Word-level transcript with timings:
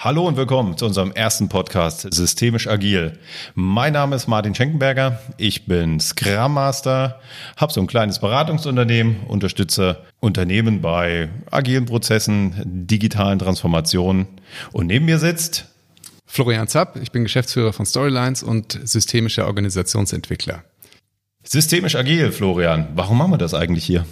Hallo 0.00 0.28
und 0.28 0.36
willkommen 0.36 0.76
zu 0.76 0.86
unserem 0.86 1.10
ersten 1.10 1.48
Podcast 1.48 2.06
Systemisch 2.14 2.68
Agil. 2.68 3.18
Mein 3.56 3.94
Name 3.94 4.14
ist 4.14 4.28
Martin 4.28 4.54
Schenkenberger, 4.54 5.18
ich 5.38 5.66
bin 5.66 5.98
Scrum 5.98 6.54
Master, 6.54 7.18
habe 7.56 7.72
so 7.72 7.80
ein 7.80 7.88
kleines 7.88 8.20
Beratungsunternehmen, 8.20 9.24
unterstütze 9.26 10.04
Unternehmen 10.20 10.82
bei 10.82 11.30
agilen 11.50 11.86
Prozessen, 11.86 12.54
digitalen 12.64 13.40
Transformationen 13.40 14.28
und 14.70 14.86
neben 14.86 15.06
mir 15.06 15.18
sitzt 15.18 15.64
Florian 16.26 16.68
Zapp, 16.68 16.96
ich 17.02 17.10
bin 17.10 17.24
Geschäftsführer 17.24 17.72
von 17.72 17.84
Storylines 17.84 18.44
und 18.44 18.78
systemischer 18.84 19.48
Organisationsentwickler. 19.48 20.62
Systemisch 21.42 21.96
Agil, 21.96 22.30
Florian, 22.30 22.86
warum 22.94 23.18
machen 23.18 23.32
wir 23.32 23.38
das 23.38 23.52
eigentlich 23.52 23.84
hier? 23.84 24.06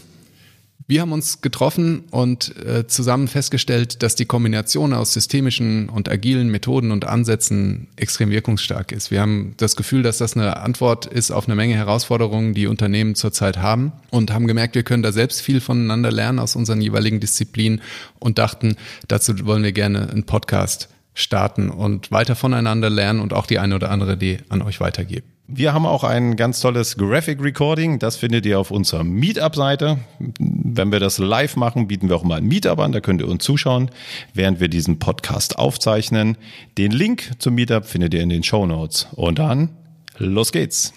Wir 0.89 1.01
haben 1.01 1.11
uns 1.11 1.41
getroffen 1.41 2.05
und 2.13 2.57
äh, 2.65 2.87
zusammen 2.87 3.27
festgestellt, 3.27 4.05
dass 4.05 4.15
die 4.15 4.25
Kombination 4.25 4.93
aus 4.93 5.13
systemischen 5.13 5.89
und 5.89 6.09
agilen 6.09 6.49
Methoden 6.49 6.93
und 6.93 7.05
Ansätzen 7.05 7.89
extrem 7.97 8.31
wirkungsstark 8.31 8.93
ist. 8.93 9.11
Wir 9.11 9.21
haben 9.21 9.55
das 9.57 9.75
Gefühl, 9.75 10.05
dass 10.05 10.19
das 10.19 10.37
eine 10.37 10.59
Antwort 10.59 11.07
ist 11.07 11.33
auf 11.33 11.49
eine 11.49 11.57
Menge 11.57 11.75
Herausforderungen, 11.75 12.55
die 12.55 12.69
Unternehmen 12.69 13.17
zurzeit 13.17 13.57
haben 13.59 13.91
und 14.11 14.33
haben 14.33 14.47
gemerkt, 14.47 14.77
wir 14.77 14.85
können 14.85 15.03
da 15.03 15.11
selbst 15.11 15.41
viel 15.41 15.61
voneinander 15.61 16.13
lernen 16.13 16.39
aus 16.39 16.55
unseren 16.55 16.81
jeweiligen 16.81 17.19
Disziplinen 17.19 17.83
und 18.21 18.39
dachten, 18.39 18.77
dazu 19.09 19.45
wollen 19.45 19.65
wir 19.65 19.73
gerne 19.73 20.09
einen 20.09 20.23
Podcast 20.23 20.89
starten 21.15 21.69
und 21.69 22.13
weiter 22.13 22.37
voneinander 22.37 22.91
lernen 22.91 23.19
und 23.19 23.33
auch 23.33 23.47
die 23.47 23.59
eine 23.59 23.75
oder 23.75 23.91
andere 23.91 24.13
Idee 24.13 24.39
an 24.51 24.63
euch 24.63 24.79
weitergeben. 24.79 25.36
Wir 25.49 25.73
haben 25.73 25.87
auch 25.87 26.03
ein 26.03 26.35
ganz 26.35 26.59
tolles 26.59 26.97
Graphic 26.97 27.41
Recording. 27.41 28.01
Das 28.01 28.17
findet 28.17 28.45
ihr 28.47 28.59
auf 28.59 28.73
unserer 28.73 29.05
Meetup-Seite. 29.05 29.99
Wenn 30.41 30.91
wir 30.91 30.99
das 30.99 31.19
live 31.19 31.55
machen, 31.55 31.87
bieten 31.87 32.09
wir 32.09 32.17
auch 32.17 32.25
mal 32.25 32.39
ein 32.39 32.47
Meetup 32.47 32.81
an. 32.81 32.91
Da 32.91 32.99
könnt 32.99 33.21
ihr 33.21 33.29
uns 33.29 33.45
zuschauen, 33.45 33.93
während 34.35 34.59
wir 34.59 34.67
diesen 34.67 34.99
Podcast 34.99 35.57
aufzeichnen. 35.57 36.37
Den 36.79 36.91
Link 36.91 37.31
zum 37.39 37.55
Meetup 37.55 37.87
findet 37.87 38.13
ihr 38.15 38.23
in 38.23 38.29
den 38.29 38.43
Show 38.43 38.67
Notes. 38.67 39.07
Und 39.15 39.39
dann, 39.39 39.71
los 40.19 40.51
geht's. 40.51 40.93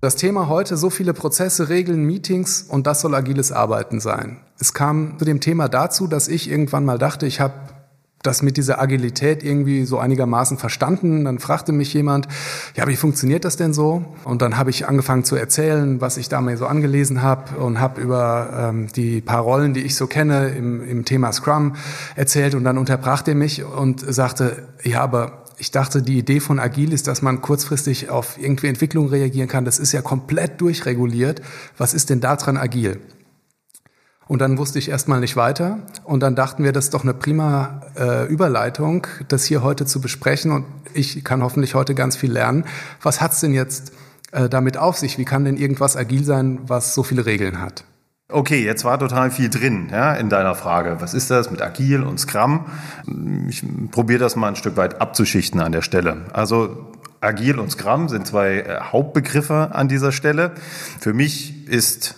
Das 0.00 0.16
Thema 0.16 0.48
heute, 0.48 0.78
so 0.78 0.88
viele 0.88 1.12
Prozesse, 1.12 1.68
Regeln, 1.68 2.04
Meetings 2.04 2.62
und 2.62 2.86
das 2.86 3.02
soll 3.02 3.14
agiles 3.14 3.52
Arbeiten 3.52 4.00
sein. 4.00 4.38
Es 4.58 4.72
kam 4.72 5.18
zu 5.18 5.26
dem 5.26 5.40
Thema 5.40 5.68
dazu, 5.68 6.06
dass 6.06 6.28
ich 6.28 6.50
irgendwann 6.50 6.86
mal 6.86 6.96
dachte, 6.96 7.26
ich 7.26 7.40
habe 7.40 7.79
das 8.22 8.42
mit 8.42 8.58
dieser 8.58 8.80
Agilität 8.80 9.42
irgendwie 9.42 9.86
so 9.86 9.98
einigermaßen 9.98 10.58
verstanden. 10.58 11.24
Dann 11.24 11.38
fragte 11.38 11.72
mich 11.72 11.94
jemand, 11.94 12.28
ja, 12.76 12.86
wie 12.86 12.96
funktioniert 12.96 13.46
das 13.46 13.56
denn 13.56 13.72
so? 13.72 14.04
Und 14.24 14.42
dann 14.42 14.58
habe 14.58 14.68
ich 14.68 14.86
angefangen 14.86 15.24
zu 15.24 15.36
erzählen, 15.36 16.02
was 16.02 16.18
ich 16.18 16.28
da 16.28 16.42
mir 16.42 16.58
so 16.58 16.66
angelesen 16.66 17.22
habe 17.22 17.56
und 17.56 17.80
habe 17.80 18.00
über 18.00 18.68
ähm, 18.70 18.88
die 18.94 19.22
paar 19.22 19.40
Rollen, 19.40 19.72
die 19.72 19.80
ich 19.80 19.94
so 19.94 20.06
kenne 20.06 20.48
im, 20.50 20.86
im 20.86 21.04
Thema 21.06 21.32
Scrum 21.32 21.76
erzählt. 22.14 22.54
Und 22.54 22.64
dann 22.64 22.76
unterbrach 22.76 23.22
der 23.22 23.34
mich 23.34 23.64
und 23.64 24.00
sagte, 24.00 24.68
ja, 24.84 25.00
aber 25.00 25.44
ich 25.56 25.70
dachte, 25.70 26.02
die 26.02 26.18
Idee 26.18 26.40
von 26.40 26.58
Agil 26.58 26.92
ist, 26.92 27.06
dass 27.06 27.22
man 27.22 27.40
kurzfristig 27.40 28.10
auf 28.10 28.36
irgendwie 28.38 28.66
Entwicklung 28.66 29.08
reagieren 29.08 29.48
kann. 29.48 29.64
Das 29.64 29.78
ist 29.78 29.92
ja 29.92 30.02
komplett 30.02 30.60
durchreguliert. 30.60 31.40
Was 31.78 31.94
ist 31.94 32.10
denn 32.10 32.20
daran 32.20 32.58
agil? 32.58 32.98
Und 34.30 34.38
dann 34.38 34.58
wusste 34.58 34.78
ich 34.78 34.88
erstmal 34.88 35.18
nicht 35.18 35.34
weiter. 35.34 35.80
Und 36.04 36.20
dann 36.20 36.36
dachten 36.36 36.62
wir, 36.62 36.70
das 36.70 36.84
ist 36.84 36.94
doch 36.94 37.02
eine 37.02 37.14
prima 37.14 37.80
äh, 37.98 38.28
Überleitung, 38.28 39.08
das 39.26 39.44
hier 39.44 39.64
heute 39.64 39.86
zu 39.86 40.00
besprechen. 40.00 40.52
Und 40.52 40.66
ich 40.94 41.24
kann 41.24 41.42
hoffentlich 41.42 41.74
heute 41.74 41.96
ganz 41.96 42.14
viel 42.14 42.30
lernen. 42.30 42.64
Was 43.02 43.20
hat's 43.20 43.40
denn 43.40 43.52
jetzt 43.52 43.90
äh, 44.30 44.48
damit 44.48 44.76
auf 44.76 44.96
sich? 44.96 45.18
Wie 45.18 45.24
kann 45.24 45.44
denn 45.44 45.56
irgendwas 45.56 45.96
agil 45.96 46.22
sein, 46.22 46.60
was 46.68 46.94
so 46.94 47.02
viele 47.02 47.26
Regeln 47.26 47.60
hat? 47.60 47.82
Okay, 48.28 48.64
jetzt 48.64 48.84
war 48.84 49.00
total 49.00 49.32
viel 49.32 49.50
drin 49.50 49.88
ja, 49.90 50.14
in 50.14 50.28
deiner 50.28 50.54
Frage. 50.54 50.98
Was 51.00 51.12
ist 51.12 51.28
das 51.32 51.50
mit 51.50 51.60
Agil 51.60 52.04
und 52.04 52.20
Scrum? 52.20 52.66
Ich 53.48 53.64
probiere 53.90 54.20
das 54.20 54.36
mal 54.36 54.46
ein 54.46 54.54
Stück 54.54 54.76
weit 54.76 55.00
abzuschichten 55.00 55.58
an 55.58 55.72
der 55.72 55.82
Stelle. 55.82 56.26
Also 56.32 56.92
Agil 57.20 57.58
und 57.58 57.72
Scrum 57.72 58.08
sind 58.08 58.28
zwei 58.28 58.60
äh, 58.60 58.80
Hauptbegriffe 58.80 59.70
an 59.72 59.88
dieser 59.88 60.12
Stelle. 60.12 60.52
Für 61.00 61.14
mich 61.14 61.66
ist 61.66 62.14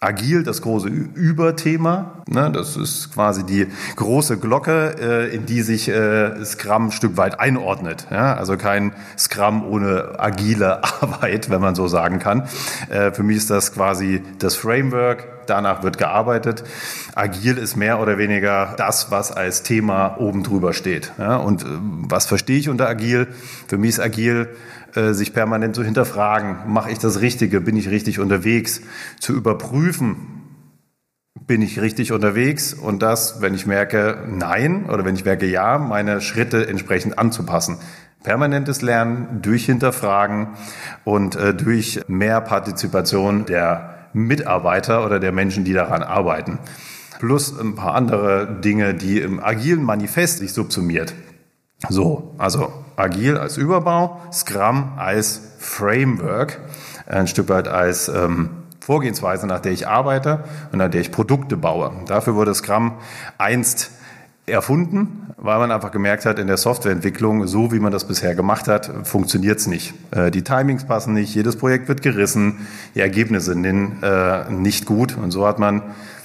Agil, 0.00 0.44
das 0.44 0.62
große 0.62 0.88
Überthema. 0.88 2.22
Ne? 2.28 2.52
Das 2.52 2.76
ist 2.76 3.12
quasi 3.12 3.44
die 3.44 3.66
große 3.96 4.38
Glocke, 4.38 4.94
äh, 5.00 5.34
in 5.34 5.44
die 5.44 5.62
sich 5.62 5.88
äh, 5.88 6.44
Scrum 6.44 6.86
ein 6.86 6.92
Stück 6.92 7.16
weit 7.16 7.40
einordnet. 7.40 8.06
Ja? 8.10 8.34
Also 8.34 8.56
kein 8.56 8.92
Scrum 9.16 9.66
ohne 9.66 10.14
agile 10.18 10.84
Arbeit, 11.02 11.50
wenn 11.50 11.60
man 11.60 11.74
so 11.74 11.88
sagen 11.88 12.20
kann. 12.20 12.44
Äh, 12.90 13.10
für 13.10 13.24
mich 13.24 13.38
ist 13.38 13.50
das 13.50 13.72
quasi 13.74 14.22
das 14.38 14.54
Framework, 14.54 15.37
danach 15.48 15.82
wird 15.82 15.98
gearbeitet. 15.98 16.64
Agil 17.14 17.58
ist 17.58 17.76
mehr 17.76 18.00
oder 18.00 18.18
weniger 18.18 18.74
das, 18.76 19.10
was 19.10 19.32
als 19.32 19.62
Thema 19.62 20.16
oben 20.18 20.42
drüber 20.42 20.72
steht. 20.72 21.12
Ja? 21.18 21.36
Und 21.36 21.62
äh, 21.62 21.66
was 21.68 22.26
verstehe 22.26 22.58
ich 22.58 22.68
unter 22.68 22.88
Agil? 22.88 23.28
Für 23.66 23.78
mich 23.78 23.90
ist 23.90 24.00
Agil 24.00 24.48
äh, 24.94 25.12
sich 25.12 25.32
permanent 25.32 25.74
zu 25.74 25.84
hinterfragen, 25.84 26.72
mache 26.72 26.90
ich 26.90 26.98
das 26.98 27.20
Richtige, 27.20 27.60
bin 27.60 27.76
ich 27.76 27.90
richtig 27.90 28.20
unterwegs, 28.20 28.80
zu 29.20 29.34
überprüfen, 29.34 30.16
bin 31.46 31.62
ich 31.62 31.80
richtig 31.80 32.12
unterwegs 32.12 32.74
und 32.74 33.02
das, 33.02 33.40
wenn 33.40 33.54
ich 33.54 33.66
merke, 33.66 34.24
nein 34.28 34.86
oder 34.86 35.04
wenn 35.04 35.14
ich 35.14 35.24
merke, 35.24 35.46
ja, 35.46 35.78
meine 35.78 36.20
Schritte 36.20 36.66
entsprechend 36.66 37.18
anzupassen. 37.18 37.78
Permanentes 38.22 38.82
Lernen 38.82 39.40
durch 39.42 39.66
Hinterfragen 39.66 40.48
und 41.04 41.36
äh, 41.36 41.54
durch 41.54 42.00
mehr 42.08 42.40
Partizipation 42.40 43.44
der 43.44 43.97
Mitarbeiter 44.12 45.04
oder 45.04 45.20
der 45.20 45.32
Menschen, 45.32 45.64
die 45.64 45.72
daran 45.72 46.02
arbeiten. 46.02 46.58
Plus 47.18 47.58
ein 47.58 47.74
paar 47.74 47.94
andere 47.94 48.60
Dinge, 48.60 48.94
die 48.94 49.20
im 49.20 49.42
agilen 49.42 49.82
Manifest 49.82 50.38
sich 50.38 50.52
subsumiert. 50.52 51.14
So, 51.88 52.34
also 52.38 52.72
agil 52.96 53.36
als 53.36 53.56
Überbau, 53.56 54.20
Scrum 54.32 54.92
als 54.96 55.40
Framework, 55.58 56.60
ein 57.06 57.26
Stück 57.26 57.48
weit 57.48 57.68
als 57.68 58.08
ähm, 58.08 58.50
Vorgehensweise, 58.80 59.46
nach 59.46 59.60
der 59.60 59.72
ich 59.72 59.86
arbeite 59.86 60.44
und 60.72 60.78
nach 60.78 60.90
der 60.90 61.00
ich 61.00 61.12
Produkte 61.12 61.56
baue. 61.56 61.92
Dafür 62.06 62.34
wurde 62.34 62.54
Scrum 62.54 62.94
einst 63.36 63.90
erfunden, 64.48 65.28
weil 65.36 65.58
man 65.58 65.70
einfach 65.70 65.90
gemerkt 65.90 66.26
hat, 66.26 66.38
in 66.38 66.46
der 66.46 66.56
Softwareentwicklung, 66.56 67.46
so 67.46 67.72
wie 67.72 67.78
man 67.78 67.92
das 67.92 68.06
bisher 68.06 68.34
gemacht 68.34 68.68
hat, 68.68 68.90
funktioniert 69.04 69.58
es 69.58 69.66
nicht. 69.66 69.94
Äh, 70.10 70.30
die 70.30 70.42
Timings 70.42 70.84
passen 70.84 71.14
nicht, 71.14 71.34
jedes 71.34 71.56
Projekt 71.56 71.88
wird 71.88 72.02
gerissen, 72.02 72.66
die 72.94 73.00
Ergebnisse 73.00 73.52
sind 73.52 73.64
äh, 73.64 74.50
nicht 74.50 74.86
gut. 74.86 75.16
Und 75.16 75.30
so 75.30 75.46
hat 75.46 75.58
man 75.58 75.82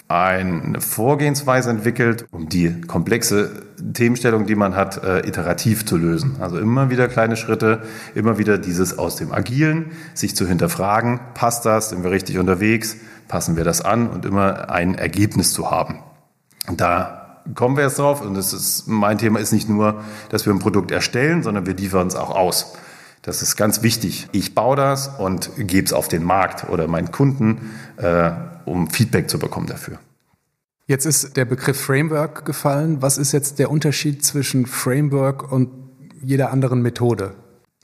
eine 0.08 0.80
Vorgehensweise 0.80 1.70
entwickelt, 1.70 2.26
um 2.32 2.50
die 2.50 2.82
komplexe 2.82 3.64
Themenstellung, 3.94 4.46
die 4.46 4.56
man 4.56 4.76
hat, 4.76 5.04
äh, 5.04 5.28
iterativ 5.28 5.86
zu 5.86 5.98
lösen. 5.98 6.36
Also 6.40 6.60
immer 6.60 6.90
wieder 6.90 7.08
kleine 7.08 7.36
Schritte, 7.36 7.84
immer 8.14 8.38
wieder 8.38 8.58
dieses 8.58 8.98
aus 8.98 9.16
dem 9.16 9.32
Agilen, 9.32 9.92
sich 10.14 10.36
zu 10.36 10.48
hinterfragen, 10.48 11.20
passt 11.34 11.66
das, 11.66 11.90
sind 11.90 12.04
wir 12.04 12.12
richtig 12.12 12.38
unterwegs, 12.38 12.98
passen 13.28 13.56
wir 13.56 13.64
das 13.64 13.82
an 13.82 14.08
und 14.08 14.26
immer 14.26 14.70
ein 14.70 14.96
Ergebnis 14.96 15.54
zu 15.54 15.72
haben. 15.72 16.00
Und 16.68 16.82
da 16.82 17.23
kommen 17.56 17.76
wir 17.78 17.84
jetzt 17.84 18.00
drauf 18.00 18.22
und 18.22 18.36
das 18.36 18.54
ist, 18.54 18.88
mein 18.88 19.18
Thema 19.18 19.40
ist 19.40 19.52
nicht 19.52 19.70
nur, 19.70 20.04
dass 20.30 20.46
wir 20.46 20.54
ein 20.54 20.60
Produkt 20.60 20.92
erstellen, 20.92 21.44
sondern 21.44 21.66
wir 21.66 21.76
liefern 21.76 22.08
es 22.08 22.16
auch 22.16 22.30
aus. 22.30 22.74
Das 23.22 23.42
ist 23.42 23.56
ganz 23.56 23.84
wichtig. 23.84 24.28
Ich 24.34 24.54
baue 24.54 24.76
das 24.76 25.08
und 25.08 25.52
gebe 25.58 25.86
es 25.86 25.94
auf 25.94 26.08
den 26.08 26.24
Markt 26.24 26.70
oder 26.70 26.88
meinen 26.88 27.12
Kunden, 27.12 27.74
äh, 27.98 28.32
um 28.66 28.90
Feedback 28.90 29.30
zu 29.30 29.40
bekommen 29.40 29.68
dafür. 29.68 29.98
Jetzt 30.88 31.06
ist 31.06 31.38
der 31.38 31.46
Begriff 31.46 31.80
Framework 31.80 32.44
gefallen. 32.44 33.02
Was 33.02 33.18
ist 33.18 33.32
jetzt 33.32 33.60
der 33.60 33.72
Unterschied 33.72 34.26
zwischen 34.26 34.66
Framework 34.66 35.50
und 35.50 35.70
jeder 36.22 36.52
anderen 36.52 36.82
Methode? 36.82 37.36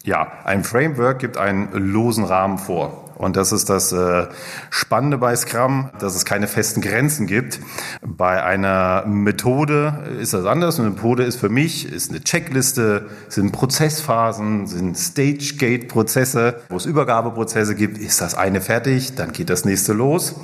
Ja, 0.03 0.31
ein 0.44 0.66
Framework 0.66 1.19
gibt 1.19 1.38
einen 1.38 1.72
losen 1.72 2.25
Rahmen 2.25 2.58
vor. 2.58 3.09
Und 3.19 3.35
das 3.35 3.52
ist 3.52 3.69
das 3.69 3.91
äh, 3.91 4.28
Spannende 4.69 5.18
bei 5.18 5.35
Scrum, 5.35 5.90
dass 6.00 6.16
es 6.16 6.24
keine 6.24 6.47
festen 6.47 6.80
Grenzen 6.80 7.28
gibt. 7.28 7.59
Bei 8.02 8.41
einer 8.41 9.04
Methode 9.06 10.06
ist 10.21 10.33
das 10.33 10.45
anders. 10.45 10.80
Eine 10.80 10.92
Methode 10.92 11.24
ist 11.24 11.36
für 11.36 11.50
mich 11.50 11.92
ist 11.92 12.12
eine 12.12 12.21
Checkliste, 12.21 13.07
sind 13.27 13.51
Prozessphasen, 13.51 14.68
sind 14.68 14.98
Stage-Gate-Prozesse, 14.98 16.62
wo 16.69 16.77
es 16.77 16.86
Übergabeprozesse 16.86 17.75
gibt. 17.75 17.98
Ist 17.98 18.21
das 18.21 18.36
eine 18.36 18.62
fertig, 18.62 19.16
dann 19.16 19.33
geht 19.33 19.50
das 19.50 19.66
nächste 19.66 19.92
los. 19.92 20.36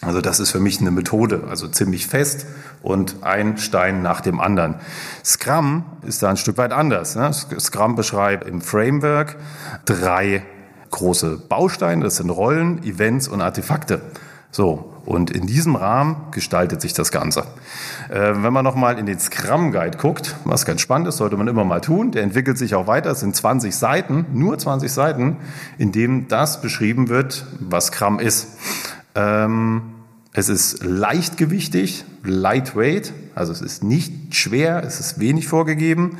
Also 0.00 0.22
das 0.22 0.40
ist 0.40 0.52
für 0.52 0.60
mich 0.60 0.80
eine 0.80 0.90
Methode, 0.90 1.44
also 1.50 1.68
ziemlich 1.68 2.06
fest 2.06 2.46
und 2.80 3.16
ein 3.20 3.58
Stein 3.58 4.00
nach 4.00 4.22
dem 4.22 4.40
anderen. 4.40 4.76
Scrum 5.22 5.84
ist 6.06 6.22
da 6.22 6.30
ein 6.30 6.38
Stück 6.38 6.56
weit 6.56 6.72
anders. 6.72 7.14
Ne? 7.14 7.30
Scrum 7.34 7.94
beschreibt 7.94 8.48
im 8.48 8.62
Framework 8.62 9.36
drei 9.84 10.44
große 10.90 11.38
Bausteine, 11.48 12.04
das 12.04 12.16
sind 12.16 12.30
Rollen, 12.30 12.82
Events 12.84 13.28
und 13.28 13.40
Artefakte. 13.40 14.00
So, 14.52 14.92
und 15.06 15.30
in 15.30 15.46
diesem 15.46 15.76
Rahmen 15.76 16.16
gestaltet 16.32 16.80
sich 16.80 16.92
das 16.92 17.12
Ganze. 17.12 17.44
Äh, 18.08 18.32
wenn 18.42 18.52
man 18.52 18.64
nochmal 18.64 18.98
in 18.98 19.06
den 19.06 19.20
Scrum 19.20 19.70
Guide 19.70 19.96
guckt, 19.96 20.34
was 20.44 20.64
ganz 20.64 20.80
spannend 20.80 21.06
ist, 21.06 21.18
sollte 21.18 21.36
man 21.36 21.46
immer 21.46 21.64
mal 21.64 21.80
tun, 21.80 22.10
der 22.10 22.24
entwickelt 22.24 22.58
sich 22.58 22.74
auch 22.74 22.88
weiter, 22.88 23.10
es 23.12 23.20
sind 23.20 23.36
20 23.36 23.74
Seiten, 23.74 24.26
nur 24.32 24.58
20 24.58 24.90
Seiten, 24.90 25.36
in 25.78 25.92
dem 25.92 26.26
das 26.26 26.60
beschrieben 26.60 27.08
wird, 27.08 27.46
was 27.60 27.86
Scrum 27.86 28.18
ist. 28.18 28.48
Ähm, 29.14 29.82
Es 30.32 30.48
ist 30.48 30.84
leichtgewichtig, 30.84 32.04
lightweight, 32.22 33.12
also 33.34 33.52
es 33.52 33.60
ist 33.60 33.82
nicht 33.82 34.36
schwer, 34.36 34.84
es 34.84 35.00
ist 35.00 35.18
wenig 35.18 35.48
vorgegeben. 35.48 36.18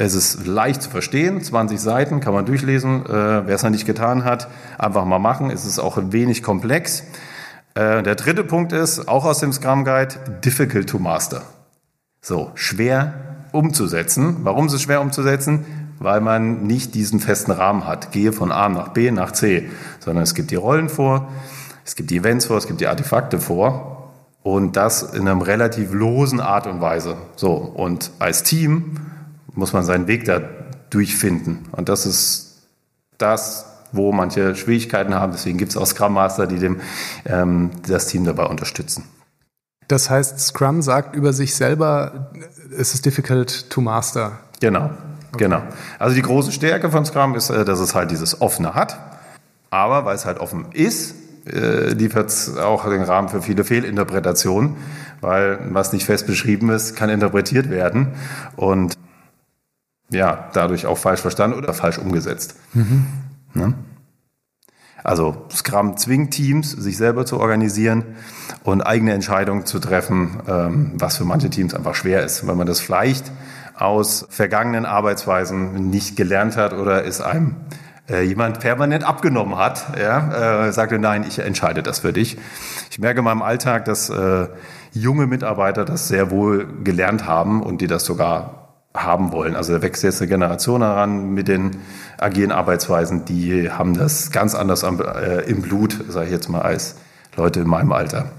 Es 0.00 0.14
ist 0.14 0.46
leicht 0.46 0.80
zu 0.80 0.88
verstehen, 0.88 1.42
20 1.42 1.78
Seiten 1.78 2.20
kann 2.20 2.32
man 2.32 2.46
durchlesen. 2.46 3.04
Äh, 3.04 3.46
Wer 3.46 3.54
es 3.54 3.62
noch 3.62 3.68
nicht 3.68 3.84
getan 3.84 4.24
hat, 4.24 4.48
einfach 4.78 5.04
mal 5.04 5.18
machen. 5.18 5.50
Es 5.50 5.66
ist 5.66 5.78
auch 5.78 5.98
ein 5.98 6.10
wenig 6.10 6.42
komplex. 6.42 7.02
Äh, 7.74 8.02
der 8.02 8.14
dritte 8.14 8.42
Punkt 8.42 8.72
ist, 8.72 9.08
auch 9.08 9.26
aus 9.26 9.40
dem 9.40 9.52
Scrum 9.52 9.84
Guide, 9.84 10.14
difficult 10.42 10.88
to 10.88 10.98
master. 10.98 11.42
So, 12.22 12.50
schwer 12.54 13.12
umzusetzen. 13.52 14.38
Warum 14.42 14.68
ist 14.68 14.72
es 14.72 14.80
schwer 14.80 15.02
umzusetzen? 15.02 15.66
Weil 15.98 16.22
man 16.22 16.62
nicht 16.62 16.94
diesen 16.94 17.20
festen 17.20 17.50
Rahmen 17.50 17.86
hat. 17.86 18.10
Gehe 18.10 18.32
von 18.32 18.52
A 18.52 18.70
nach 18.70 18.88
B 18.88 19.10
nach 19.10 19.32
C, 19.32 19.68
sondern 19.98 20.22
es 20.22 20.34
gibt 20.34 20.50
die 20.50 20.56
Rollen 20.56 20.88
vor, 20.88 21.28
es 21.84 21.94
gibt 21.94 22.08
die 22.08 22.16
Events 22.16 22.46
vor, 22.46 22.56
es 22.56 22.66
gibt 22.66 22.80
die 22.80 22.86
Artefakte 22.86 23.38
vor 23.38 24.14
und 24.42 24.78
das 24.78 25.02
in 25.02 25.28
einem 25.28 25.42
relativ 25.42 25.92
losen 25.92 26.40
Art 26.40 26.66
und 26.66 26.80
Weise. 26.80 27.16
So, 27.36 27.52
und 27.52 28.12
als 28.18 28.44
Team 28.44 28.96
muss 29.60 29.72
man 29.72 29.84
seinen 29.84 30.08
Weg 30.08 30.24
da 30.24 30.40
durchfinden. 30.88 31.68
Und 31.70 31.88
das 31.88 32.06
ist 32.06 32.62
das, 33.18 33.66
wo 33.92 34.10
manche 34.10 34.56
Schwierigkeiten 34.56 35.14
haben. 35.14 35.32
Deswegen 35.32 35.58
gibt 35.58 35.70
es 35.70 35.76
auch 35.76 35.86
Scrum 35.86 36.14
Master, 36.14 36.46
die 36.46 36.58
dem, 36.58 36.80
ähm, 37.26 37.70
das 37.86 38.06
Team 38.06 38.24
dabei 38.24 38.46
unterstützen. 38.46 39.04
Das 39.86 40.08
heißt, 40.08 40.40
Scrum 40.40 40.82
sagt 40.82 41.14
über 41.14 41.32
sich 41.32 41.54
selber, 41.54 42.30
es 42.76 42.94
ist 42.94 43.04
difficult 43.04 43.70
to 43.70 43.80
master. 43.80 44.38
Genau, 44.60 44.90
okay. 45.32 45.44
genau. 45.44 45.62
Also 45.98 46.14
die 46.14 46.22
große 46.22 46.52
Stärke 46.52 46.90
von 46.90 47.04
Scrum 47.04 47.34
ist, 47.34 47.50
äh, 47.50 47.64
dass 47.64 47.80
es 47.80 47.94
halt 47.94 48.10
dieses 48.10 48.40
Offene 48.40 48.74
hat. 48.74 48.98
Aber 49.68 50.04
weil 50.04 50.16
es 50.16 50.24
halt 50.24 50.38
offen 50.38 50.66
ist, 50.72 51.14
äh, 51.46 51.90
liefert 51.92 52.30
es 52.30 52.56
auch 52.56 52.88
den 52.88 53.02
Rahmen 53.02 53.28
für 53.28 53.42
viele 53.42 53.64
Fehlinterpretationen, 53.64 54.76
weil 55.20 55.58
was 55.70 55.92
nicht 55.92 56.06
fest 56.06 56.26
beschrieben 56.26 56.70
ist, 56.70 56.96
kann 56.96 57.10
interpretiert 57.10 57.68
werden 57.70 58.08
und 58.56 58.96
ja, 60.10 60.50
dadurch 60.52 60.86
auch 60.86 60.98
falsch 60.98 61.20
verstanden 61.20 61.56
oder 61.56 61.72
falsch 61.72 61.98
umgesetzt. 61.98 62.56
Mhm. 62.72 63.06
Ne? 63.54 63.74
Also 65.02 65.46
Scrum 65.50 65.96
zwingt 65.96 66.32
Teams, 66.32 66.72
sich 66.72 66.96
selber 66.96 67.24
zu 67.24 67.40
organisieren 67.40 68.04
und 68.64 68.82
eigene 68.82 69.12
Entscheidungen 69.12 69.64
zu 69.64 69.78
treffen, 69.78 70.42
ähm, 70.46 70.92
was 70.96 71.16
für 71.16 71.24
manche 71.24 71.48
Teams 71.48 71.74
einfach 71.74 71.94
schwer 71.94 72.22
ist, 72.22 72.46
weil 72.46 72.54
man 72.54 72.66
das 72.66 72.80
vielleicht 72.80 73.32
aus 73.74 74.26
vergangenen 74.28 74.84
Arbeitsweisen 74.84 75.88
nicht 75.88 76.16
gelernt 76.16 76.56
hat 76.56 76.74
oder 76.74 77.06
es 77.06 77.22
einem 77.22 77.56
äh, 78.10 78.22
jemand 78.22 78.60
permanent 78.60 79.04
abgenommen 79.04 79.56
hat, 79.56 79.98
ja, 79.98 80.66
äh, 80.66 80.72
sagte, 80.72 80.98
nein, 80.98 81.24
ich 81.26 81.38
entscheide 81.38 81.82
das 81.82 82.00
für 82.00 82.12
dich. 82.12 82.36
Ich 82.90 82.98
merke 82.98 83.20
in 83.20 83.24
meinem 83.24 83.42
Alltag, 83.42 83.86
dass 83.86 84.10
äh, 84.10 84.48
junge 84.92 85.26
Mitarbeiter 85.26 85.86
das 85.86 86.08
sehr 86.08 86.30
wohl 86.30 86.66
gelernt 86.84 87.26
haben 87.26 87.62
und 87.62 87.80
die 87.80 87.86
das 87.86 88.04
sogar 88.04 88.59
haben 88.94 89.32
wollen. 89.32 89.54
Also 89.54 89.72
da 89.72 89.82
wächst 89.82 90.02
jetzt 90.02 90.20
eine 90.20 90.28
Generation 90.28 90.82
heran 90.82 91.30
mit 91.30 91.48
den 91.48 91.76
agilen 92.18 92.50
Arbeitsweisen, 92.50 93.24
die 93.24 93.70
haben 93.70 93.96
das 93.96 94.30
ganz 94.32 94.54
anders 94.54 94.82
am, 94.84 95.00
äh, 95.00 95.40
im 95.42 95.62
Blut, 95.62 95.96
sage 96.08 96.26
ich 96.26 96.32
jetzt 96.32 96.48
mal, 96.48 96.62
als 96.62 96.96
Leute 97.36 97.60
in 97.60 97.68
meinem 97.68 97.92
Alter. 97.92 98.32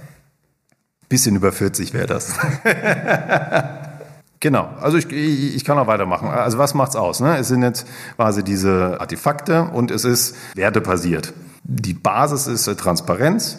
Bisschen 1.07 1.35
über 1.35 1.51
40 1.51 1.93
wäre 1.93 2.07
das. 2.07 2.35
genau, 4.39 4.69
also 4.79 4.97
ich, 4.97 5.11
ich 5.11 5.63
kann 5.63 5.77
auch 5.77 5.87
weitermachen. 5.87 6.27
Also 6.27 6.57
was 6.57 6.73
macht's 6.73 6.95
aus? 6.95 7.21
Ne? 7.21 7.37
Es 7.37 7.47
sind 7.47 7.63
jetzt 7.63 7.87
quasi 8.17 8.43
diese 8.43 8.97
Artefakte 8.99 9.63
und 9.63 9.89
es 9.89 10.03
ist 10.03 10.35
wertebasiert. 10.55 11.33
Die 11.63 11.93
Basis 11.93 12.47
ist 12.47 12.65
Transparenz, 12.77 13.57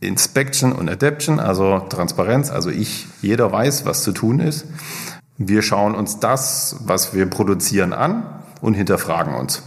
Inspection 0.00 0.72
und 0.72 0.90
Adaption, 0.90 1.40
also 1.40 1.78
Transparenz, 1.78 2.50
also 2.50 2.70
ich, 2.70 3.06
jeder 3.22 3.52
weiß, 3.52 3.86
was 3.86 4.02
zu 4.02 4.12
tun 4.12 4.40
ist. 4.40 4.66
Wir 5.48 5.62
schauen 5.62 5.94
uns 5.94 6.20
das, 6.20 6.76
was 6.84 7.14
wir 7.14 7.26
produzieren, 7.26 7.92
an 7.92 8.24
und 8.60 8.74
hinterfragen 8.74 9.34
uns 9.34 9.62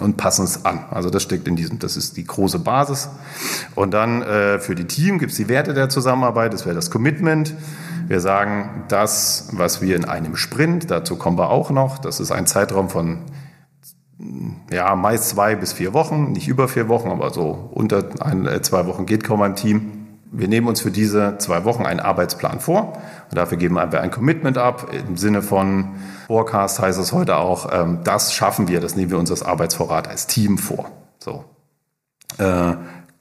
und 0.00 0.16
passen 0.16 0.44
es 0.44 0.64
an. 0.64 0.86
Also 0.90 1.08
das 1.08 1.22
steckt 1.22 1.46
in 1.46 1.56
diesem, 1.56 1.78
das 1.78 1.96
ist 1.96 2.16
die 2.16 2.24
große 2.24 2.58
Basis. 2.58 3.08
Und 3.74 3.92
dann 3.92 4.22
äh, 4.22 4.58
für 4.58 4.74
die 4.74 4.86
Team 4.86 5.18
gibt 5.18 5.32
es 5.32 5.36
die 5.36 5.48
Werte 5.48 5.72
der 5.72 5.88
Zusammenarbeit, 5.88 6.52
das 6.52 6.66
wäre 6.66 6.74
das 6.74 6.90
Commitment. 6.90 7.54
Wir 8.08 8.20
sagen, 8.20 8.84
das, 8.88 9.48
was 9.52 9.80
wir 9.80 9.96
in 9.96 10.04
einem 10.04 10.36
Sprint, 10.36 10.90
dazu 10.90 11.16
kommen 11.16 11.38
wir 11.38 11.50
auch 11.50 11.70
noch, 11.70 11.98
das 11.98 12.20
ist 12.20 12.32
ein 12.32 12.46
Zeitraum 12.46 12.90
von 12.90 13.20
ja, 14.70 14.94
meist 14.94 15.30
zwei 15.30 15.54
bis 15.54 15.72
vier 15.72 15.92
Wochen, 15.92 16.32
nicht 16.32 16.48
über 16.48 16.68
vier 16.68 16.88
Wochen, 16.88 17.08
aber 17.08 17.30
so 17.30 17.70
unter 17.72 18.04
ein, 18.20 18.46
äh, 18.46 18.62
zwei 18.62 18.86
Wochen 18.86 19.06
geht 19.06 19.24
kaum 19.24 19.42
ein 19.42 19.56
Team 19.56 20.03
wir 20.36 20.48
nehmen 20.48 20.66
uns 20.66 20.80
für 20.80 20.90
diese 20.90 21.38
zwei 21.38 21.64
Wochen 21.64 21.86
einen 21.86 22.00
Arbeitsplan 22.00 22.60
vor 22.60 22.94
und 23.30 23.36
dafür 23.36 23.56
geben 23.56 23.76
wir 23.76 24.00
ein 24.00 24.10
Commitment 24.10 24.58
ab. 24.58 24.90
Im 24.92 25.16
Sinne 25.16 25.42
von 25.42 25.94
Forecast 26.26 26.80
heißt 26.80 26.98
es 26.98 27.12
heute 27.12 27.36
auch, 27.36 27.72
ähm, 27.72 28.00
das 28.04 28.34
schaffen 28.34 28.68
wir, 28.68 28.80
das 28.80 28.96
nehmen 28.96 29.10
wir 29.10 29.18
uns 29.18 29.30
als 29.30 29.42
Arbeitsvorrat 29.42 30.08
als 30.08 30.26
Team 30.26 30.58
vor. 30.58 30.90
So. 31.18 31.44
Äh, 32.38 32.74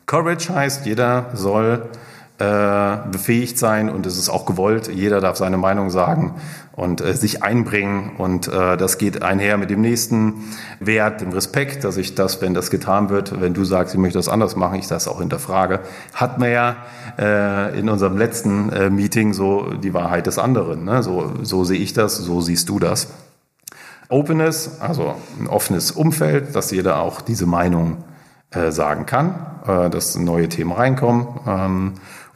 Courage 0.06 0.54
heißt, 0.54 0.86
jeder 0.86 1.28
soll 1.34 1.90
befähigt 2.38 3.58
sein 3.58 3.90
und 3.90 4.06
es 4.06 4.18
ist 4.18 4.28
auch 4.28 4.46
gewollt. 4.46 4.88
Jeder 4.88 5.22
darf 5.22 5.38
seine 5.38 5.58
Meinung 5.58 5.92
sagen 5.92 6.34
und 6.76 7.02
äh, 7.02 7.14
sich 7.14 7.44
einbringen 7.44 8.14
und 8.18 8.48
äh, 8.48 8.78
das 8.78 8.98
geht 8.98 9.22
einher 9.22 9.58
mit 9.58 9.70
dem 9.70 9.82
nächsten 9.82 10.44
Wert, 10.80 11.22
dem 11.22 11.32
Respekt, 11.32 11.84
dass 11.84 11.98
ich 11.98 12.16
das, 12.16 12.42
wenn 12.42 12.54
das 12.54 12.72
getan 12.72 13.10
wird, 13.10 13.40
wenn 13.40 13.54
du 13.54 13.64
sagst, 13.64 13.94
ich 13.94 14.00
möchte 14.00 14.18
das 14.18 14.28
anders 14.28 14.56
machen, 14.56 14.80
ich 14.80 14.88
das 14.88 15.08
auch 15.08 15.20
hinterfrage. 15.20 15.82
Hat 16.14 16.40
man 16.40 16.52
ja 16.52 16.76
äh, 17.20 17.80
in 17.80 17.90
unserem 17.90 18.18
letzten 18.18 18.72
äh, 18.72 18.90
Meeting 18.90 19.34
so 19.34 19.74
die 19.74 19.94
Wahrheit 19.94 20.26
des 20.26 20.40
anderen. 20.40 20.84
Ne? 20.84 21.04
So, 21.04 21.34
so 21.44 21.64
sehe 21.64 21.80
ich 21.80 21.94
das, 21.94 22.18
so 22.18 22.42
siehst 22.42 22.70
du 22.70 22.80
das. 22.80 23.08
Openness, 24.10 24.82
also 24.82 25.16
ein 25.40 25.48
offenes 25.48 25.92
Umfeld, 25.92 26.56
dass 26.56 26.72
jeder 26.72 27.00
auch 27.00 27.22
diese 27.22 27.46
Meinung 27.46 27.98
äh, 28.50 28.72
sagen 28.72 29.06
kann, 29.06 29.36
äh, 29.68 29.90
dass 29.90 30.16
neue 30.16 30.50
Themen 30.50 30.72
reinkommen. 30.72 31.28
Ähm, 31.48 31.94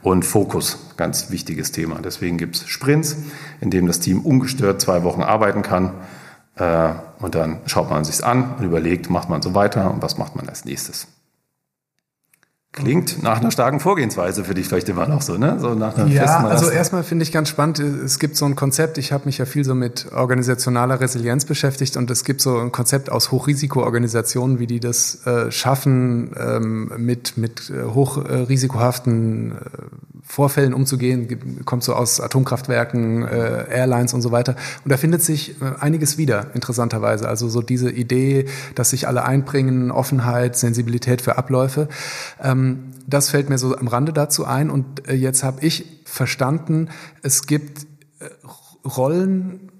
und 0.07 0.24
Fokus, 0.24 0.94
ganz 0.95 1.31
wichtiges 1.31 1.74
Thema. 1.74 2.00
Deswegen 2.01 2.38
gibt 2.38 2.56
es 2.56 2.68
Sprints, 2.69 3.18
in 3.59 3.71
dem 3.71 3.88
das 3.88 4.00
Team 4.00 4.21
ungestört 4.21 4.80
zwei 4.80 5.04
Wochen 5.04 5.21
arbeiten 5.21 5.63
kann. 5.63 5.92
Äh, 6.56 6.94
und 7.19 7.36
dann 7.36 7.59
schaut 7.65 7.89
man 7.89 8.06
sich 8.06 8.24
an 8.24 8.56
und 8.57 8.63
überlegt, 8.63 9.09
macht 9.09 9.30
man 9.30 9.42
so 9.42 9.54
weiter 9.54 9.92
und 9.92 10.01
was 10.01 10.18
macht 10.18 10.38
man 10.38 10.48
als 10.48 10.63
nächstes. 10.63 11.07
Klingt 12.83 13.24
nach 13.24 13.39
einer 13.39 13.51
starken 13.51 13.79
Vorgehensweise 13.79 14.44
für 14.44 14.53
dich 14.53 14.68
vielleicht 14.68 14.89
immer 14.89 15.07
noch 15.07 15.21
so, 15.21 15.38
ne? 15.38 15.57
So 15.59 15.74
nach 15.74 15.97
einer 15.97 16.07
ja, 16.07 16.45
also 16.45 16.69
erstmal 16.69 17.03
finde 17.03 17.24
ich 17.24 17.31
ganz 17.31 17.50
spannend, 17.50 17.80
es 17.80 18.19
gibt 18.19 18.35
so 18.37 18.45
ein 18.45 18.56
Konzept, 18.56 18.97
ich 18.97 19.11
habe 19.11 19.25
mich 19.25 19.37
ja 19.40 19.45
viel 19.45 19.63
so 19.63 19.75
mit 19.75 20.11
organisationaler 20.11 20.99
Resilienz 20.99 21.45
beschäftigt 21.45 21.97
und 21.97 22.09
es 22.11 22.23
gibt 22.23 22.42
so 22.42 22.57
ein 22.59 22.71
Konzept 22.71 23.11
aus 23.11 23.31
Hochrisikoorganisationen, 23.31 24.59
wie 24.59 24.68
die 24.68 24.80
das 24.80 25.25
äh, 25.25 25.52
schaffen, 25.52 26.31
ähm, 26.40 26.92
mit, 26.97 27.37
mit 27.37 27.69
äh, 27.69 27.83
hochrisikohaften 27.83 29.54
äh, 29.54 30.17
Vorfällen 30.30 30.74
umzugehen, 30.74 31.64
kommt 31.64 31.84
so 31.84 31.96
aus 31.96 32.19
Atomkraftwerken, 32.19 33.26
äh, 33.26 33.66
Airlines 33.69 34.14
und 34.14 34.22
so 34.22 34.31
weiter. 34.31 34.57
Und 34.84 34.92
da 34.92 34.98
findet 34.98 35.24
sich 35.24 35.62
äh, 35.62 35.80
einiges 35.80 36.18
wieder, 36.18 36.54
interessanterweise. 36.54 37.30
Also 37.30 37.48
so 37.48 37.62
diese 37.62 37.90
Idee, 37.90 38.46
dass 38.76 38.90
sich 38.90 39.07
alle 39.07 39.24
einbringen, 39.24 39.90
Offenheit, 39.90 40.57
Sensibilität 40.57 41.22
für 41.22 41.38
Abläufe. 41.38 41.88
Ähm, 42.44 42.92
das 43.07 43.30
fällt 43.30 43.50
mir 43.50 43.57
so 43.57 43.76
am 43.78 43.88
Rande 43.88 44.12
dazu 44.12 44.46
ein. 44.46 44.69
Und 44.69 45.07
äh, 45.07 45.14
jetzt 45.14 45.44
habe 45.44 45.66
ich 45.66 46.04
verstanden, 46.04 46.90
es 47.24 47.48
gibt 47.48 47.88
äh, 48.19 48.26
Rollen, 48.86 49.72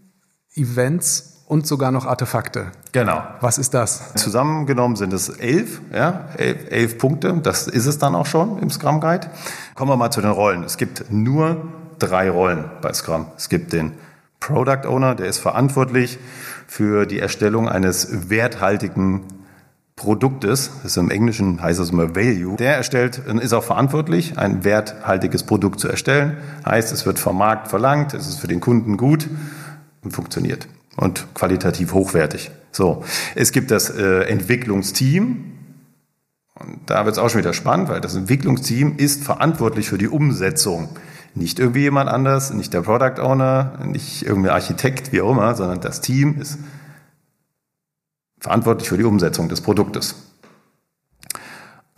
Events 0.56 1.37
und 1.48 1.66
sogar 1.66 1.92
noch 1.92 2.06
Artefakte. 2.06 2.68
Genau. 2.92 3.24
Was 3.40 3.58
ist 3.58 3.74
das? 3.74 4.14
Zusammengenommen 4.16 4.96
sind 4.96 5.14
es 5.14 5.30
elf, 5.30 5.82
ja, 5.94 6.26
elf, 6.36 6.70
elf 6.70 6.98
Punkte. 6.98 7.34
Das 7.42 7.68
ist 7.68 7.86
es 7.86 7.98
dann 7.98 8.16
auch 8.16 8.26
schon 8.26 8.60
im 8.60 8.70
Scrum 8.70 9.00
Guide. 9.00 9.28
Kommen 9.74 9.90
wir 9.90 9.98
mal 9.98 10.12
zu 10.12 10.22
den 10.22 10.32
Rollen. 10.32 10.64
Es 10.64 10.78
gibt 10.78 11.06
nur 11.10 11.58
drei 12.00 12.30
Rollen 12.30 12.66
bei 12.82 12.94
Scrum. 12.94 13.28
Es 13.38 13.48
gibt 13.50 13.72
den 13.74 13.94
Product 14.40 14.88
Owner, 14.88 15.16
der 15.16 15.28
ist 15.28 15.40
verantwortlich 15.40 16.20
für 16.68 17.06
die 17.06 17.20
Erstellung 17.20 17.68
eines 17.68 18.30
werthaltigen 18.30 19.24
Produktes, 19.96 20.70
das 20.84 20.92
ist 20.92 20.98
im 20.98 21.10
Englischen 21.10 21.60
heißt 21.60 21.80
es 21.80 21.90
immer 21.90 22.16
Value, 22.16 22.56
der 22.56 22.76
erstellt 22.76 23.20
und 23.28 23.40
ist 23.40 23.52
auch 23.52 23.64
verantwortlich, 23.64 24.38
ein 24.38 24.64
werthaltiges 24.64 25.42
Produkt 25.42 25.80
zu 25.80 25.88
erstellen. 25.88 26.38
Heißt, 26.64 26.92
es 26.92 27.08
wird 27.08 27.18
vom 27.18 27.40
Markt 27.40 27.68
verlangt, 27.70 28.14
es 28.14 28.28
ist 28.28 28.40
für 28.40 28.48
den 28.48 28.60
Kunden 28.60 28.96
gut 28.96 29.28
und 30.04 30.12
funktioniert 30.12 30.68
und 30.98 31.34
qualitativ 31.34 31.94
hochwertig. 31.94 32.52
So, 32.72 33.04
es 33.36 33.52
gibt 33.52 33.72
das 33.72 33.90
äh, 33.90 34.24
Entwicklungsteam. 34.24 35.54
Und 36.56 36.80
da 36.88 37.06
wird 37.06 37.16
es 37.16 37.20
auch 37.20 37.30
schon 37.30 37.40
wieder 37.40 37.54
spannend, 37.54 37.88
weil 37.88 38.02
das 38.02 38.16
Entwicklungsteam 38.16 38.98
ist 38.98 39.24
verantwortlich 39.24 39.88
für 39.88 40.00
die 40.00 40.08
Umsetzung. 40.08 40.90
Nicht 41.36 41.60
irgendwie 41.60 41.82
jemand 41.82 42.10
anders, 42.10 42.52
nicht 42.52 42.74
der 42.74 42.82
Product 42.82 43.22
Owner, 43.22 43.80
nicht 43.86 44.24
irgendein 44.24 44.54
Architekt, 44.54 45.12
wie 45.12 45.22
auch 45.22 45.32
immer, 45.32 45.54
sondern 45.56 45.82
das 45.82 46.02
Team 46.02 46.42
ist 46.42 46.58
verantwortlich 48.40 48.90
für 48.90 48.98
die 48.98 49.04
Umsetzung 49.04 49.50
des 49.50 49.62
Produktes. 49.62 50.27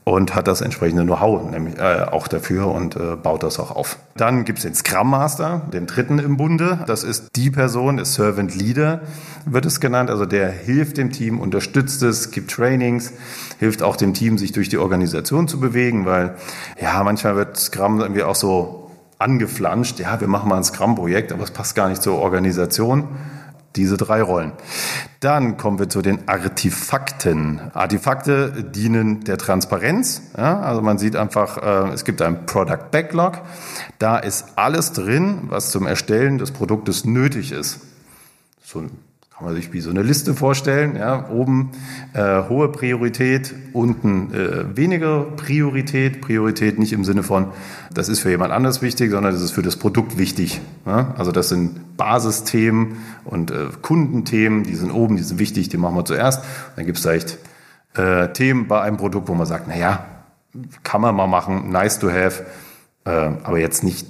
Und 0.09 0.33
hat 0.33 0.47
das 0.47 0.61
entsprechende 0.61 1.03
Know-how 1.03 1.51
nämlich 1.51 1.77
äh, 1.77 2.05
auch 2.09 2.27
dafür 2.27 2.67
und 2.67 2.95
äh, 2.95 3.15
baut 3.15 3.43
das 3.43 3.59
auch 3.59 3.71
auf. 3.75 3.97
Dann 4.15 4.43
gibt 4.43 4.57
es 4.59 4.63
den 4.63 4.73
Scrum 4.73 5.11
Master, 5.11 5.61
den 5.71 5.85
dritten 5.85 6.17
im 6.17 6.35
Bunde. 6.35 6.79
Das 6.87 7.03
ist 7.03 7.35
die 7.35 7.51
Person, 7.51 7.97
der 7.97 8.05
Servant 8.05 8.55
Leader 8.55 9.01
wird 9.45 9.65
es 9.65 9.79
genannt. 9.79 10.09
Also 10.09 10.25
der 10.25 10.49
hilft 10.49 10.97
dem 10.97 11.11
Team, 11.11 11.39
unterstützt 11.39 12.01
es, 12.01 12.31
gibt 12.31 12.49
Trainings, 12.51 13.13
hilft 13.59 13.83
auch 13.83 13.95
dem 13.95 14.15
Team, 14.15 14.39
sich 14.39 14.51
durch 14.51 14.69
die 14.69 14.79
Organisation 14.79 15.47
zu 15.47 15.59
bewegen, 15.59 16.05
weil 16.05 16.35
ja 16.81 17.03
manchmal 17.03 17.35
wird 17.35 17.57
Scrum 17.57 17.99
irgendwie 17.99 18.23
auch 18.23 18.35
so 18.35 18.89
angeflanscht. 19.19 19.99
Ja, 19.99 20.19
wir 20.19 20.27
machen 20.27 20.49
mal 20.49 20.57
ein 20.57 20.63
Scrum-Projekt, 20.63 21.31
aber 21.31 21.43
es 21.43 21.51
passt 21.51 21.75
gar 21.75 21.87
nicht 21.87 22.01
zur 22.01 22.17
Organisation 22.17 23.09
diese 23.75 23.97
drei 23.97 24.21
Rollen. 24.21 24.53
Dann 25.19 25.57
kommen 25.57 25.79
wir 25.79 25.89
zu 25.89 26.01
den 26.01 26.27
Artefakten. 26.27 27.71
Artefakte 27.73 28.63
dienen 28.63 29.23
der 29.23 29.37
Transparenz. 29.37 30.21
Ja, 30.37 30.59
also 30.61 30.81
man 30.81 30.97
sieht 30.97 31.15
einfach, 31.15 31.57
äh, 31.57 31.93
es 31.93 32.05
gibt 32.05 32.21
ein 32.21 32.45
Product 32.45 32.91
Backlog. 32.91 33.41
Da 33.99 34.17
ist 34.17 34.53
alles 34.55 34.93
drin, 34.93 35.43
was 35.49 35.71
zum 35.71 35.85
Erstellen 35.85 36.37
des 36.37 36.51
Produktes 36.51 37.05
nötig 37.05 37.51
ist. 37.51 37.81
So 38.63 38.79
ein 38.79 38.91
kann 39.39 39.47
man 39.47 39.55
sich 39.55 39.71
wie 39.71 39.79
so 39.79 39.89
eine 39.89 40.01
Liste 40.01 40.33
vorstellen. 40.33 40.97
Ja, 40.97 41.29
oben 41.29 41.71
äh, 42.13 42.49
hohe 42.49 42.69
Priorität, 42.73 43.55
unten 43.71 44.33
äh, 44.33 44.75
weniger 44.75 45.21
Priorität. 45.21 46.19
Priorität 46.19 46.77
nicht 46.77 46.91
im 46.91 47.05
Sinne 47.05 47.23
von, 47.23 47.47
das 47.93 48.09
ist 48.09 48.19
für 48.19 48.29
jemand 48.29 48.51
anders 48.51 48.81
wichtig, 48.81 49.11
sondern 49.11 49.31
das 49.31 49.41
ist 49.41 49.51
für 49.51 49.61
das 49.61 49.77
Produkt 49.77 50.17
wichtig. 50.17 50.59
Ja, 50.85 51.13
also 51.17 51.31
das 51.31 51.47
sind 51.47 51.95
Basisthemen 51.95 52.97
und 53.23 53.51
äh, 53.51 53.67
Kundenthemen, 53.81 54.63
die 54.63 54.75
sind 54.75 54.91
oben, 54.91 55.15
die 55.15 55.23
sind 55.23 55.39
wichtig, 55.39 55.69
die 55.69 55.77
machen 55.77 55.95
wir 55.95 56.03
zuerst. 56.03 56.43
Dann 56.75 56.85
gibt 56.85 56.97
es 56.97 57.03
vielleicht 57.03 57.37
äh, 57.95 58.33
Themen 58.33 58.67
bei 58.67 58.81
einem 58.81 58.97
Produkt, 58.97 59.29
wo 59.29 59.35
man 59.35 59.47
sagt, 59.47 59.69
naja, 59.69 60.05
kann 60.83 60.99
man 60.99 61.15
mal 61.15 61.27
machen, 61.27 61.71
nice 61.71 61.97
to 61.97 62.11
have, 62.11 62.45
äh, 63.05 63.09
aber 63.09 63.59
jetzt 63.59 63.85
nicht 63.85 64.05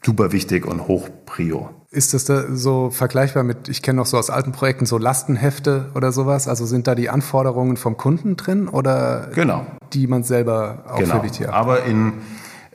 super 0.00 0.30
wichtig 0.30 0.64
und 0.64 0.86
hoch 0.86 1.08
prio. 1.26 1.70
Ist 1.90 2.12
das 2.12 2.26
da 2.26 2.54
so 2.54 2.90
vergleichbar 2.90 3.44
mit, 3.44 3.68
ich 3.70 3.80
kenne 3.80 3.96
noch 3.96 4.06
so 4.06 4.18
aus 4.18 4.28
alten 4.28 4.52
Projekten 4.52 4.84
so 4.84 4.98
Lastenhefte 4.98 5.86
oder 5.94 6.12
sowas? 6.12 6.46
Also 6.46 6.66
sind 6.66 6.86
da 6.86 6.94
die 6.94 7.08
Anforderungen 7.08 7.78
vom 7.78 7.96
Kunden 7.96 8.36
drin 8.36 8.68
oder 8.68 9.28
genau. 9.34 9.66
die 9.94 10.06
man 10.06 10.22
selber 10.22 10.84
auch 10.86 10.98
genau. 10.98 11.22
Aber 11.50 11.84
in, 11.84 12.12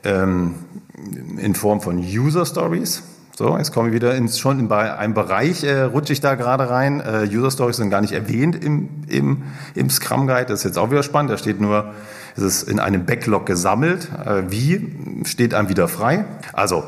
ähm, 0.02 0.56
in 1.38 1.54
Form 1.54 1.80
von 1.80 1.98
User 1.98 2.44
Stories. 2.44 3.04
So, 3.36 3.56
jetzt 3.56 3.72
komme 3.72 3.88
ich 3.88 3.94
wieder 3.94 4.16
ins, 4.16 4.38
schon 4.38 4.58
in 4.58 4.70
einem 4.70 5.14
Bereich, 5.14 5.62
äh, 5.62 5.82
rutsche 5.82 6.12
ich 6.12 6.20
da 6.20 6.34
gerade 6.34 6.68
rein. 6.68 7.00
Äh, 7.00 7.28
User 7.32 7.52
Stories 7.52 7.76
sind 7.76 7.90
gar 7.90 8.00
nicht 8.00 8.12
erwähnt 8.12 8.64
im, 8.64 9.04
im, 9.08 9.42
im 9.76 9.90
Scrum 9.90 10.26
Guide. 10.26 10.46
Das 10.46 10.60
ist 10.60 10.64
jetzt 10.64 10.78
auch 10.78 10.90
wieder 10.90 11.04
spannend. 11.04 11.30
Da 11.30 11.38
steht 11.38 11.60
nur, 11.60 11.92
es 12.36 12.42
ist 12.42 12.62
in 12.64 12.80
einem 12.80 13.06
Backlog 13.06 13.46
gesammelt. 13.46 14.08
Äh, 14.24 14.50
wie 14.50 15.22
steht 15.24 15.54
einem 15.54 15.68
wieder 15.68 15.86
frei? 15.86 16.24
Also, 16.52 16.82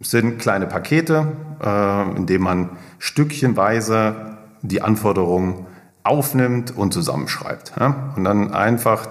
sind 0.00 0.38
kleine 0.38 0.66
Pakete, 0.66 1.26
äh, 1.62 2.16
in 2.16 2.26
denen 2.26 2.44
man 2.44 2.70
stückchenweise 2.98 4.38
die 4.62 4.82
Anforderungen 4.82 5.66
aufnimmt 6.02 6.76
und 6.76 6.92
zusammenschreibt. 6.92 7.72
Und 8.16 8.24
dann 8.24 8.52
einfach 8.52 9.08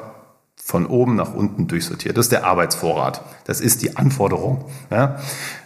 von 0.69 0.85
oben 0.85 1.15
nach 1.15 1.33
unten 1.33 1.67
durchsortiert. 1.67 2.17
Das 2.17 2.25
ist 2.25 2.31
der 2.31 2.45
Arbeitsvorrat. 2.45 3.23
Das 3.45 3.61
ist 3.61 3.81
die 3.81 3.97
Anforderung. 3.97 4.65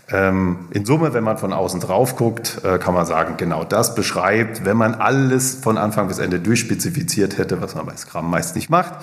Ähm, 0.09 0.67
in 0.71 0.85
Summe, 0.85 1.13
wenn 1.13 1.23
man 1.23 1.37
von 1.37 1.53
außen 1.53 1.79
drauf 1.79 2.15
guckt, 2.15 2.61
äh, 2.63 2.77
kann 2.77 2.93
man 2.93 3.05
sagen, 3.05 3.35
genau 3.37 3.63
das 3.63 3.95
beschreibt, 3.95 4.63
wenn 4.63 4.77
man 4.77 4.95
alles 4.95 5.55
von 5.55 5.77
Anfang 5.77 6.07
bis 6.07 6.19
Ende 6.19 6.39
durchspezifiziert 6.39 7.37
hätte, 7.37 7.61
was 7.61 7.75
man 7.75 7.85
bei 7.85 7.95
Scrum 7.95 8.29
meist 8.29 8.55
nicht 8.55 8.69
macht, 8.69 8.93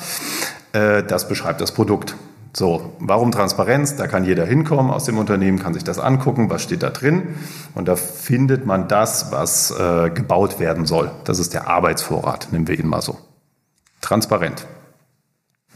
äh, 0.73 1.03
das 1.03 1.29
beschreibt 1.29 1.61
das 1.61 1.73
Produkt. 1.73 2.15
So, 2.53 2.95
warum 2.99 3.31
Transparenz? 3.31 3.97
Da 3.97 4.07
kann 4.09 4.25
jeder 4.25 4.45
hinkommen 4.45 4.91
aus 4.91 5.05
dem 5.05 5.19
Unternehmen, 5.19 5.59
kann 5.59 5.73
sich 5.73 5.85
das 5.85 5.99
angucken, 5.99 6.51
was 6.51 6.63
steht 6.63 6.83
da 6.83 6.91
drin. 6.91 7.37
Und 7.75 7.87
da 7.87 7.97
findet 7.97 8.67
man 8.67 8.89
das, 8.89 9.31
was 9.31 9.71
äh, 9.71 10.11
gebaut 10.11 10.59
werden 10.59 10.85
soll. 10.85 11.11
Das 11.25 11.39
ist 11.39 11.55
der 11.55 11.69
Arbeitsvorrat, 11.69 12.49
nehmen 12.51 12.67
wir 12.67 12.79
ihn 12.79 12.89
mal 12.89 13.03
so. 13.03 13.19
Transparent. 14.01 14.67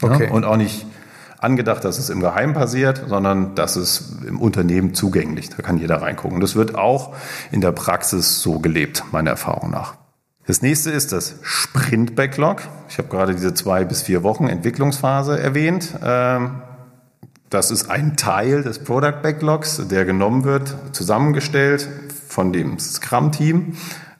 Okay. 0.01 0.25
Ja, 0.25 0.31
und 0.31 0.43
auch 0.43 0.57
nicht 0.57 0.85
angedacht, 1.39 1.85
dass 1.85 1.97
es 1.97 2.09
im 2.09 2.19
Geheimen 2.19 2.53
passiert, 2.53 3.03
sondern 3.07 3.55
dass 3.55 3.75
es 3.77 4.19
im 4.27 4.39
Unternehmen 4.39 4.93
zugänglich. 4.93 5.49
Da 5.49 5.61
kann 5.61 5.77
jeder 5.77 6.01
reingucken. 6.01 6.41
Das 6.41 6.55
wird 6.55 6.75
auch 6.75 7.13
in 7.51 7.61
der 7.61 7.71
Praxis 7.71 8.41
so 8.41 8.59
gelebt, 8.59 9.03
meiner 9.11 9.31
Erfahrung 9.31 9.71
nach. 9.71 9.95
Das 10.47 10.61
nächste 10.61 10.91
ist 10.91 11.11
das 11.11 11.35
Sprint 11.41 12.15
Backlog. 12.15 12.61
Ich 12.87 12.99
habe 12.99 13.07
gerade 13.07 13.33
diese 13.33 13.55
zwei 13.55 13.83
bis 13.83 14.03
vier 14.03 14.21
Wochen 14.21 14.47
Entwicklungsphase 14.47 15.39
erwähnt. 15.39 15.95
Ähm, 16.03 16.61
das 17.49 17.71
ist 17.71 17.89
ein 17.89 18.15
Teil 18.15 18.61
des 18.61 18.79
Product 18.79 19.21
Backlogs, 19.23 19.87
der 19.87 20.05
genommen 20.05 20.43
wird, 20.43 20.75
zusammengestellt 20.91 21.89
von 22.27 22.53
dem 22.53 22.77
Scrum-Team 22.77 23.75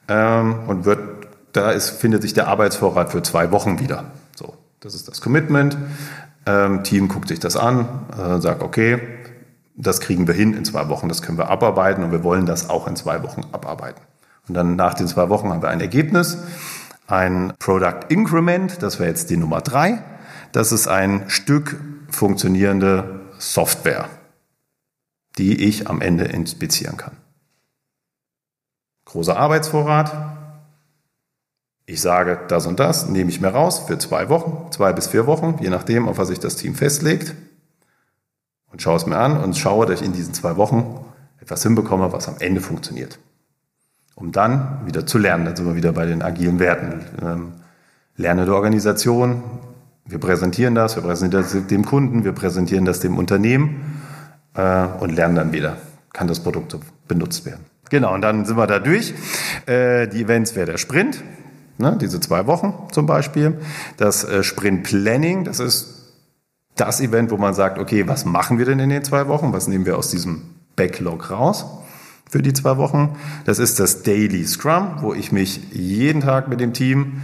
ähm, 0.08 0.54
und 0.66 0.84
wird, 0.84 1.00
da 1.52 1.70
ist, 1.70 1.90
findet 1.90 2.22
sich 2.22 2.34
der 2.34 2.48
Arbeitsvorrat 2.48 3.12
für 3.12 3.22
zwei 3.22 3.52
Wochen 3.52 3.78
wieder. 3.78 4.06
So, 4.34 4.54
das 4.80 4.94
ist 4.94 5.06
das 5.08 5.20
Commitment. 5.20 5.76
Ähm, 6.44 6.82
Team 6.82 7.08
guckt 7.08 7.28
sich 7.28 7.38
das 7.38 7.56
an, 7.56 7.88
äh, 8.12 8.40
sagt, 8.40 8.62
okay, 8.62 9.00
das 9.76 10.00
kriegen 10.00 10.26
wir 10.26 10.34
hin 10.34 10.54
in 10.54 10.64
zwei 10.64 10.88
Wochen, 10.88 11.08
das 11.08 11.22
können 11.22 11.38
wir 11.38 11.50
abarbeiten 11.50 12.02
und 12.02 12.10
wir 12.10 12.24
wollen 12.24 12.46
das 12.46 12.70
auch 12.70 12.88
in 12.88 12.96
zwei 12.96 13.22
Wochen 13.22 13.42
abarbeiten. 13.52 14.00
Und 14.48 14.54
dann 14.54 14.76
nach 14.76 14.94
den 14.94 15.08
zwei 15.08 15.28
Wochen 15.28 15.50
haben 15.50 15.62
wir 15.62 15.68
ein 15.68 15.80
Ergebnis, 15.80 16.38
ein 17.06 17.52
Product 17.58 18.00
Increment, 18.08 18.82
das 18.82 18.98
wäre 18.98 19.08
jetzt 19.08 19.30
die 19.30 19.36
Nummer 19.36 19.60
drei. 19.60 20.02
Das 20.52 20.72
ist 20.72 20.88
ein 20.88 21.28
Stück 21.28 21.80
funktionierende 22.10 23.20
Software, 23.38 24.08
die 25.38 25.64
ich 25.64 25.88
am 25.88 26.00
Ende 26.00 26.24
inspizieren 26.24 26.96
kann. 26.96 27.16
Großer 29.04 29.36
Arbeitsvorrat. 29.36 30.32
Ich 31.88 32.00
sage, 32.00 32.40
das 32.48 32.66
und 32.66 32.80
das 32.80 33.08
nehme 33.08 33.30
ich 33.30 33.40
mir 33.40 33.48
raus 33.48 33.80
für 33.86 33.98
zwei 33.98 34.28
Wochen, 34.28 34.72
zwei 34.72 34.92
bis 34.92 35.06
vier 35.06 35.26
Wochen, 35.26 35.58
je 35.60 35.70
nachdem, 35.70 36.08
auf 36.08 36.18
was 36.18 36.28
sich 36.28 36.40
das 36.40 36.56
Team 36.56 36.74
festlegt. 36.74 37.34
Und 38.72 38.82
schaue 38.82 38.96
es 38.96 39.06
mir 39.06 39.18
an 39.18 39.40
und 39.40 39.56
schaue, 39.56 39.86
dass 39.86 40.00
ich 40.00 40.06
in 40.06 40.12
diesen 40.12 40.34
zwei 40.34 40.56
Wochen 40.56 41.04
etwas 41.40 41.62
hinbekomme, 41.62 42.12
was 42.12 42.26
am 42.26 42.36
Ende 42.40 42.60
funktioniert 42.60 43.20
um 44.16 44.32
dann 44.32 44.80
wieder 44.86 45.06
zu 45.06 45.18
lernen. 45.18 45.44
Dann 45.44 45.54
sind 45.54 45.66
wir 45.66 45.76
wieder 45.76 45.92
bei 45.92 46.06
den 46.06 46.22
agilen 46.22 46.58
Werten. 46.58 47.02
Ähm, 47.22 47.52
lernende 48.16 48.52
Organisation, 48.52 49.42
wir 50.06 50.18
präsentieren 50.18 50.74
das, 50.74 50.96
wir 50.96 51.02
präsentieren 51.02 51.44
das 51.44 51.66
dem 51.68 51.84
Kunden, 51.84 52.24
wir 52.24 52.32
präsentieren 52.32 52.84
das 52.84 52.98
dem 52.98 53.18
Unternehmen 53.18 54.00
äh, 54.54 54.86
und 55.00 55.14
lernen 55.14 55.36
dann 55.36 55.52
wieder, 55.52 55.76
kann 56.12 56.26
das 56.26 56.40
Produkt 56.40 56.76
benutzt 57.06 57.44
werden. 57.44 57.64
Genau, 57.90 58.14
und 58.14 58.22
dann 58.22 58.44
sind 58.46 58.56
wir 58.56 58.66
da 58.66 58.78
durch. 58.78 59.14
Äh, 59.66 60.08
die 60.08 60.22
Events 60.22 60.56
wäre 60.56 60.66
der 60.66 60.78
Sprint, 60.78 61.22
ne, 61.78 61.96
diese 62.00 62.18
zwei 62.18 62.46
Wochen 62.46 62.74
zum 62.92 63.06
Beispiel. 63.06 63.60
Das 63.98 64.24
äh, 64.24 64.42
Sprint 64.42 64.84
Planning, 64.84 65.44
das 65.44 65.60
ist 65.60 65.92
das 66.74 67.00
Event, 67.00 67.30
wo 67.30 67.36
man 67.36 67.54
sagt, 67.54 67.78
okay, 67.78 68.08
was 68.08 68.24
machen 68.24 68.58
wir 68.58 68.64
denn 68.64 68.78
in 68.78 68.88
den 68.88 69.04
zwei 69.04 69.28
Wochen? 69.28 69.52
Was 69.52 69.68
nehmen 69.68 69.84
wir 69.86 69.98
aus 69.98 70.10
diesem 70.10 70.42
Backlog 70.74 71.30
raus? 71.30 71.66
Für 72.28 72.42
die 72.42 72.52
zwei 72.52 72.76
Wochen. 72.76 73.16
Das 73.44 73.58
ist 73.58 73.80
das 73.80 74.02
Daily 74.02 74.46
Scrum, 74.46 74.96
wo 75.00 75.14
ich 75.14 75.32
mich 75.32 75.60
jeden 75.72 76.20
Tag 76.20 76.48
mit 76.48 76.60
dem 76.60 76.72
Team 76.72 77.22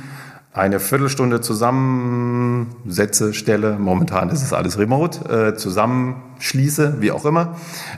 eine 0.53 0.81
Viertelstunde 0.81 1.41
zusammensetze, 1.41 3.33
stelle, 3.33 3.79
momentan 3.79 4.29
ist 4.29 4.43
es 4.43 4.53
alles 4.53 4.79
remote, 4.79 5.53
äh, 5.53 5.57
zusammenschließe, 5.57 7.01
wie 7.01 7.11
auch 7.11 7.25
immer, 7.25 7.57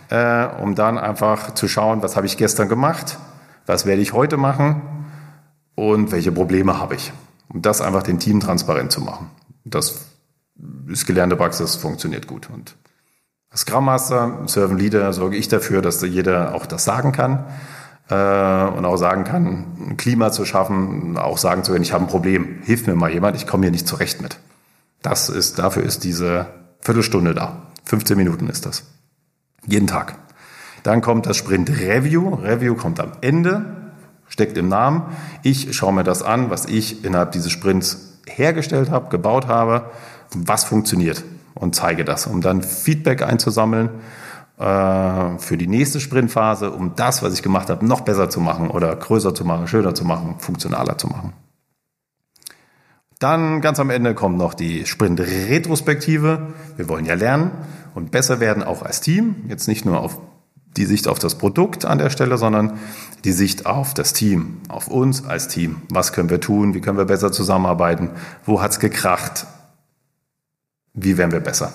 äh, 0.09 0.47
um 0.63 0.77
dann 0.77 0.97
einfach 0.97 1.55
zu 1.55 1.67
schauen, 1.67 2.03
was 2.03 2.15
habe 2.17 2.27
ich 2.27 2.37
gestern 2.37 2.69
gemacht, 2.69 3.19
was 3.67 3.87
werde 3.87 4.03
ich 4.03 4.13
heute 4.13 4.37
machen 4.37 4.83
und 5.75 6.13
welche 6.13 6.31
Probleme 6.31 6.79
habe 6.79 6.95
ich. 6.95 7.13
Um 7.49 7.61
das 7.61 7.81
einfach 7.81 8.05
dem 8.05 8.21
Team 8.21 8.39
transparent 8.41 8.93
zu 8.93 9.01
machen. 9.01 9.31
Das 9.65 10.07
ist 10.87 11.07
gelernte 11.07 11.37
Praxis, 11.37 11.75
funktioniert 11.75 12.29
gut. 12.29 12.49
Und 12.53 12.77
Scrum 13.57 13.85
Master, 13.85 14.43
Servant 14.47 14.81
Leader 14.81 15.13
sorge 15.13 15.37
ich 15.37 15.49
dafür, 15.49 15.81
dass 15.81 16.03
jeder 16.03 16.55
auch 16.55 16.67
das 16.67 16.85
sagen 16.85 17.13
kann 17.13 17.45
äh, 18.09 18.15
und 18.15 18.85
auch 18.85 18.97
sagen 18.97 19.25
kann, 19.25 19.67
ein 19.79 19.97
Klima 19.97 20.33
zu 20.33 20.45
schaffen, 20.45 21.17
auch 21.17 21.39
sagen 21.39 21.63
zu 21.63 21.73
können, 21.73 21.85
ich 21.85 21.93
habe 21.93 22.05
ein 22.05 22.09
Problem, 22.09 22.59
hilf 22.65 22.87
mir 22.87 22.97
mal 22.97 23.13
jemand, 23.13 23.37
ich 23.37 23.47
komme 23.47 23.65
hier 23.65 23.71
nicht 23.71 23.87
zurecht 23.87 24.21
mit. 24.21 24.39
Das 25.03 25.29
ist, 25.29 25.59
dafür 25.59 25.85
ist 25.85 26.03
diese 26.03 26.47
Viertelstunde 26.81 27.35
da. 27.35 27.63
15 27.85 28.17
Minuten 28.17 28.49
ist 28.49 28.67
das. 28.67 28.85
Jeden 29.67 29.87
Tag. 29.87 30.17
Dann 30.83 31.01
kommt 31.01 31.27
das 31.27 31.37
Sprint 31.37 31.71
Review. 31.71 32.35
Review 32.35 32.75
kommt 32.75 32.99
am 33.01 33.13
Ende, 33.21 33.93
steckt 34.29 34.59
im 34.59 34.69
Namen. 34.69 35.03
Ich 35.43 35.77
schaue 35.77 35.93
mir 35.93 36.05
das 36.05 36.23
an, 36.23 36.51
was 36.51 36.67
ich 36.67 37.05
innerhalb 37.05 37.33
dieses 37.33 37.53
Sprints 37.53 38.19
hergestellt 38.27 38.91
habe, 38.91 39.11
gebaut 39.11 39.47
habe, 39.47 39.91
was 40.35 40.65
funktioniert 40.65 41.23
und 41.55 41.75
zeige 41.75 42.05
das, 42.05 42.27
um 42.27 42.41
dann 42.41 42.63
Feedback 42.63 43.23
einzusammeln 43.23 43.91
äh, 44.59 45.39
für 45.39 45.57
die 45.57 45.67
nächste 45.67 46.01
Sprintphase, 46.01 46.71
um 46.71 46.95
das, 46.97 47.23
was 47.23 47.35
ich 47.35 47.43
gemacht 47.43 47.71
habe, 47.71 47.87
noch 47.87 48.03
besser 48.03 48.31
zu 48.31 48.41
machen 48.41 48.71
oder 48.71 48.95
größer 48.95 49.35
zu 49.35 49.45
machen, 49.45 49.67
schöner 49.67 49.95
zu 49.95 50.05
machen, 50.05 50.37
funktionaler 50.39 50.99
zu 50.99 51.09
machen. 51.09 51.33
Dann 53.19 53.61
ganz 53.61 53.81
am 53.81 53.91
Ende 53.91 54.15
kommt 54.15 54.37
noch 54.37 54.55
die 54.55 54.87
Sprint-Retrospektive. 54.87 56.49
Wir 56.77 56.89
wollen 56.89 57.07
ja 57.07 57.15
lernen 57.15 57.53
und 57.95 58.11
besser 58.11 58.41
werden, 58.41 58.63
auch 58.63 58.83
als 58.83 59.01
Team. 59.01 59.37
Jetzt 59.49 59.69
nicht 59.69 59.85
nur 59.85 60.01
auf 60.01 60.19
die 60.77 60.85
Sicht 60.85 61.07
auf 61.07 61.21
das 61.21 61.37
Produkt 61.37 61.85
an 61.85 61.99
der 61.99 62.11
Stelle, 62.11 62.37
sondern 62.37 62.79
die 63.25 63.33
Sicht 63.33 63.67
auf 63.67 63.95
das 63.95 64.13
Team, 64.13 64.59
auf 64.69 64.89
uns 64.89 65.25
als 65.25 65.49
Team. 65.49 65.83
Was 65.91 66.13
können 66.13 66.31
wir 66.31 66.41
tun? 66.41 66.75
Wie 66.75 66.81
können 66.81 66.99
wir 66.99 67.05
besser 67.05 67.31
zusammenarbeiten? 67.31 68.11
Wo 68.45 68.61
hat's 68.61 68.81
gekracht? 68.81 69.47
Wie 70.95 71.19
werden 71.19 71.33
wir 71.33 71.41
besser? 71.41 71.73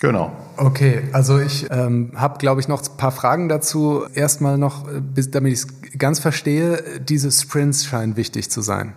Genau. 0.00 0.36
Okay, 0.56 1.02
also 1.12 1.38
ich 1.38 1.66
ähm, 1.70 2.12
habe, 2.14 2.38
glaube 2.38 2.60
ich, 2.60 2.68
noch 2.68 2.82
ein 2.82 2.96
paar 2.96 3.12
Fragen 3.12 3.48
dazu. 3.48 4.04
Erstmal 4.12 4.58
noch, 4.58 4.86
äh, 4.86 5.00
bis, 5.00 5.30
damit 5.30 5.52
ich 5.52 5.60
es 5.60 5.98
ganz 5.98 6.18
verstehe, 6.18 7.00
diese 7.00 7.30
Sprints 7.30 7.86
scheinen 7.86 8.16
wichtig 8.16 8.50
zu 8.50 8.60
sein. 8.60 8.94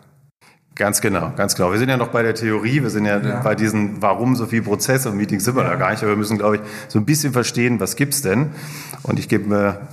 Ganz 0.76 1.02
genau, 1.02 1.32
ganz 1.36 1.56
genau. 1.56 1.72
Wir 1.72 1.80
sind 1.80 1.90
ja 1.90 1.98
noch 1.98 2.10
bei 2.10 2.24
der 2.24 2.36
Theorie, 2.36 2.84
wir 2.84 2.90
sind 2.90 3.06
ja, 3.06 3.20
ja. 3.20 3.40
bei 3.40 3.56
diesen, 3.56 4.02
warum 4.02 4.36
so 4.36 4.46
viele 4.48 4.64
Prozesse 4.64 5.10
und 5.10 5.18
Meetings 5.18 5.46
sind 5.46 5.56
wir 5.56 5.64
ja. 5.64 5.70
da 5.70 5.76
gar 5.76 5.92
nicht, 5.92 6.04
aber 6.04 6.12
wir 6.12 6.18
müssen, 6.18 6.38
glaube 6.38 6.58
ich, 6.58 6.62
so 6.88 7.00
ein 7.00 7.06
bisschen 7.06 7.34
verstehen, 7.34 7.80
was 7.80 7.96
gibt's 7.96 8.22
denn? 8.22 8.52
Und 9.02 9.18
ich 9.18 9.28
gebe 9.28 9.48
mir, 9.48 9.88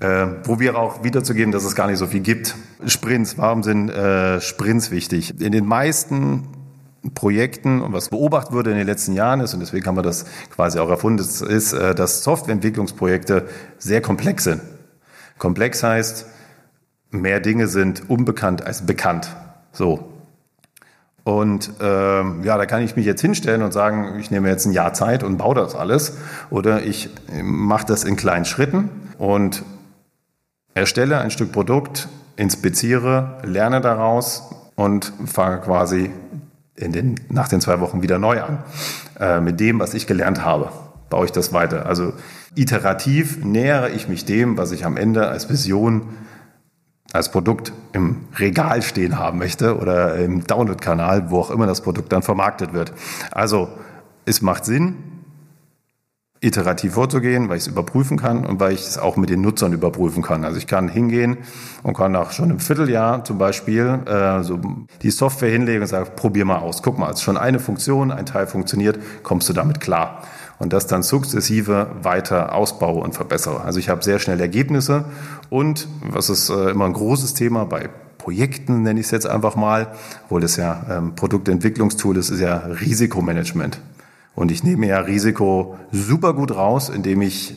äh, 0.00 0.26
probiere 0.26 0.76
auch 0.76 1.02
wiederzugeben, 1.02 1.50
dass 1.52 1.64
es 1.64 1.74
gar 1.74 1.86
nicht 1.86 1.98
so 1.98 2.06
viel 2.06 2.20
gibt. 2.20 2.56
Sprints, 2.86 3.38
warum 3.38 3.62
sind 3.62 3.90
äh, 3.90 4.40
Sprints 4.40 4.90
wichtig? 4.90 5.40
In 5.40 5.52
den 5.52 5.66
meisten 5.66 6.48
Projekten 7.14 7.80
und 7.80 7.92
was 7.92 8.08
beobachtet 8.08 8.52
wurde 8.52 8.70
in 8.70 8.76
den 8.76 8.86
letzten 8.86 9.12
Jahren 9.12 9.40
ist, 9.40 9.54
und 9.54 9.60
deswegen 9.60 9.86
haben 9.86 9.96
wir 9.96 10.02
das 10.02 10.26
quasi 10.54 10.78
auch 10.78 10.90
erfunden, 10.90 11.20
ist, 11.20 11.72
äh, 11.72 11.94
dass 11.94 12.22
Softwareentwicklungsprojekte 12.22 13.48
sehr 13.78 14.00
komplex 14.00 14.44
sind. 14.44 14.62
Komplex 15.38 15.82
heißt, 15.82 16.26
mehr 17.10 17.40
Dinge 17.40 17.68
sind 17.68 18.08
unbekannt 18.10 18.66
als 18.66 18.84
bekannt. 18.86 19.34
So. 19.72 20.12
Und 21.24 21.70
ähm, 21.80 22.42
ja, 22.42 22.56
da 22.56 22.64
kann 22.64 22.82
ich 22.82 22.96
mich 22.96 23.04
jetzt 23.04 23.20
hinstellen 23.20 23.62
und 23.62 23.72
sagen, 23.72 24.18
ich 24.18 24.30
nehme 24.30 24.48
jetzt 24.48 24.64
ein 24.64 24.72
Jahr 24.72 24.94
Zeit 24.94 25.22
und 25.22 25.36
baue 25.36 25.54
das 25.54 25.74
alles. 25.74 26.16
Oder 26.48 26.82
ich 26.82 27.10
mache 27.42 27.86
das 27.86 28.04
in 28.04 28.16
kleinen 28.16 28.46
Schritten 28.46 28.88
und 29.18 29.62
erstelle 30.74 31.18
ein 31.18 31.30
Stück 31.30 31.52
Produkt, 31.52 32.08
inspiziere, 32.36 33.38
lerne 33.42 33.80
daraus 33.80 34.54
und 34.74 35.12
fange 35.26 35.58
quasi 35.60 36.10
in 36.78 36.92
den, 36.92 37.14
nach 37.28 37.48
den 37.48 37.60
zwei 37.60 37.80
Wochen 37.80 38.02
wieder 38.02 38.18
neu 38.18 38.42
an. 38.42 38.58
Äh, 39.18 39.40
mit 39.40 39.60
dem, 39.60 39.80
was 39.80 39.94
ich 39.94 40.06
gelernt 40.06 40.44
habe, 40.44 40.70
baue 41.10 41.24
ich 41.24 41.32
das 41.32 41.52
weiter. 41.52 41.86
Also 41.86 42.12
iterativ 42.54 43.44
nähere 43.44 43.90
ich 43.90 44.08
mich 44.08 44.24
dem, 44.24 44.56
was 44.56 44.72
ich 44.72 44.84
am 44.84 44.96
Ende 44.96 45.28
als 45.28 45.48
Vision, 45.48 46.08
als 47.12 47.30
Produkt 47.30 47.72
im 47.92 48.26
Regal 48.38 48.82
stehen 48.82 49.18
haben 49.18 49.38
möchte 49.38 49.78
oder 49.78 50.16
im 50.16 50.44
Download-Kanal, 50.44 51.30
wo 51.30 51.40
auch 51.40 51.50
immer 51.50 51.66
das 51.66 51.80
Produkt 51.80 52.12
dann 52.12 52.22
vermarktet 52.22 52.74
wird. 52.74 52.92
Also 53.30 53.68
es 54.26 54.42
macht 54.42 54.66
Sinn, 54.66 54.96
iterativ 56.40 56.94
vorzugehen, 56.94 57.48
weil 57.48 57.56
ich 57.56 57.64
es 57.64 57.66
überprüfen 57.68 58.16
kann 58.16 58.46
und 58.46 58.60
weil 58.60 58.72
ich 58.72 58.86
es 58.86 58.98
auch 58.98 59.16
mit 59.16 59.28
den 59.30 59.40
Nutzern 59.40 59.72
überprüfen 59.72 60.22
kann. 60.22 60.44
Also 60.44 60.58
ich 60.58 60.66
kann 60.66 60.88
hingehen 60.88 61.38
und 61.82 61.96
kann 61.96 62.14
auch 62.14 62.30
schon 62.30 62.50
im 62.50 62.60
Vierteljahr 62.60 63.24
zum 63.24 63.38
Beispiel 63.38 64.00
äh, 64.06 64.42
so 64.42 64.60
die 65.02 65.10
Software 65.10 65.50
hinlegen 65.50 65.82
und 65.82 65.88
sagen, 65.88 66.10
probier 66.14 66.44
mal 66.44 66.58
aus. 66.58 66.82
Guck 66.82 66.98
mal, 66.98 67.10
es 67.10 67.16
ist 67.16 67.22
schon 67.22 67.36
eine 67.36 67.58
Funktion, 67.58 68.12
ein 68.12 68.26
Teil 68.26 68.46
funktioniert, 68.46 68.98
kommst 69.22 69.48
du 69.48 69.52
damit 69.52 69.80
klar. 69.80 70.22
Und 70.60 70.72
das 70.72 70.86
dann 70.86 71.02
sukzessive 71.02 71.88
weiter 72.02 72.54
ausbaue 72.54 73.00
und 73.00 73.14
verbessere. 73.14 73.62
Also 73.62 73.78
ich 73.78 73.88
habe 73.88 74.02
sehr 74.02 74.18
schnell 74.18 74.40
Ergebnisse 74.40 75.04
und, 75.50 75.88
was 76.02 76.30
ist 76.30 76.50
äh, 76.50 76.70
immer 76.70 76.84
ein 76.84 76.92
großes 76.92 77.34
Thema 77.34 77.64
bei 77.64 77.88
Projekten, 78.18 78.82
nenne 78.82 79.00
ich 79.00 79.06
es 79.06 79.12
jetzt 79.12 79.26
einfach 79.26 79.56
mal, 79.56 79.88
obwohl 80.24 80.40
das 80.40 80.56
ja 80.56 80.84
ähm, 80.90 81.14
Produktentwicklungstool 81.14 82.16
ist, 82.16 82.30
ist 82.30 82.40
ja 82.40 82.58
Risikomanagement. 82.58 83.80
Und 84.38 84.52
ich 84.52 84.62
nehme 84.62 84.86
ja 84.86 85.00
Risiko 85.00 85.76
super 85.90 86.32
gut 86.32 86.54
raus, 86.54 86.90
indem 86.90 87.22
ich 87.22 87.56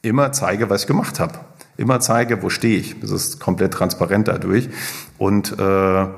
immer 0.00 0.32
zeige, 0.32 0.70
was 0.70 0.80
ich 0.80 0.86
gemacht 0.86 1.20
habe. 1.20 1.34
Immer 1.76 2.00
zeige, 2.00 2.42
wo 2.42 2.48
stehe 2.48 2.78
ich. 2.78 2.98
Das 3.00 3.10
ist 3.10 3.38
komplett 3.38 3.74
transparent 3.74 4.26
dadurch. 4.26 4.70
Und 5.18 5.58
äh, 5.58 5.62
ja, 5.62 6.14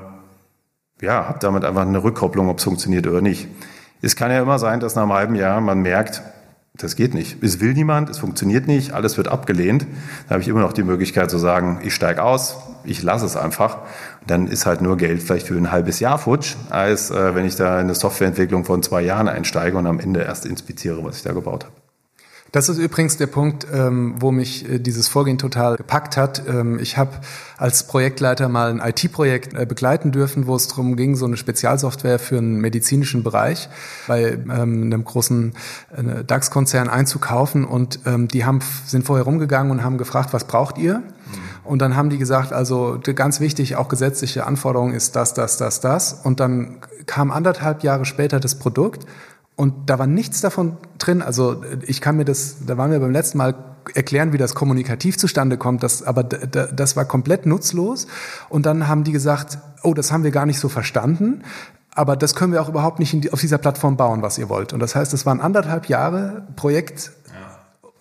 habe 1.01 1.39
damit 1.41 1.65
einfach 1.65 1.81
eine 1.81 2.01
Rückkopplung, 2.01 2.47
ob 2.47 2.59
es 2.59 2.63
funktioniert 2.63 3.07
oder 3.07 3.19
nicht. 3.19 3.49
Es 4.01 4.15
kann 4.15 4.31
ja 4.31 4.41
immer 4.41 4.57
sein, 4.57 4.79
dass 4.79 4.95
nach 4.95 5.03
einem 5.03 5.11
halben 5.11 5.35
Jahr 5.35 5.59
man 5.59 5.81
merkt, 5.81 6.21
das 6.75 6.95
geht 6.95 7.13
nicht. 7.13 7.43
Es 7.43 7.59
will 7.59 7.73
niemand, 7.73 8.09
es 8.09 8.19
funktioniert 8.19 8.67
nicht, 8.67 8.93
alles 8.93 9.17
wird 9.17 9.27
abgelehnt. 9.27 9.85
Da 10.29 10.35
habe 10.35 10.41
ich 10.41 10.47
immer 10.47 10.61
noch 10.61 10.71
die 10.71 10.83
Möglichkeit 10.83 11.29
zu 11.29 11.37
sagen, 11.37 11.81
ich 11.83 11.93
steige 11.93 12.23
aus, 12.23 12.55
ich 12.85 13.03
lasse 13.03 13.25
es 13.25 13.35
einfach. 13.35 13.79
Dann 14.29 14.45
ist 14.45 14.67
halt 14.67 14.81
nur 14.81 14.95
Geld 14.95 15.23
vielleicht 15.23 15.47
für 15.47 15.55
ein 15.55 15.71
halbes 15.71 15.99
Jahr 15.99 16.19
futsch, 16.19 16.55
als 16.69 17.09
äh, 17.09 17.33
wenn 17.33 17.45
ich 17.45 17.55
da 17.55 17.79
in 17.79 17.85
eine 17.85 17.95
Softwareentwicklung 17.95 18.63
von 18.63 18.83
zwei 18.83 19.01
Jahren 19.01 19.27
einsteige 19.27 19.75
und 19.75 19.87
am 19.87 19.99
Ende 19.99 20.21
erst 20.21 20.45
inspiziere, 20.45 21.03
was 21.03 21.17
ich 21.17 21.23
da 21.23 21.33
gebaut 21.33 21.65
habe. 21.65 21.78
Das 22.51 22.67
ist 22.67 22.79
übrigens 22.79 23.17
der 23.17 23.27
Punkt, 23.27 23.67
ähm, 23.71 24.15
wo 24.17 24.31
mich 24.31 24.67
äh, 24.67 24.79
dieses 24.79 25.07
Vorgehen 25.07 25.37
total 25.37 25.75
gepackt 25.75 26.17
hat. 26.17 26.41
Ähm, 26.47 26.79
ich 26.79 26.97
habe 26.97 27.11
als 27.57 27.85
Projektleiter 27.85 28.49
mal 28.49 28.71
ein 28.71 28.79
IT-Projekt 28.79 29.53
äh, 29.53 29.67
begleiten 29.67 30.11
dürfen, 30.11 30.47
wo 30.47 30.55
es 30.55 30.67
darum 30.67 30.95
ging, 30.95 31.15
so 31.15 31.25
eine 31.25 31.37
Spezialsoftware 31.37 32.17
für 32.17 32.39
einen 32.39 32.59
medizinischen 32.59 33.21
Bereich 33.21 33.69
bei 34.07 34.31
ähm, 34.31 34.83
einem 34.83 35.03
großen 35.03 35.53
äh, 35.95 36.23
DAX-Konzern 36.23 36.89
einzukaufen. 36.89 37.65
Und 37.65 37.99
die 38.05 38.45
haben, 38.45 38.59
sind 38.85 39.05
vorher 39.05 39.25
rumgegangen 39.25 39.71
und 39.71 39.83
haben 39.83 39.97
gefragt, 39.97 40.33
was 40.33 40.45
braucht 40.45 40.77
ihr? 40.77 40.99
Mhm. 40.99 41.03
Und 41.63 41.81
dann 41.81 41.95
haben 41.95 42.09
die 42.09 42.17
gesagt, 42.17 42.53
also 42.53 42.99
ganz 43.15 43.39
wichtig, 43.39 43.75
auch 43.75 43.89
gesetzliche 43.89 44.45
Anforderung 44.45 44.93
ist 44.93 45.15
das, 45.15 45.33
das, 45.33 45.57
das, 45.57 45.79
das. 45.81 46.13
Und 46.13 46.39
dann 46.39 46.77
kam 47.05 47.31
anderthalb 47.31 47.83
Jahre 47.83 48.05
später 48.05 48.39
das 48.39 48.55
Produkt 48.55 49.05
und 49.59 49.89
da 49.89 49.99
war 49.99 50.07
nichts 50.07 50.39
davon 50.39 50.77
drin. 50.99 51.21
Also 51.21 51.61
ich 51.85 51.99
kann 51.99 52.15
mir 52.15 52.23
das, 52.23 52.65
da 52.65 52.77
waren 52.77 52.91
wir 52.91 52.99
beim 53.01 53.11
letzten 53.11 53.37
Mal 53.37 53.55
erklären, 53.93 54.31
wie 54.31 54.37
das 54.37 54.55
kommunikativ 54.55 55.17
zustande 55.17 55.57
kommt. 55.57 55.83
Das, 55.83 56.01
aber 56.01 56.23
das 56.23 56.95
war 56.95 57.03
komplett 57.03 57.45
nutzlos. 57.45 58.07
Und 58.47 58.65
dann 58.65 58.87
haben 58.87 59.03
die 59.03 59.11
gesagt, 59.11 59.57
oh, 59.83 59.93
das 59.93 60.13
haben 60.13 60.23
wir 60.23 60.31
gar 60.31 60.45
nicht 60.45 60.61
so 60.61 60.69
verstanden. 60.69 61.43
Aber 61.93 62.15
das 62.15 62.35
können 62.35 62.53
wir 62.53 62.61
auch 62.61 62.69
überhaupt 62.69 62.99
nicht 62.99 63.21
die, 63.21 63.33
auf 63.33 63.41
dieser 63.41 63.57
Plattform 63.57 63.97
bauen, 63.97 64.21
was 64.21 64.37
ihr 64.37 64.47
wollt. 64.47 64.71
Und 64.71 64.79
das 64.79 64.95
heißt, 64.95 65.13
es 65.13 65.25
waren 65.25 65.41
anderthalb 65.41 65.89
Jahre 65.89 66.47
Projekt 66.55 67.11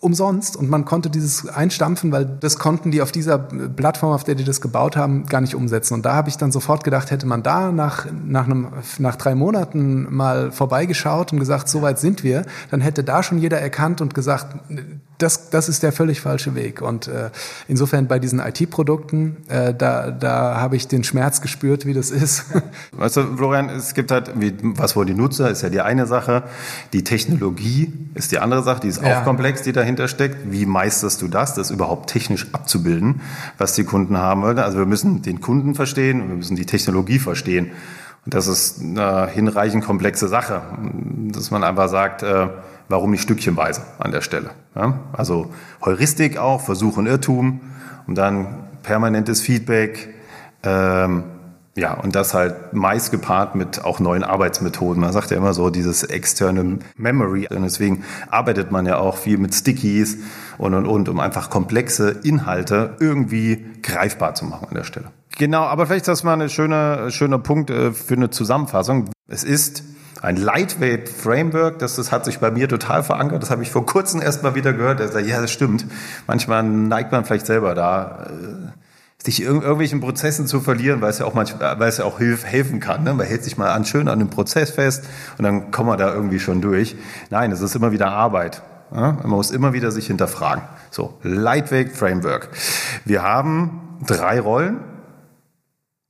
umsonst 0.00 0.56
und 0.56 0.70
man 0.70 0.84
konnte 0.84 1.10
dieses 1.10 1.48
einstampfen, 1.48 2.12
weil 2.12 2.24
das 2.24 2.58
konnten 2.58 2.90
die 2.90 3.02
auf 3.02 3.12
dieser 3.12 3.38
Plattform, 3.38 4.12
auf 4.12 4.24
der 4.24 4.34
die 4.34 4.44
das 4.44 4.60
gebaut 4.60 4.96
haben, 4.96 5.26
gar 5.26 5.40
nicht 5.40 5.54
umsetzen. 5.54 5.94
Und 5.94 6.06
da 6.06 6.14
habe 6.14 6.28
ich 6.28 6.36
dann 6.36 6.52
sofort 6.52 6.84
gedacht, 6.84 7.10
hätte 7.10 7.26
man 7.26 7.42
da 7.42 7.72
nach, 7.72 8.06
nach, 8.24 8.44
einem, 8.44 8.68
nach 8.98 9.16
drei 9.16 9.34
Monaten 9.34 10.06
mal 10.14 10.52
vorbeigeschaut 10.52 11.32
und 11.32 11.40
gesagt, 11.40 11.68
so 11.68 11.82
weit 11.82 11.98
sind 11.98 12.22
wir, 12.22 12.44
dann 12.70 12.80
hätte 12.80 13.02
da 13.02 13.22
schon 13.22 13.38
jeder 13.38 13.60
erkannt 13.60 14.00
und 14.00 14.14
gesagt, 14.14 14.56
das, 15.18 15.50
das 15.50 15.68
ist 15.68 15.82
der 15.82 15.92
völlig 15.92 16.20
falsche 16.20 16.54
Weg. 16.54 16.80
Und 16.80 17.08
äh, 17.08 17.30
insofern 17.66 18.06
bei 18.06 18.20
diesen 18.20 18.38
IT-Produkten, 18.38 19.36
äh, 19.48 19.74
da, 19.74 20.12
da 20.12 20.60
habe 20.60 20.76
ich 20.76 20.86
den 20.86 21.02
Schmerz 21.02 21.40
gespürt, 21.40 21.86
wie 21.86 21.92
das 21.92 22.10
ist. 22.10 22.44
Weißt 22.92 23.16
du, 23.16 23.36
Florian, 23.36 23.68
es 23.68 23.94
gibt 23.94 24.12
halt, 24.12 24.32
wie, 24.40 24.54
was 24.62 24.94
wollen 24.94 25.08
die 25.08 25.14
Nutzer, 25.14 25.50
ist 25.50 25.62
ja 25.62 25.70
die 25.70 25.80
eine 25.80 26.06
Sache. 26.06 26.44
Die 26.92 27.02
Technologie 27.02 27.92
ist 28.14 28.30
die 28.30 28.38
andere 28.38 28.62
Sache, 28.62 28.80
die 28.80 28.88
ist 28.88 29.02
ja. 29.02 29.20
auch 29.20 29.24
komplex, 29.24 29.62
die 29.62 29.72
dahinter 29.72 30.06
steckt. 30.06 30.52
Wie 30.52 30.66
meisterst 30.66 31.20
du 31.20 31.26
das, 31.28 31.54
das 31.54 31.70
überhaupt 31.70 32.10
technisch 32.10 32.46
abzubilden, 32.52 33.20
was 33.58 33.74
die 33.74 33.84
Kunden 33.84 34.16
haben 34.18 34.42
wollen? 34.42 34.60
Also 34.60 34.78
wir 34.78 34.86
müssen 34.86 35.22
den 35.22 35.40
Kunden 35.40 35.74
verstehen 35.74 36.22
und 36.22 36.28
wir 36.28 36.36
müssen 36.36 36.56
die 36.56 36.66
Technologie 36.66 37.18
verstehen. 37.18 37.72
Und 38.24 38.34
das 38.34 38.46
ist 38.46 38.80
eine 38.80 39.26
hinreichend 39.26 39.84
komplexe 39.84 40.28
Sache, 40.28 40.62
dass 41.32 41.50
man 41.50 41.64
einfach 41.64 41.88
sagt, 41.88 42.22
äh, 42.22 42.48
warum 42.88 43.10
nicht 43.10 43.22
stückchenweise 43.22 43.82
an 43.98 44.12
der 44.12 44.20
Stelle. 44.20 44.50
Ja? 44.74 45.00
Also 45.12 45.50
Heuristik 45.84 46.38
auch, 46.38 46.60
Versuch 46.60 46.96
und 46.96 47.06
Irrtum 47.06 47.60
und 48.06 48.16
dann 48.16 48.64
permanentes 48.82 49.40
Feedback. 49.40 50.14
Ähm, 50.62 51.24
ja, 51.76 51.94
und 51.94 52.16
das 52.16 52.34
halt 52.34 52.72
meist 52.72 53.12
gepaart 53.12 53.54
mit 53.54 53.84
auch 53.84 54.00
neuen 54.00 54.24
Arbeitsmethoden. 54.24 55.00
Man 55.00 55.12
sagt 55.12 55.30
ja 55.30 55.36
immer 55.36 55.54
so, 55.54 55.70
dieses 55.70 56.02
externe 56.02 56.80
Memory. 56.96 57.46
Und 57.50 57.62
deswegen 57.62 58.04
arbeitet 58.30 58.72
man 58.72 58.84
ja 58.84 58.98
auch 58.98 59.16
viel 59.16 59.38
mit 59.38 59.54
Stickies 59.54 60.18
und, 60.58 60.74
und, 60.74 60.86
und, 60.86 61.08
um 61.08 61.20
einfach 61.20 61.50
komplexe 61.50 62.10
Inhalte 62.24 62.96
irgendwie 62.98 63.64
greifbar 63.82 64.34
zu 64.34 64.44
machen 64.44 64.66
an 64.68 64.74
der 64.74 64.82
Stelle. 64.82 65.12
Genau, 65.38 65.62
aber 65.62 65.86
vielleicht 65.86 66.02
ist 66.02 66.08
das 66.08 66.24
mal 66.24 66.40
ein 66.40 66.48
schöner, 66.48 67.12
schöner 67.12 67.38
Punkt 67.38 67.70
äh, 67.70 67.92
für 67.92 68.14
eine 68.14 68.30
Zusammenfassung. 68.30 69.10
Es 69.28 69.44
ist 69.44 69.84
ein 70.22 70.36
Lightweight 70.36 71.08
Framework, 71.08 71.78
das, 71.78 71.96
das 71.96 72.10
hat 72.10 72.24
sich 72.24 72.38
bei 72.38 72.50
mir 72.50 72.68
total 72.68 73.02
verankert. 73.02 73.42
Das 73.42 73.50
habe 73.50 73.62
ich 73.62 73.70
vor 73.70 73.86
kurzem 73.86 74.20
erst 74.20 74.42
mal 74.42 74.54
wieder 74.54 74.72
gehört. 74.72 75.00
Er 75.00 75.08
sagt, 75.08 75.26
ja, 75.26 75.40
das 75.40 75.52
stimmt. 75.52 75.86
Manchmal 76.26 76.62
neigt 76.64 77.12
man 77.12 77.24
vielleicht 77.24 77.46
selber 77.46 77.74
da, 77.74 78.26
äh, 78.26 79.22
sich 79.22 79.42
in 79.42 79.60
irgendwelchen 79.60 80.00
Prozessen 80.00 80.46
zu 80.46 80.60
verlieren, 80.60 81.00
weil 81.00 81.10
es 81.10 81.18
ja 81.18 81.26
auch 81.26 81.34
manchmal, 81.34 81.78
weil 81.78 81.88
es 81.88 81.98
ja 81.98 82.04
auch 82.04 82.18
hilf, 82.18 82.44
helfen 82.44 82.80
kann. 82.80 83.04
Ne? 83.04 83.14
Man 83.14 83.26
hält 83.26 83.44
sich 83.44 83.56
mal 83.56 83.70
an, 83.70 83.84
schön 83.84 84.08
an 84.08 84.18
dem 84.18 84.30
Prozess 84.30 84.70
fest 84.70 85.04
und 85.38 85.44
dann 85.44 85.70
kommen 85.70 85.88
wir 85.88 85.96
da 85.96 86.12
irgendwie 86.12 86.40
schon 86.40 86.60
durch. 86.60 86.96
Nein, 87.30 87.52
es 87.52 87.60
ist 87.60 87.74
immer 87.74 87.92
wieder 87.92 88.08
Arbeit. 88.10 88.62
Ja? 88.94 89.12
Man 89.12 89.30
muss 89.30 89.50
immer 89.50 89.72
wieder 89.72 89.90
sich 89.90 90.06
hinterfragen. 90.06 90.62
So, 90.90 91.18
Lightweight 91.22 91.92
Framework. 91.92 92.48
Wir 93.04 93.22
haben 93.22 93.98
drei 94.06 94.40
Rollen 94.40 94.80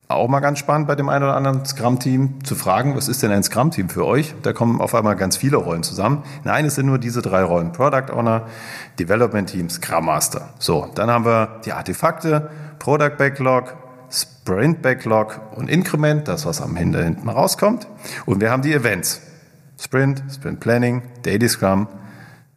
auch 0.08 0.28
mal 0.28 0.40
ganz 0.40 0.58
spannend 0.58 0.88
bei 0.88 0.94
dem 0.94 1.08
einen 1.10 1.24
oder 1.24 1.36
anderen 1.36 1.64
Scrum-Team 1.66 2.42
zu 2.42 2.54
fragen, 2.54 2.96
was 2.96 3.08
ist 3.08 3.22
denn 3.22 3.30
ein 3.30 3.42
Scrum-Team 3.42 3.90
für 3.90 4.06
euch? 4.06 4.34
Da 4.42 4.54
kommen 4.54 4.80
auf 4.80 4.94
einmal 4.94 5.16
ganz 5.16 5.36
viele 5.36 5.58
Rollen 5.58 5.82
zusammen. 5.82 6.22
Nein, 6.44 6.64
es 6.64 6.76
sind 6.76 6.86
nur 6.86 6.98
diese 6.98 7.20
drei 7.20 7.42
Rollen. 7.42 7.72
Product 7.72 8.10
Owner, 8.12 8.46
Development 8.98 9.48
Team, 9.48 9.68
Scrum 9.68 10.06
Master. 10.06 10.48
So, 10.58 10.90
dann 10.94 11.10
haben 11.10 11.26
wir 11.26 11.60
die 11.66 11.72
Artefakte, 11.72 12.50
Product 12.78 13.16
Backlog, 13.18 13.76
Sprint 14.10 14.80
Backlog 14.80 15.40
und 15.56 15.68
Increment, 15.68 16.26
das 16.26 16.46
was 16.46 16.62
am 16.62 16.76
Ende 16.76 17.04
hinten 17.04 17.28
rauskommt. 17.28 17.86
Und 18.24 18.40
wir 18.40 18.50
haben 18.50 18.62
die 18.62 18.72
Events. 18.72 19.20
Sprint, 19.78 20.22
Sprint 20.34 20.58
Planning, 20.60 21.02
Daily 21.22 21.48
Scrum, 21.48 21.86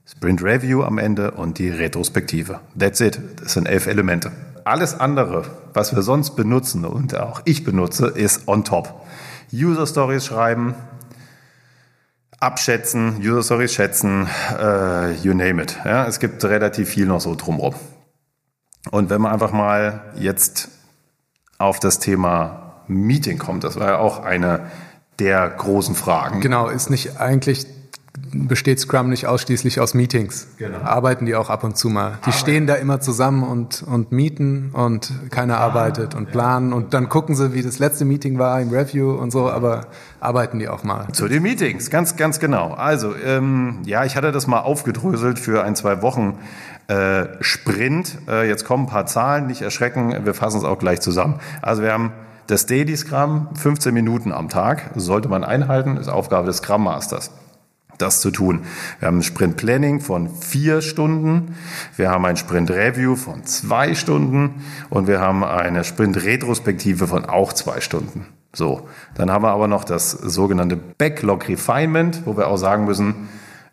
Sprint 0.06 0.42
Review 0.42 0.84
am 0.84 0.98
Ende 0.98 1.32
und 1.32 1.60
die 1.60 1.70
Retrospektive. 1.70 2.62
That's 2.80 3.02
it. 3.02 3.20
Das 3.42 3.54
sind 3.54 3.68
elf 3.68 3.88
Elemente. 3.88 4.32
Alles 4.66 5.00
andere, 5.00 5.46
was 5.74 5.96
wir 5.96 6.02
sonst 6.02 6.36
benutzen 6.36 6.86
und 6.86 7.16
auch 7.18 7.42
ich 7.46 7.64
benutze, 7.64 8.08
ist 8.08 8.48
on 8.48 8.64
top. 8.64 9.02
User 9.54 9.86
Stories 9.86 10.26
schreiben, 10.26 10.76
abschätzen, 12.40 13.18
User 13.20 13.44
Stories 13.44 13.74
schätzen, 13.74 14.28
äh, 14.58 15.14
you 15.14 15.34
name 15.34 15.62
it. 15.62 15.78
Ja, 15.86 16.06
es 16.06 16.20
gibt 16.20 16.44
relativ 16.44 16.90
viel 16.90 17.06
noch 17.06 17.22
so 17.22 17.36
drumherum. 17.36 17.76
Und 18.90 19.10
wenn 19.10 19.22
man 19.22 19.32
einfach 19.32 19.52
mal 19.52 20.12
jetzt 20.16 20.70
auf 21.58 21.80
das 21.80 22.00
Thema 22.00 22.84
Meeting 22.88 23.38
kommt, 23.38 23.64
das 23.64 23.80
war 23.80 23.88
ja 23.88 23.98
auch 24.00 24.24
eine 24.24 24.68
der 25.20 25.48
großen 25.50 25.94
Fragen. 25.94 26.42
Genau, 26.42 26.68
ist 26.68 26.90
nicht 26.90 27.20
eigentlich 27.20 27.68
besteht 28.34 28.80
Scrum 28.80 29.10
nicht 29.10 29.28
ausschließlich 29.28 29.80
aus 29.80 29.94
Meetings. 29.94 30.48
Genau. 30.58 30.80
Arbeiten 30.80 31.26
die 31.26 31.36
auch 31.36 31.50
ab 31.50 31.64
und 31.64 31.78
zu 31.78 31.90
mal. 31.90 32.12
Die 32.12 32.14
Arbeiten. 32.14 32.32
stehen 32.32 32.68
da 32.68 32.76
immer 32.76 33.00
zusammen 33.00 33.44
und, 33.44 33.84
und 33.84 34.12
mieten 34.12 34.72
und 34.74 35.12
keiner 35.30 35.58
ah, 35.58 35.66
arbeitet 35.66 36.16
und 36.16 36.32
planen 36.32 36.74
und 36.74 36.94
dann 36.94 37.10
gucken 37.10 37.36
sie, 37.36 37.54
wie 37.54 37.62
das 37.62 37.80
letzte 37.80 38.06
Meeting 38.06 38.40
war 38.40 38.60
im 38.62 38.70
Review 38.70 39.12
und 39.12 39.32
so, 39.32 39.50
aber 39.50 39.88
arbeiten 40.20 40.60
die 40.60 40.68
auch 40.68 40.84
mal. 40.84 41.08
Zu 41.12 41.28
den 41.28 41.44
Meetings, 41.44 41.90
ganz, 41.90 42.16
ganz 42.16 42.40
genau. 42.40 42.74
Also, 42.74 43.14
ähm, 43.16 43.80
ja, 43.86 44.06
ich 44.06 44.16
hatte 44.16 44.32
das 44.32 44.48
mal 44.48 44.60
aufgedröselt 44.60 45.40
für 45.40 45.64
ein, 45.64 45.76
zwei 45.76 46.02
Wochen 46.02 46.38
äh, 46.88 47.26
Sprint. 47.42 48.18
Äh, 48.28 48.48
jetzt 48.48 48.66
kommen 48.66 48.86
ein 48.86 48.90
paar 48.90 49.06
Zahlen, 49.06 49.48
nicht 49.48 49.62
erschrecken, 49.62 50.26
wir 50.26 50.34
fassen 50.34 50.58
es 50.58 50.64
auch 50.64 50.80
gleich 50.80 51.02
zusammen. 51.02 51.40
Also 51.62 51.84
wir 51.84 51.92
haben 51.92 52.12
das 52.48 52.66
Daily 52.66 52.98
Scrum, 52.98 53.48
15 53.54 53.94
Minuten 53.94 54.32
am 54.32 54.50
Tag, 54.50 54.92
sollte 54.96 55.30
man 55.30 55.44
einhalten, 55.44 55.98
ist 55.98 56.10
Aufgabe 56.10 56.48
des 56.48 56.58
Scrum 56.58 56.84
Masters 56.84 57.32
das 58.02 58.22
zu 58.22 58.32
tun. 58.32 58.62
Wir 59.00 59.08
haben 59.08 59.20
ein 59.20 59.24
Sprint 59.24 59.58
Planning 59.58 60.00
von 60.00 60.30
vier 60.30 60.82
Stunden, 60.82 61.56
wir 61.96 62.10
haben 62.10 62.26
ein 62.26 62.38
Sprint 62.38 62.72
Review 62.72 63.16
von 63.16 63.46
zwei 63.46 63.96
Stunden 63.96 64.64
und 64.90 65.08
wir 65.08 65.20
haben 65.20 65.44
eine 65.44 65.84
Sprint 65.84 66.24
Retrospektive 66.24 67.08
von 67.08 67.26
auch 67.26 67.54
zwei 67.54 67.82
Stunden. 67.82 68.26
So, 68.54 68.88
dann 69.16 69.32
haben 69.32 69.44
wir 69.44 69.52
aber 69.52 69.68
noch 69.68 69.86
das 69.86 70.12
sogenannte 70.12 70.76
Backlog 70.76 71.48
Refinement, 71.48 72.24
wo 72.26 72.36
wir 72.36 72.48
auch 72.48 72.58
sagen 72.58 72.86
müssen, 72.86 73.30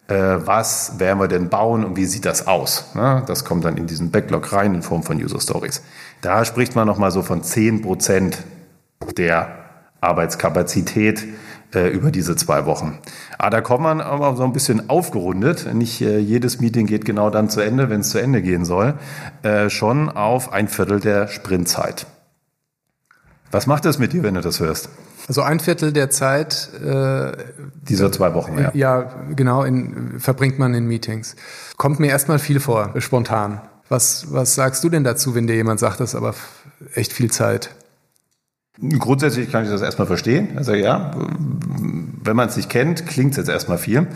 äh, 0.07 0.15
was 0.15 0.99
werden 0.99 1.19
wir 1.19 1.29
denn 1.29 1.49
bauen 1.49 1.85
und 1.85 1.97
wie 1.97 2.07
sieht 2.07 2.25
das 2.25 2.47
aus? 2.47 2.93
Das 2.95 3.45
kommt 3.45 3.65
dann 3.65 3.77
in 3.77 3.87
diesen 3.87 4.11
Backlog 4.11 4.53
rein 4.53 4.75
in 4.75 4.83
Form 4.83 5.03
von 5.03 5.23
User 5.23 5.41
Stories. 5.41 5.83
Da 6.21 6.45
spricht 6.45 6.77
man 6.77 6.87
nochmal 6.87 7.11
so 7.11 7.23
von 7.23 7.43
zehn 7.43 7.83
Prozent 7.83 8.39
der 9.17 9.49
Arbeitskapazität 10.01 11.27
äh, 11.75 11.89
über 11.89 12.11
diese 12.11 12.37
zwei 12.37 12.67
Wochen. 12.67 12.99
Ah, 13.39 13.51
da 13.51 13.61
kommt 13.61 13.83
man 13.83 14.01
aber 14.01 14.37
so 14.37 14.45
ein 14.45 14.53
bisschen 14.53 14.89
aufgerundet. 14.89 15.73
Nicht 15.75 16.01
äh, 16.01 16.19
jedes 16.19 16.61
Meeting 16.61 16.87
geht 16.87 17.05
genau 17.05 17.31
dann 17.31 17.51
zu 17.51 17.61
Ende, 17.61 17.91
wenn 17.91 18.01
es 18.01 18.11
zu 18.11 18.19
Ende 18.19 18.43
gehen 18.43 18.65
soll. 18.65 18.95
Äh, 19.43 19.71
schon 19.71 20.09
auf 20.09 20.53
ein 20.53 20.69
Viertel 20.69 21.01
der 21.01 21.29
Sprintzeit. 21.29 22.07
Was 23.51 23.67
macht 23.67 23.85
das 23.85 23.99
mit 23.99 24.13
dir, 24.13 24.23
wenn 24.23 24.35
du 24.35 24.41
das 24.41 24.61
hörst? 24.61 24.91
Also 25.27 25.43
ein 25.43 25.61
Viertel 25.61 25.93
der 25.93 26.11
Zeit 26.11 26.71
äh, 26.83 27.33
dieser 27.83 28.11
zwei 28.13 28.33
Wochen, 28.35 28.59
ja. 28.59 28.71
Ja, 28.73 29.15
genau, 29.37 29.63
in, 29.63 30.21
verbringt 30.21 30.59
man 30.59 30.73
in 30.75 30.87
Meetings. 30.87 31.37
Kommt 31.77 32.01
mir 32.01 32.09
erstmal 32.09 32.39
viel 32.39 32.61
vor, 32.61 32.95
spontan. 32.99 33.61
Was, 33.91 34.33
was 34.33 34.55
sagst 34.55 34.85
du 34.85 34.89
denn 34.89 35.05
dazu, 35.05 35.35
wenn 35.35 35.47
dir 35.47 35.55
jemand 35.55 35.81
sagt, 35.81 36.01
das 36.01 36.11
ist 36.11 36.15
aber 36.15 36.35
echt 36.95 37.13
viel 37.13 37.31
Zeit? 37.31 37.71
Grundsätzlich 38.81 39.51
kann 39.51 39.65
ich 39.65 39.71
das 39.71 39.83
erstmal 39.83 40.07
verstehen. 40.07 40.57
Also 40.57 40.73
ja, 40.73 41.11
wenn 42.23 42.37
man 42.37 42.49
es 42.49 42.57
nicht 42.57 42.71
kennt, 42.71 43.07
klingt 43.07 43.33
es 43.33 43.39
jetzt 43.39 43.49
erstmal 43.49 43.79
viel. 43.79 44.07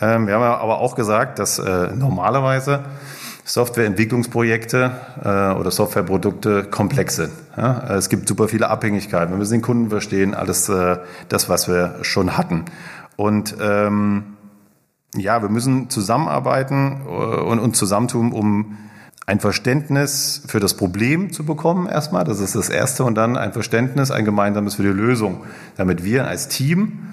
Ähm, 0.00 0.26
wir 0.26 0.34
haben 0.34 0.42
aber 0.42 0.78
auch 0.78 0.94
gesagt, 0.94 1.38
dass 1.38 1.58
äh, 1.58 1.92
normalerweise 1.94 2.84
Softwareentwicklungsprojekte 3.44 4.92
äh, 5.24 5.58
oder 5.58 5.70
Softwareprodukte 5.70 6.64
komplex 6.64 7.16
sind. 7.16 7.32
Ja? 7.56 7.96
Es 7.96 8.10
gibt 8.10 8.28
super 8.28 8.48
viele 8.48 8.68
Abhängigkeiten. 8.68 9.32
Wir 9.32 9.38
müssen 9.38 9.54
den 9.54 9.62
Kunden 9.62 9.88
verstehen, 9.88 10.34
alles 10.34 10.68
äh, 10.68 10.98
das, 11.28 11.48
was 11.48 11.66
wir 11.66 11.96
schon 12.02 12.36
hatten. 12.36 12.66
Und 13.16 13.56
ähm, 13.60 14.36
ja, 15.16 15.40
wir 15.40 15.48
müssen 15.48 15.88
zusammenarbeiten 15.88 17.00
äh, 17.06 17.10
und 17.10 17.58
uns 17.58 17.78
zusammentun, 17.78 18.32
um 18.32 18.76
ein 19.26 19.40
Verständnis 19.40 20.42
für 20.46 20.60
das 20.60 20.74
Problem 20.74 21.32
zu 21.32 21.44
bekommen 21.44 21.86
erstmal, 21.86 22.24
das 22.24 22.40
ist 22.40 22.54
das 22.54 22.68
Erste, 22.68 23.04
und 23.04 23.14
dann 23.14 23.36
ein 23.36 23.52
Verständnis, 23.52 24.10
ein 24.10 24.24
gemeinsames 24.24 24.74
für 24.74 24.82
die 24.82 24.88
Lösung, 24.88 25.44
damit 25.76 26.04
wir 26.04 26.26
als 26.26 26.48
Team 26.48 27.12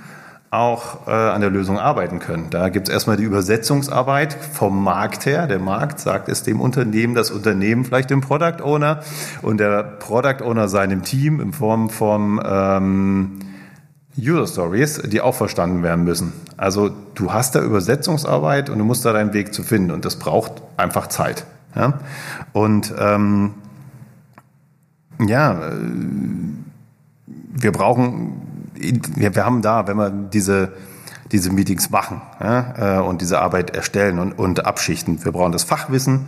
auch 0.51 1.07
äh, 1.07 1.11
an 1.11 1.41
der 1.41 1.51
Lösung 1.51 1.77
arbeiten 1.77 2.17
können. 2.17 2.47
Da 2.49 2.69
gibt 2.69 2.87
es 2.87 2.93
erstmal 2.93 3.17
die 3.17 3.23
Übersetzungsarbeit 3.23 4.33
vom 4.33 4.83
Markt 4.83 5.27
her. 5.27 5.45
Der 5.45 5.59
Markt 5.59 5.99
sagt 5.99 6.27
es 6.27 6.41
dem 6.41 6.59
Unternehmen, 6.59 7.13
das 7.13 7.29
Unternehmen 7.29 7.85
vielleicht 7.85 8.09
dem 8.09 8.21
Product 8.21 8.63
Owner 8.63 9.01
und 9.43 9.59
der 9.59 9.83
Product 9.83 10.43
Owner 10.43 10.67
seinem 10.67 11.03
Team 11.03 11.39
in 11.39 11.53
Form 11.53 11.91
von 11.91 12.41
ähm, 12.43 13.39
User 14.17 14.47
Stories, 14.47 15.01
die 15.05 15.21
auch 15.21 15.35
verstanden 15.35 15.83
werden 15.83 16.03
müssen. 16.03 16.33
Also 16.57 16.89
du 17.13 17.31
hast 17.31 17.53
da 17.53 17.61
Übersetzungsarbeit 17.61 18.71
und 18.71 18.79
du 18.79 18.85
musst 18.85 19.05
da 19.05 19.13
deinen 19.13 19.33
Weg 19.33 19.53
zu 19.53 19.61
finden 19.61 19.91
und 19.91 20.03
das 20.03 20.15
braucht 20.15 20.63
einfach 20.77 21.07
Zeit. 21.07 21.45
Ja? 21.75 21.99
Und 22.53 22.93
ähm, 22.97 23.53
ja, 25.25 25.69
äh, 25.69 25.73
wir 27.27 27.71
brauchen, 27.71 28.71
wir, 28.75 29.35
wir 29.35 29.45
haben 29.45 29.61
da, 29.61 29.87
wenn 29.87 29.97
wir 29.97 30.09
diese, 30.09 30.73
diese 31.31 31.51
Meetings 31.51 31.89
machen 31.89 32.21
ja, 32.39 32.99
äh, 32.99 33.01
und 33.01 33.21
diese 33.21 33.39
Arbeit 33.39 33.75
erstellen 33.75 34.19
und, 34.19 34.33
und 34.33 34.65
abschichten, 34.65 35.23
wir 35.23 35.31
brauchen 35.31 35.51
das 35.51 35.63
Fachwissen, 35.63 36.27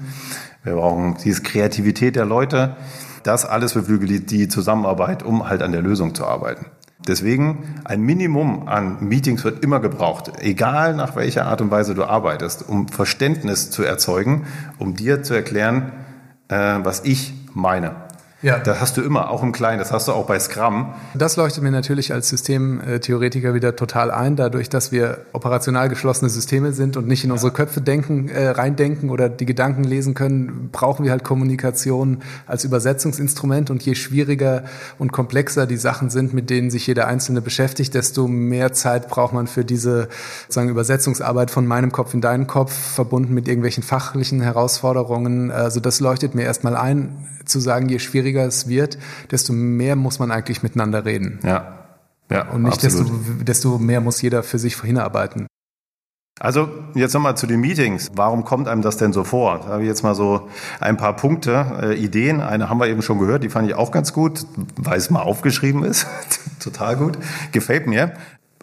wir 0.63 0.73
brauchen 0.73 1.17
diese 1.23 1.41
Kreativität 1.41 2.15
der 2.15 2.25
Leute, 2.25 2.75
das 3.23 3.45
alles 3.45 3.73
beflügelt 3.73 4.31
die 4.31 4.47
Zusammenarbeit, 4.47 5.23
um 5.23 5.47
halt 5.47 5.61
an 5.61 5.71
der 5.71 5.81
Lösung 5.81 6.15
zu 6.15 6.25
arbeiten. 6.25 6.65
Deswegen 7.07 7.81
ein 7.83 8.01
Minimum 8.01 8.67
an 8.67 8.97
Meetings 9.07 9.43
wird 9.43 9.63
immer 9.63 9.79
gebraucht, 9.79 10.33
egal 10.39 10.95
nach 10.95 11.15
welcher 11.15 11.47
Art 11.47 11.61
und 11.61 11.71
Weise 11.71 11.95
du 11.95 12.03
arbeitest, 12.03 12.67
um 12.67 12.87
Verständnis 12.87 13.71
zu 13.71 13.83
erzeugen, 13.83 14.45
um 14.77 14.95
dir 14.95 15.23
zu 15.23 15.33
erklären, 15.33 15.91
äh, 16.47 16.79
was 16.83 17.03
ich 17.03 17.33
meine. 17.53 17.95
Ja. 18.41 18.57
Das 18.57 18.81
hast 18.81 18.97
du 18.97 19.01
immer, 19.01 19.29
auch 19.29 19.43
im 19.43 19.51
Kleinen, 19.51 19.77
das 19.77 19.91
hast 19.91 20.07
du 20.07 20.13
auch 20.13 20.25
bei 20.25 20.39
Scrum. 20.39 20.93
Das 21.13 21.35
leuchtet 21.35 21.63
mir 21.63 21.71
natürlich 21.71 22.11
als 22.11 22.29
Systemtheoretiker 22.29 23.53
wieder 23.53 23.75
total 23.75 24.09
ein, 24.09 24.35
dadurch, 24.35 24.67
dass 24.69 24.91
wir 24.91 25.25
operational 25.33 25.89
geschlossene 25.89 26.29
Systeme 26.29 26.73
sind 26.73 26.97
und 26.97 27.07
nicht 27.07 27.23
in 27.23 27.31
unsere 27.31 27.51
Köpfe 27.51 27.81
denken, 27.81 28.29
äh, 28.29 28.49
reindenken 28.49 29.11
oder 29.11 29.29
die 29.29 29.45
Gedanken 29.45 29.83
lesen 29.83 30.15
können, 30.15 30.69
brauchen 30.71 31.05
wir 31.05 31.11
halt 31.11 31.23
Kommunikation 31.23 32.23
als 32.47 32.63
Übersetzungsinstrument 32.63 33.69
und 33.69 33.83
je 33.83 33.93
schwieriger 33.93 34.63
und 34.97 35.11
komplexer 35.11 35.67
die 35.67 35.77
Sachen 35.77 36.09
sind, 36.09 36.33
mit 36.33 36.49
denen 36.49 36.71
sich 36.71 36.87
jeder 36.87 37.07
Einzelne 37.07 37.41
beschäftigt, 37.41 37.93
desto 37.93 38.27
mehr 38.27 38.73
Zeit 38.73 39.07
braucht 39.07 39.33
man 39.33 39.45
für 39.45 39.63
diese 39.63 40.09
sagen, 40.49 40.69
Übersetzungsarbeit 40.69 41.51
von 41.51 41.67
meinem 41.67 41.91
Kopf 41.91 42.13
in 42.15 42.21
deinen 42.21 42.47
Kopf, 42.47 42.71
verbunden 42.71 43.33
mit 43.35 43.47
irgendwelchen 43.47 43.83
fachlichen 43.83 44.41
Herausforderungen. 44.41 45.51
Also 45.51 45.79
das 45.79 45.99
leuchtet 45.99 46.33
mir 46.33 46.43
erstmal 46.43 46.75
ein, 46.75 47.27
zu 47.45 47.59
sagen, 47.59 47.89
je 47.89 47.99
schwieriger 47.99 48.30
es 48.39 48.67
wird, 48.67 48.97
desto 49.29 49.53
mehr 49.53 49.95
muss 49.95 50.19
man 50.19 50.31
eigentlich 50.31 50.63
miteinander 50.63 51.05
reden. 51.05 51.39
Ja. 51.43 51.77
Ja, 52.31 52.47
und 52.49 52.63
nicht 52.63 52.81
desto, 52.81 53.03
desto 53.41 53.77
mehr 53.77 53.99
muss 53.99 54.21
jeder 54.21 54.41
für 54.41 54.57
sich 54.57 54.81
hinarbeiten. 54.81 55.47
Also 56.39 56.69
jetzt 56.95 57.13
nochmal 57.13 57.35
zu 57.35 57.45
den 57.45 57.59
Meetings. 57.59 58.09
Warum 58.15 58.45
kommt 58.45 58.67
einem 58.67 58.81
das 58.81 58.97
denn 58.97 59.13
so 59.13 59.23
vor? 59.23 59.59
Da 59.59 59.67
habe 59.67 59.83
ich 59.83 59.87
jetzt 59.87 60.01
mal 60.01 60.15
so 60.15 60.49
ein 60.79 60.97
paar 60.97 61.15
Punkte, 61.15 61.65
äh, 61.81 61.93
Ideen. 61.93 62.41
Eine 62.41 62.69
haben 62.69 62.79
wir 62.79 62.87
eben 62.87 63.01
schon 63.01 63.19
gehört, 63.19 63.43
die 63.43 63.49
fand 63.49 63.67
ich 63.67 63.75
auch 63.75 63.91
ganz 63.91 64.13
gut, 64.13 64.45
weil 64.77 64.97
es 64.97 65.09
mal 65.09 65.21
aufgeschrieben 65.21 65.83
ist. 65.83 66.07
Total 66.59 66.95
gut. 66.95 67.17
Gefällt 67.51 67.85
mir. 67.85 68.13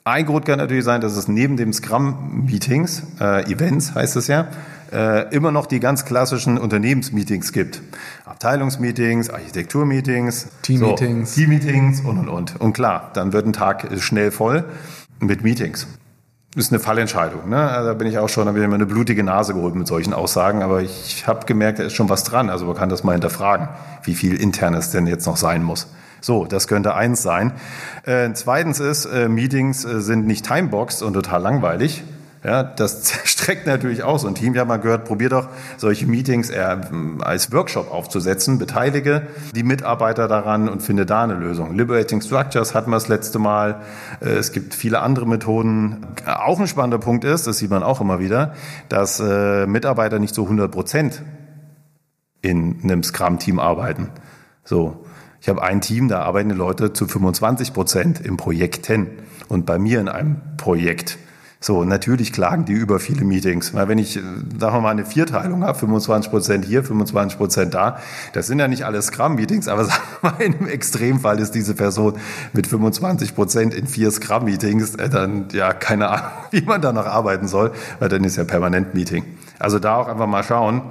Ein 0.02 0.24
Grund 0.24 0.46
kann 0.46 0.58
natürlich 0.58 0.84
sein, 0.84 1.02
dass 1.02 1.16
es 1.16 1.28
neben 1.28 1.56
dem 1.58 1.72
Scrum-Meetings, 1.72 3.02
äh, 3.20 3.52
Events 3.52 3.94
heißt 3.94 4.16
es 4.16 4.26
ja, 4.26 4.48
äh, 4.92 5.34
immer 5.34 5.52
noch 5.52 5.66
die 5.66 5.80
ganz 5.80 6.04
klassischen 6.04 6.58
Unternehmensmeetings 6.58 7.52
gibt. 7.52 7.82
Abteilungsmeetings, 8.24 9.30
Architekturmeetings, 9.30 10.48
Teammeetings, 10.62 11.34
so, 11.34 11.40
Teammeetings 11.40 12.00
und 12.00 12.18
und 12.18 12.28
und. 12.28 12.60
Und 12.60 12.72
klar, 12.72 13.10
dann 13.14 13.32
wird 13.32 13.46
ein 13.46 13.52
Tag 13.52 13.88
schnell 13.98 14.30
voll 14.30 14.64
mit 15.20 15.42
Meetings. 15.42 15.86
Das 16.54 16.64
ist 16.64 16.72
eine 16.72 16.80
Fallentscheidung. 16.80 17.48
Ne? 17.48 17.58
Also 17.58 17.88
da 17.88 17.94
bin 17.94 18.08
ich 18.08 18.18
auch 18.18 18.28
schon, 18.28 18.46
da 18.46 18.52
bin 18.52 18.62
ich 18.62 18.68
mir 18.68 18.74
eine 18.74 18.86
blutige 18.86 19.22
Nase 19.22 19.54
geholt 19.54 19.74
mit 19.74 19.86
solchen 19.86 20.14
Aussagen, 20.14 20.62
aber 20.62 20.80
ich 20.80 21.26
habe 21.26 21.44
gemerkt, 21.44 21.78
da 21.78 21.84
ist 21.84 21.92
schon 21.92 22.08
was 22.08 22.24
dran. 22.24 22.48
Also 22.48 22.66
man 22.66 22.74
kann 22.74 22.88
das 22.88 23.04
mal 23.04 23.12
hinterfragen, 23.12 23.68
wie 24.02 24.14
viel 24.14 24.40
internes 24.40 24.90
denn 24.90 25.06
jetzt 25.06 25.26
noch 25.26 25.36
sein 25.36 25.62
muss. 25.62 25.88
So, 26.20 26.46
das 26.46 26.66
könnte 26.66 26.94
eins 26.94 27.22
sein. 27.22 27.52
Äh, 28.04 28.32
zweitens 28.32 28.80
ist, 28.80 29.04
äh, 29.04 29.28
Meetings 29.28 29.84
äh, 29.84 30.00
sind 30.00 30.26
nicht 30.26 30.46
timeboxed 30.46 31.02
und 31.02 31.12
total 31.12 31.42
langweilig. 31.42 32.02
Ja, 32.44 32.62
das 32.62 33.12
streckt 33.24 33.66
natürlich 33.66 34.02
so 34.16 34.28
ein 34.28 34.34
Team. 34.34 34.54
Ich 34.54 34.60
habe 34.60 34.68
mal 34.68 34.76
gehört, 34.76 35.04
probier 35.04 35.28
doch 35.28 35.48
solche 35.76 36.06
Meetings 36.06 36.50
eher 36.50 36.88
hm, 36.88 37.20
als 37.20 37.52
Workshop 37.52 37.92
aufzusetzen, 37.92 38.58
beteilige 38.58 39.26
die 39.54 39.62
Mitarbeiter 39.62 40.28
daran 40.28 40.68
und 40.68 40.82
finde 40.82 41.04
da 41.04 41.24
eine 41.24 41.34
Lösung. 41.34 41.74
Liberating 41.74 42.20
Structures 42.20 42.74
hatten 42.74 42.90
wir 42.90 42.96
das 42.96 43.08
letzte 43.08 43.38
Mal. 43.38 43.82
Äh, 44.20 44.30
es 44.30 44.52
gibt 44.52 44.74
viele 44.74 45.00
andere 45.00 45.26
Methoden. 45.26 46.06
Auch 46.26 46.60
ein 46.60 46.68
spannender 46.68 46.98
Punkt 46.98 47.24
ist, 47.24 47.46
das 47.46 47.58
sieht 47.58 47.70
man 47.70 47.82
auch 47.82 48.00
immer 48.00 48.20
wieder, 48.20 48.54
dass 48.88 49.20
äh, 49.20 49.66
Mitarbeiter 49.66 50.18
nicht 50.18 50.34
so 50.34 50.44
100 50.44 50.70
Prozent 50.70 51.22
in 52.40 52.80
einem 52.84 53.02
Scrum-Team 53.02 53.58
arbeiten. 53.58 54.10
So. 54.64 55.04
Ich 55.40 55.48
habe 55.48 55.62
ein 55.62 55.80
Team, 55.80 56.08
da 56.08 56.22
arbeiten 56.22 56.48
die 56.48 56.54
Leute 56.56 56.92
zu 56.92 57.06
25 57.06 57.72
Prozent 57.72 58.20
im 58.20 58.36
Projekten 58.36 59.06
und 59.48 59.66
bei 59.66 59.78
mir 59.78 60.00
in 60.00 60.08
einem 60.08 60.40
Projekt. 60.56 61.16
So, 61.60 61.84
natürlich 61.84 62.32
klagen 62.32 62.66
die 62.66 62.72
über 62.72 63.00
viele 63.00 63.24
Meetings. 63.24 63.74
Weil 63.74 63.88
wenn 63.88 63.98
ich, 63.98 64.16
äh, 64.16 64.20
sagen 64.60 64.76
wir 64.76 64.80
mal, 64.80 64.90
eine 64.90 65.04
Vierteilung 65.04 65.64
habe, 65.64 65.76
25 65.76 66.30
Prozent 66.30 66.64
hier, 66.64 66.84
25 66.84 67.36
Prozent 67.36 67.74
da, 67.74 67.98
das 68.32 68.46
sind 68.46 68.60
ja 68.60 68.68
nicht 68.68 68.84
alle 68.84 69.02
Scrum-Meetings, 69.02 69.66
aber 69.66 69.84
sagen 69.86 70.02
wir 70.20 70.30
mal, 70.30 70.40
in 70.40 70.54
einem 70.54 70.68
Extremfall 70.68 71.40
ist 71.40 71.56
diese 71.56 71.74
Person 71.74 72.14
mit 72.52 72.68
25 72.68 73.34
Prozent 73.34 73.74
in 73.74 73.88
vier 73.88 74.12
Scrum-Meetings, 74.12 74.94
äh, 74.94 75.08
dann, 75.08 75.48
ja, 75.52 75.72
keine 75.72 76.08
Ahnung, 76.08 76.30
wie 76.52 76.62
man 76.62 76.80
da 76.80 76.92
noch 76.92 77.06
arbeiten 77.06 77.48
soll, 77.48 77.72
weil 77.98 78.08
dann 78.08 78.22
ist 78.22 78.36
ja 78.36 78.44
permanent 78.44 78.94
Meeting. 78.94 79.24
Also 79.58 79.80
da 79.80 79.96
auch 79.96 80.06
einfach 80.06 80.28
mal 80.28 80.44
schauen, 80.44 80.82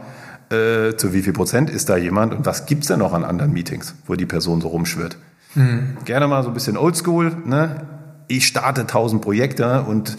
äh, 0.49 0.95
zu 0.97 1.13
wie 1.13 1.21
viel 1.21 1.34
Prozent 1.34 1.69
ist 1.69 1.88
da 1.88 1.95
jemand 1.95 2.34
und 2.34 2.45
was 2.45 2.65
gibt's 2.65 2.88
denn 2.88 2.99
noch 2.99 3.13
an 3.13 3.23
anderen 3.23 3.53
Meetings, 3.53 3.95
wo 4.06 4.15
die 4.15 4.25
Person 4.25 4.60
so 4.60 4.67
rumschwirrt. 4.67 5.17
Mhm. 5.56 5.97
Gerne 6.03 6.27
mal 6.27 6.43
so 6.43 6.49
ein 6.49 6.53
bisschen 6.53 6.75
oldschool, 6.75 7.32
ne? 7.45 7.88
Ich 8.30 8.45
starte 8.45 8.86
tausend 8.86 9.21
Projekte 9.21 9.84
und 9.84 10.17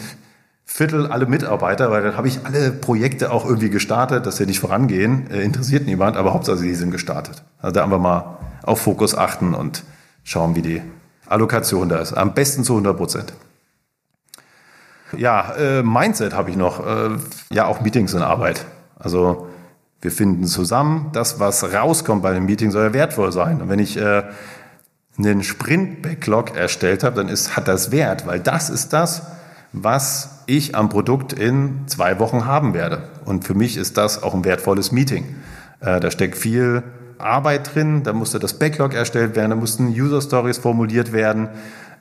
Viertel 0.71 1.07
alle 1.07 1.25
Mitarbeiter, 1.25 1.89
weil 1.89 2.03
dann 2.03 2.15
habe 2.15 2.27
ich 2.27 2.45
alle 2.45 2.71
Projekte 2.71 3.31
auch 3.31 3.43
irgendwie 3.43 3.71
gestartet, 3.71 4.27
dass 4.27 4.37
sie 4.37 4.45
nicht 4.45 4.59
vorangehen, 4.59 5.29
äh, 5.31 5.41
interessiert 5.41 5.87
niemand, 5.87 6.15
aber 6.15 6.31
Hauptsache 6.31 6.57
sie 6.57 6.75
sind 6.75 6.91
gestartet. 6.91 7.43
Also 7.59 7.73
da 7.73 7.83
einfach 7.83 7.99
mal 7.99 8.37
auf 8.61 8.79
Fokus 8.79 9.17
achten 9.17 9.55
und 9.55 9.83
schauen, 10.23 10.55
wie 10.55 10.61
die 10.61 10.83
Allokation 11.25 11.89
da 11.89 11.97
ist. 11.97 12.13
Am 12.13 12.35
besten 12.35 12.63
zu 12.63 12.73
100 12.73 12.95
Prozent. 12.95 13.33
Ja, 15.17 15.53
äh, 15.55 15.81
Mindset 15.81 16.35
habe 16.35 16.51
ich 16.51 16.55
noch. 16.55 16.85
Äh, 16.85 17.17
ja, 17.49 17.65
auch 17.65 17.81
Meetings 17.81 18.13
in 18.13 18.21
Arbeit. 18.21 18.63
Also 18.95 19.47
wir 20.01 20.11
finden 20.11 20.45
zusammen, 20.45 21.09
das, 21.13 21.39
was 21.39 21.73
rauskommt 21.73 22.21
bei 22.21 22.31
dem 22.31 22.45
Meeting, 22.45 22.69
soll 22.69 22.83
ja 22.83 22.93
wertvoll 22.93 23.31
sein. 23.31 23.59
Und 23.59 23.69
wenn 23.69 23.79
ich 23.79 23.97
äh, 23.97 24.23
einen 25.17 25.41
Sprint-Backlog 25.41 26.55
erstellt 26.55 27.03
habe, 27.03 27.15
dann 27.15 27.27
ist, 27.27 27.57
hat 27.57 27.67
das 27.67 27.89
Wert, 27.89 28.27
weil 28.27 28.39
das 28.39 28.69
ist 28.69 28.93
das, 28.93 29.23
was 29.71 30.43
ich 30.45 30.75
am 30.75 30.89
Produkt 30.89 31.33
in 31.33 31.87
zwei 31.87 32.19
Wochen 32.19 32.45
haben 32.45 32.73
werde. 32.73 33.03
Und 33.25 33.45
für 33.45 33.53
mich 33.53 33.77
ist 33.77 33.97
das 33.97 34.23
auch 34.23 34.33
ein 34.33 34.45
wertvolles 34.45 34.91
Meeting. 34.91 35.35
Äh, 35.79 35.99
da 35.99 36.11
steckt 36.11 36.37
viel 36.37 36.83
Arbeit 37.17 37.75
drin, 37.75 38.03
da 38.03 38.13
musste 38.13 38.39
das 38.39 38.57
Backlog 38.57 38.93
erstellt 38.93 39.35
werden, 39.35 39.51
da 39.51 39.55
mussten 39.55 39.89
User 39.89 40.21
Stories 40.21 40.57
formuliert 40.57 41.11
werden, 41.11 41.49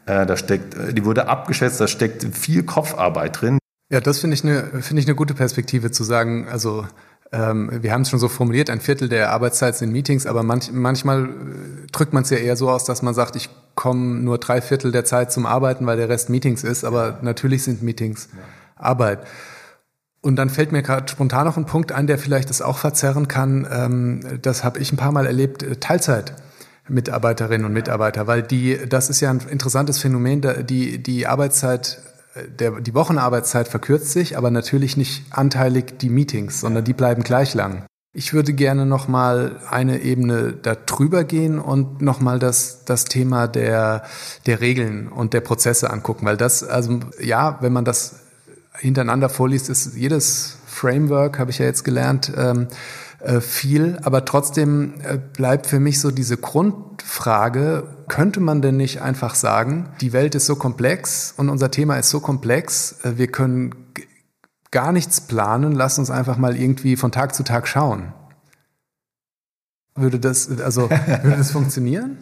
äh, 0.07 0.25
da 0.25 0.37
steckt, 0.37 0.75
äh, 0.75 0.95
die 0.95 1.05
wurde 1.05 1.29
abgeschätzt, 1.29 1.81
da 1.81 1.89
steckt 1.89 2.25
viel 2.37 2.63
Kopfarbeit 2.63 3.41
drin. 3.41 3.59
Ja, 3.91 4.01
das 4.01 4.19
finde 4.19 4.35
ich 4.35 4.45
eine 4.45 4.83
finde 4.83 5.01
ich 5.01 5.07
eine 5.07 5.15
gute 5.15 5.35
Perspektive 5.35 5.91
zu 5.91 6.05
sagen. 6.05 6.47
Also 6.49 6.87
ähm, 7.33 7.71
wir 7.83 7.93
haben 7.93 8.03
es 8.03 8.11
schon 8.11 8.19
so 8.19 8.29
formuliert, 8.29 8.71
ein 8.71 8.81
Viertel 8.81 9.09
der 9.09 9.33
Arbeitszeit 9.33 9.77
sind 9.77 9.93
Meetings, 9.93 10.27
aber 10.27 10.43
manch, 10.43 10.71
manchmal 10.73 11.25
äh, 11.25 11.29
drückt 11.93 12.13
man 12.13 12.23
es 12.23 12.31
ja 12.31 12.39
eher 12.39 12.57
so 12.57 12.71
aus, 12.71 12.85
dass 12.85 13.03
man 13.03 13.15
sagt, 13.15 13.37
ich 13.37 13.51
komme 13.75 14.21
nur 14.21 14.39
drei 14.39 14.63
Viertel 14.63 14.93
der 14.93 15.05
Zeit 15.05 15.31
zum 15.31 15.45
Arbeiten, 15.45 15.87
weil 15.87 15.99
der 15.99 16.09
Rest 16.09 16.31
Meetings 16.31 16.65
ist, 16.65 16.85
aber 16.85 17.19
natürlich 17.23 17.65
sind 17.65 17.83
Meetings 17.83 18.29
ja. 18.33 18.83
Arbeit. 18.83 19.21
Und 20.21 20.37
dann 20.37 20.51
fällt 20.51 20.73
mir 20.73 20.83
gerade 20.83 21.07
spontan 21.09 21.45
noch 21.45 21.57
ein 21.57 21.67
Punkt 21.67 21.93
ein, 21.93 22.07
der 22.07 22.19
vielleicht 22.19 22.51
das 22.51 22.63
auch 22.63 22.79
verzerren 22.79 23.29
kann. 23.29 23.69
Ähm, 23.71 24.41
das 24.43 24.65
habe 24.65 24.79
ich 24.79 24.93
ein 24.93 24.97
paar 24.97 25.13
Mal 25.13 25.27
erlebt, 25.27 25.63
äh, 25.63 25.77
Teilzeit. 25.77 26.35
Mitarbeiterinnen 26.91 27.67
und 27.67 27.75
Mitarbeiter, 27.75 28.27
weil 28.27 28.43
die, 28.43 28.79
das 28.89 29.11
ist 29.11 29.21
ja 29.21 29.29
ein 29.29 29.41
interessantes 29.51 29.99
Phänomen, 29.99 30.41
die, 30.67 31.03
die 31.03 31.27
Arbeitszeit 31.27 32.01
der, 32.47 32.81
die 32.81 32.95
Wochenarbeitszeit 32.95 33.69
verkürzt 33.69 34.13
sich, 34.13 34.37
aber 34.37 34.51
natürlich 34.51 34.97
nicht 34.97 35.25
anteilig 35.31 35.99
die 35.99 36.11
Meetings, 36.11 36.61
sondern 36.61 36.85
die 36.85 36.95
bleiben 36.95 37.23
gleich 37.23 37.55
lang. 37.55 37.85
Ich 38.15 38.33
würde 38.33 38.53
gerne 38.53 38.87
noch 38.87 39.07
mal 39.07 39.61
eine 39.69 40.01
Ebene 40.01 40.53
darüber 40.53 41.25
gehen 41.25 41.59
und 41.59 42.01
noch 42.01 42.21
mal 42.21 42.39
das, 42.39 42.85
das 42.85 43.05
Thema 43.05 43.47
der, 43.47 44.03
der 44.47 44.61
Regeln 44.61 45.09
und 45.09 45.35
der 45.35 45.41
Prozesse 45.41 45.91
angucken, 45.91 46.27
weil 46.27 46.37
das, 46.37 46.65
also 46.65 47.01
ja, 47.21 47.59
wenn 47.61 47.73
man 47.73 47.85
das 47.85 48.21
hintereinander 48.79 49.29
vorliest, 49.29 49.69
ist 49.69 49.95
jedes 49.95 50.57
Framework, 50.67 51.39
habe 51.39 51.51
ich 51.51 51.59
ja 51.59 51.67
jetzt 51.67 51.85
gelernt, 51.85 52.33
ähm, 52.37 52.69
äh, 53.21 53.41
viel, 53.41 53.99
aber 54.03 54.25
trotzdem 54.25 54.95
äh, 55.03 55.19
bleibt 55.19 55.67
für 55.67 55.81
mich 55.81 56.01
so 56.01 56.11
diese 56.11 56.37
Grundfrage, 56.37 57.85
könnte 58.09 58.41
man 58.41 58.63
denn 58.63 58.77
nicht 58.77 59.03
einfach 59.03 59.35
sagen, 59.35 59.91
die 60.01 60.13
Welt 60.13 60.35
ist 60.35 60.47
so 60.47 60.57
komplex 60.57 61.33
und 61.37 61.49
unser 61.49 61.71
Thema 61.71 61.97
ist 61.97 62.11
so 62.11 62.21
komplex, 62.21 63.05
äh, 63.05 63.19
wir 63.19 63.29
können 63.29 63.75
gar 64.71 64.93
nichts 64.93 65.21
planen, 65.21 65.73
lass 65.73 65.99
uns 65.99 66.11
einfach 66.11 66.37
mal 66.37 66.57
irgendwie 66.57 66.97
von 66.97 67.13
Tag 67.13 67.35
zu 67.35 67.43
Tag 67.43 67.67
schauen. 67.67 68.13
Würde 69.95 70.21
das, 70.21 70.49
also, 70.61 70.91
würde 70.91 71.37
das 71.37 71.51
funktionieren? 71.51 72.19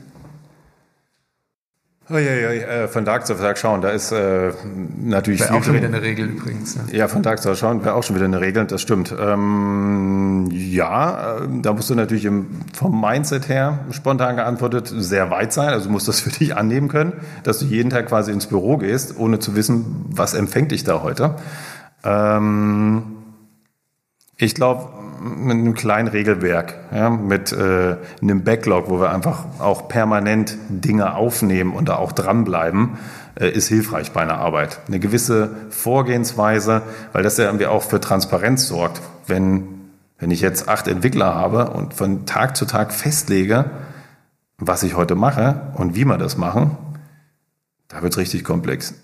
Oh, 2.08 2.18
ja, 2.18 2.34
ja, 2.34 2.50
äh, 2.50 2.88
von 2.88 3.04
Tag 3.04 3.26
zu 3.26 3.34
Tag 3.34 3.58
schauen, 3.58 3.80
da 3.80 3.88
ist 3.88 4.12
äh, 4.12 4.52
natürlich 4.96 5.40
wäre 5.40 5.50
viel 5.50 5.58
auch 5.58 5.64
schon 5.64 5.74
wieder 5.74 5.88
eine 5.88 6.02
Regel 6.02 6.28
übrigens. 6.28 6.76
Ne? 6.76 6.84
Ja, 6.92 7.08
von 7.08 7.24
Tag 7.24 7.42
zu 7.42 7.48
Tag 7.48 7.58
schauen 7.58 7.84
wäre 7.84 7.94
auch 7.94 8.04
schon 8.04 8.14
wieder 8.14 8.26
eine 8.26 8.40
Regel, 8.40 8.64
das 8.64 8.80
stimmt. 8.80 9.12
Ähm, 9.18 10.48
ja, 10.52 11.38
äh, 11.38 11.48
da 11.62 11.72
musst 11.72 11.90
du 11.90 11.96
natürlich 11.96 12.24
im, 12.24 12.46
vom 12.72 13.00
Mindset 13.00 13.48
her 13.48 13.80
spontan 13.90 14.36
geantwortet 14.36 14.86
sehr 14.86 15.32
weit 15.32 15.52
sein. 15.52 15.70
Also 15.70 15.86
du 15.86 15.92
musst 15.92 16.06
das 16.06 16.20
für 16.20 16.30
dich 16.30 16.54
annehmen 16.54 16.86
können, 16.86 17.12
dass 17.42 17.58
du 17.58 17.64
jeden 17.64 17.90
Tag 17.90 18.06
quasi 18.06 18.30
ins 18.30 18.46
Büro 18.46 18.76
gehst, 18.76 19.18
ohne 19.18 19.40
zu 19.40 19.56
wissen, 19.56 20.04
was 20.08 20.34
empfängt 20.34 20.70
dich 20.70 20.84
da 20.84 21.02
heute. 21.02 21.34
Ähm, 22.04 23.02
ich 24.36 24.54
glaube, 24.54 24.90
mit 25.20 25.52
einem 25.52 25.74
kleinen 25.74 26.08
Regelwerk, 26.08 26.74
ja, 26.92 27.10
mit 27.10 27.52
äh, 27.52 27.96
einem 28.20 28.44
Backlog, 28.44 28.90
wo 28.90 29.00
wir 29.00 29.10
einfach 29.10 29.44
auch 29.58 29.88
permanent 29.88 30.56
Dinge 30.68 31.14
aufnehmen 31.14 31.72
und 31.72 31.88
da 31.88 31.96
auch 31.96 32.12
dranbleiben, 32.12 32.98
äh, 33.34 33.48
ist 33.48 33.68
hilfreich 33.68 34.12
bei 34.12 34.20
einer 34.20 34.38
Arbeit. 34.38 34.80
Eine 34.88 34.98
gewisse 34.98 35.50
Vorgehensweise, 35.70 36.82
weil 37.12 37.22
das 37.22 37.38
ja 37.38 37.46
irgendwie 37.46 37.66
auch 37.66 37.82
für 37.82 38.00
Transparenz 38.00 38.68
sorgt. 38.68 39.00
Wenn, 39.26 39.90
wenn 40.18 40.30
ich 40.30 40.42
jetzt 40.42 40.68
acht 40.68 40.86
Entwickler 40.86 41.34
habe 41.34 41.70
und 41.70 41.94
von 41.94 42.26
Tag 42.26 42.56
zu 42.56 42.66
Tag 42.66 42.92
festlege, 42.92 43.70
was 44.58 44.82
ich 44.82 44.96
heute 44.96 45.14
mache 45.14 45.72
und 45.74 45.94
wie 45.94 46.04
wir 46.04 46.18
das 46.18 46.36
machen, 46.36 46.76
da 47.88 48.02
wird 48.02 48.12
es 48.12 48.18
richtig 48.18 48.44
komplex. 48.44 48.94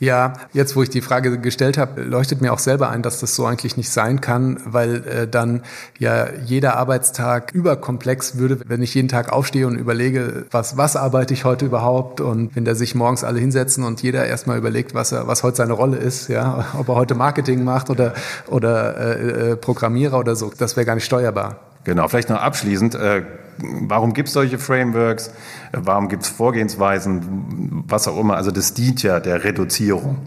Ja, 0.00 0.32
jetzt 0.52 0.74
wo 0.74 0.82
ich 0.82 0.90
die 0.90 1.00
Frage 1.00 1.38
gestellt 1.38 1.78
habe, 1.78 2.02
leuchtet 2.02 2.40
mir 2.40 2.52
auch 2.52 2.58
selber 2.58 2.90
ein, 2.90 3.02
dass 3.02 3.20
das 3.20 3.36
so 3.36 3.46
eigentlich 3.46 3.76
nicht 3.76 3.90
sein 3.90 4.20
kann, 4.20 4.60
weil 4.64 5.06
äh, 5.06 5.28
dann 5.28 5.62
ja 6.00 6.26
jeder 6.44 6.76
Arbeitstag 6.76 7.52
überkomplex 7.52 8.36
würde, 8.36 8.58
wenn 8.66 8.82
ich 8.82 8.92
jeden 8.94 9.06
Tag 9.06 9.32
aufstehe 9.32 9.68
und 9.68 9.76
überlege, 9.76 10.46
was, 10.50 10.76
was 10.76 10.96
arbeite 10.96 11.32
ich 11.32 11.44
heute 11.44 11.64
überhaupt 11.64 12.20
und 12.20 12.56
wenn 12.56 12.64
da 12.64 12.74
sich 12.74 12.96
morgens 12.96 13.22
alle 13.22 13.38
hinsetzen 13.38 13.84
und 13.84 14.02
jeder 14.02 14.26
erstmal 14.26 14.58
überlegt, 14.58 14.94
was 14.94 15.12
er, 15.12 15.28
was 15.28 15.44
heute 15.44 15.58
seine 15.58 15.74
Rolle 15.74 15.96
ist, 15.96 16.26
ja, 16.28 16.66
ob 16.76 16.88
er 16.88 16.96
heute 16.96 17.14
Marketing 17.14 17.62
macht 17.62 17.88
oder, 17.88 18.14
oder 18.48 18.96
äh, 18.96 19.52
äh, 19.52 19.56
Programmierer 19.56 20.18
oder 20.18 20.34
so, 20.34 20.52
das 20.58 20.76
wäre 20.76 20.86
gar 20.86 20.96
nicht 20.96 21.04
steuerbar. 21.04 21.73
Genau, 21.84 22.08
vielleicht 22.08 22.30
noch 22.30 22.40
abschließend, 22.40 22.94
äh, 22.94 23.22
warum 23.58 24.14
gibt 24.14 24.28
es 24.28 24.34
solche 24.34 24.58
Frameworks, 24.58 25.30
warum 25.72 26.08
gibt 26.08 26.24
es 26.24 26.28
Vorgehensweisen, 26.30 27.84
was 27.86 28.08
auch 28.08 28.18
immer. 28.18 28.36
Also 28.36 28.50
das 28.50 28.74
dient 28.74 29.02
ja 29.02 29.20
der 29.20 29.44
Reduzierung, 29.44 30.18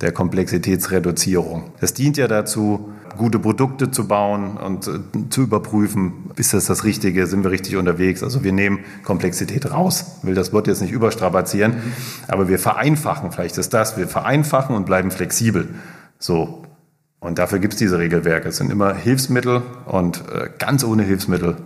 der 0.00 0.12
Komplexitätsreduzierung. 0.12 1.72
Das 1.80 1.94
dient 1.94 2.16
ja 2.16 2.26
dazu, 2.26 2.90
gute 3.16 3.38
Produkte 3.38 3.90
zu 3.90 4.08
bauen 4.08 4.56
und 4.56 4.88
äh, 4.88 5.28
zu 5.30 5.42
überprüfen, 5.42 6.30
ist 6.36 6.54
das 6.54 6.66
das 6.66 6.84
Richtige, 6.84 7.26
sind 7.26 7.44
wir 7.44 7.50
richtig 7.50 7.76
unterwegs. 7.76 8.22
Also 8.22 8.42
wir 8.42 8.52
nehmen 8.52 8.80
Komplexität 9.04 9.70
raus, 9.70 10.18
will 10.22 10.34
das 10.34 10.52
Wort 10.52 10.66
jetzt 10.66 10.82
nicht 10.82 10.92
überstrapazieren, 10.92 11.74
aber 12.28 12.48
wir 12.48 12.58
vereinfachen, 12.58 13.30
vielleicht 13.30 13.58
ist 13.58 13.74
das, 13.74 13.96
wir 13.96 14.08
vereinfachen 14.08 14.74
und 14.74 14.86
bleiben 14.86 15.10
flexibel. 15.10 15.68
So, 16.18 16.64
und 17.24 17.38
dafür 17.38 17.58
gibt 17.58 17.72
es 17.72 17.78
diese 17.78 17.98
Regelwerke. 17.98 18.50
Es 18.50 18.58
sind 18.58 18.70
immer 18.70 18.94
Hilfsmittel 18.94 19.62
und 19.86 20.22
äh, 20.30 20.50
ganz 20.58 20.84
ohne 20.84 21.02
Hilfsmittel 21.04 21.56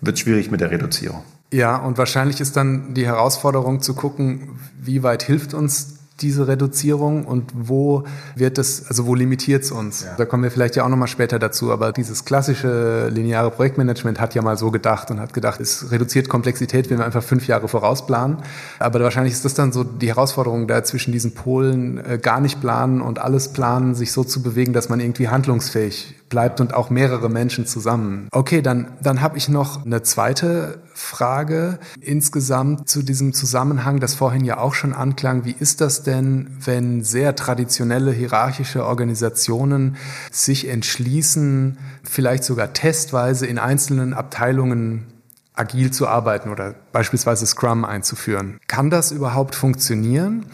wird 0.00 0.18
schwierig 0.18 0.50
mit 0.50 0.62
der 0.62 0.70
Reduzierung. 0.70 1.22
Ja, 1.52 1.76
und 1.76 1.98
wahrscheinlich 1.98 2.40
ist 2.40 2.56
dann 2.56 2.94
die 2.94 3.04
Herausforderung 3.04 3.82
zu 3.82 3.94
gucken, 3.94 4.58
wie 4.80 5.02
weit 5.02 5.22
hilft 5.22 5.52
uns 5.52 5.98
diese 6.22 6.48
Reduzierung 6.48 7.24
und 7.24 7.50
wo 7.54 8.04
wird 8.36 8.58
es, 8.58 8.86
also 8.88 9.06
wo 9.06 9.14
limitiert 9.14 9.64
es 9.64 9.70
uns? 9.70 10.04
Ja. 10.04 10.14
Da 10.16 10.24
kommen 10.24 10.42
wir 10.42 10.50
vielleicht 10.50 10.76
ja 10.76 10.84
auch 10.84 10.88
nochmal 10.88 11.08
später 11.08 11.38
dazu, 11.38 11.72
aber 11.72 11.92
dieses 11.92 12.24
klassische 12.24 13.08
lineare 13.08 13.50
Projektmanagement 13.50 14.20
hat 14.20 14.34
ja 14.34 14.42
mal 14.42 14.56
so 14.56 14.70
gedacht 14.70 15.10
und 15.10 15.20
hat 15.20 15.34
gedacht, 15.34 15.60
es 15.60 15.90
reduziert 15.90 16.28
Komplexität, 16.28 16.90
wenn 16.90 16.98
wir 16.98 17.04
einfach 17.04 17.22
fünf 17.22 17.46
Jahre 17.46 17.68
vorausplanen. 17.68 18.38
Aber 18.78 19.00
wahrscheinlich 19.00 19.34
ist 19.34 19.44
das 19.44 19.54
dann 19.54 19.72
so 19.72 19.84
die 19.84 20.08
Herausforderung, 20.08 20.68
da 20.68 20.84
zwischen 20.84 21.12
diesen 21.12 21.34
Polen 21.34 21.98
äh, 21.98 22.18
gar 22.18 22.40
nicht 22.40 22.60
planen 22.60 23.00
und 23.00 23.18
alles 23.18 23.48
planen, 23.52 23.94
sich 23.94 24.12
so 24.12 24.24
zu 24.24 24.42
bewegen, 24.42 24.72
dass 24.72 24.88
man 24.88 25.00
irgendwie 25.00 25.28
handlungsfähig 25.28 26.14
bleibt 26.32 26.62
und 26.62 26.72
auch 26.72 26.88
mehrere 26.88 27.28
Menschen 27.28 27.66
zusammen. 27.66 28.26
Okay, 28.32 28.62
dann, 28.62 28.88
dann 29.02 29.20
habe 29.20 29.36
ich 29.36 29.50
noch 29.50 29.84
eine 29.84 30.02
zweite 30.02 30.80
Frage 30.94 31.78
insgesamt 32.00 32.88
zu 32.88 33.02
diesem 33.02 33.34
Zusammenhang, 33.34 34.00
das 34.00 34.14
vorhin 34.14 34.42
ja 34.42 34.56
auch 34.56 34.72
schon 34.72 34.94
anklang. 34.94 35.44
Wie 35.44 35.54
ist 35.56 35.82
das 35.82 36.02
denn, 36.02 36.56
wenn 36.64 37.04
sehr 37.04 37.36
traditionelle 37.36 38.12
hierarchische 38.12 38.86
Organisationen 38.86 39.96
sich 40.30 40.68
entschließen, 40.68 41.76
vielleicht 42.02 42.44
sogar 42.44 42.72
testweise 42.72 43.46
in 43.46 43.58
einzelnen 43.58 44.14
Abteilungen 44.14 45.04
agil 45.52 45.90
zu 45.90 46.08
arbeiten 46.08 46.48
oder 46.48 46.74
beispielsweise 46.92 47.44
Scrum 47.44 47.84
einzuführen? 47.84 48.58
Kann 48.68 48.88
das 48.88 49.12
überhaupt 49.12 49.54
funktionieren? 49.54 50.46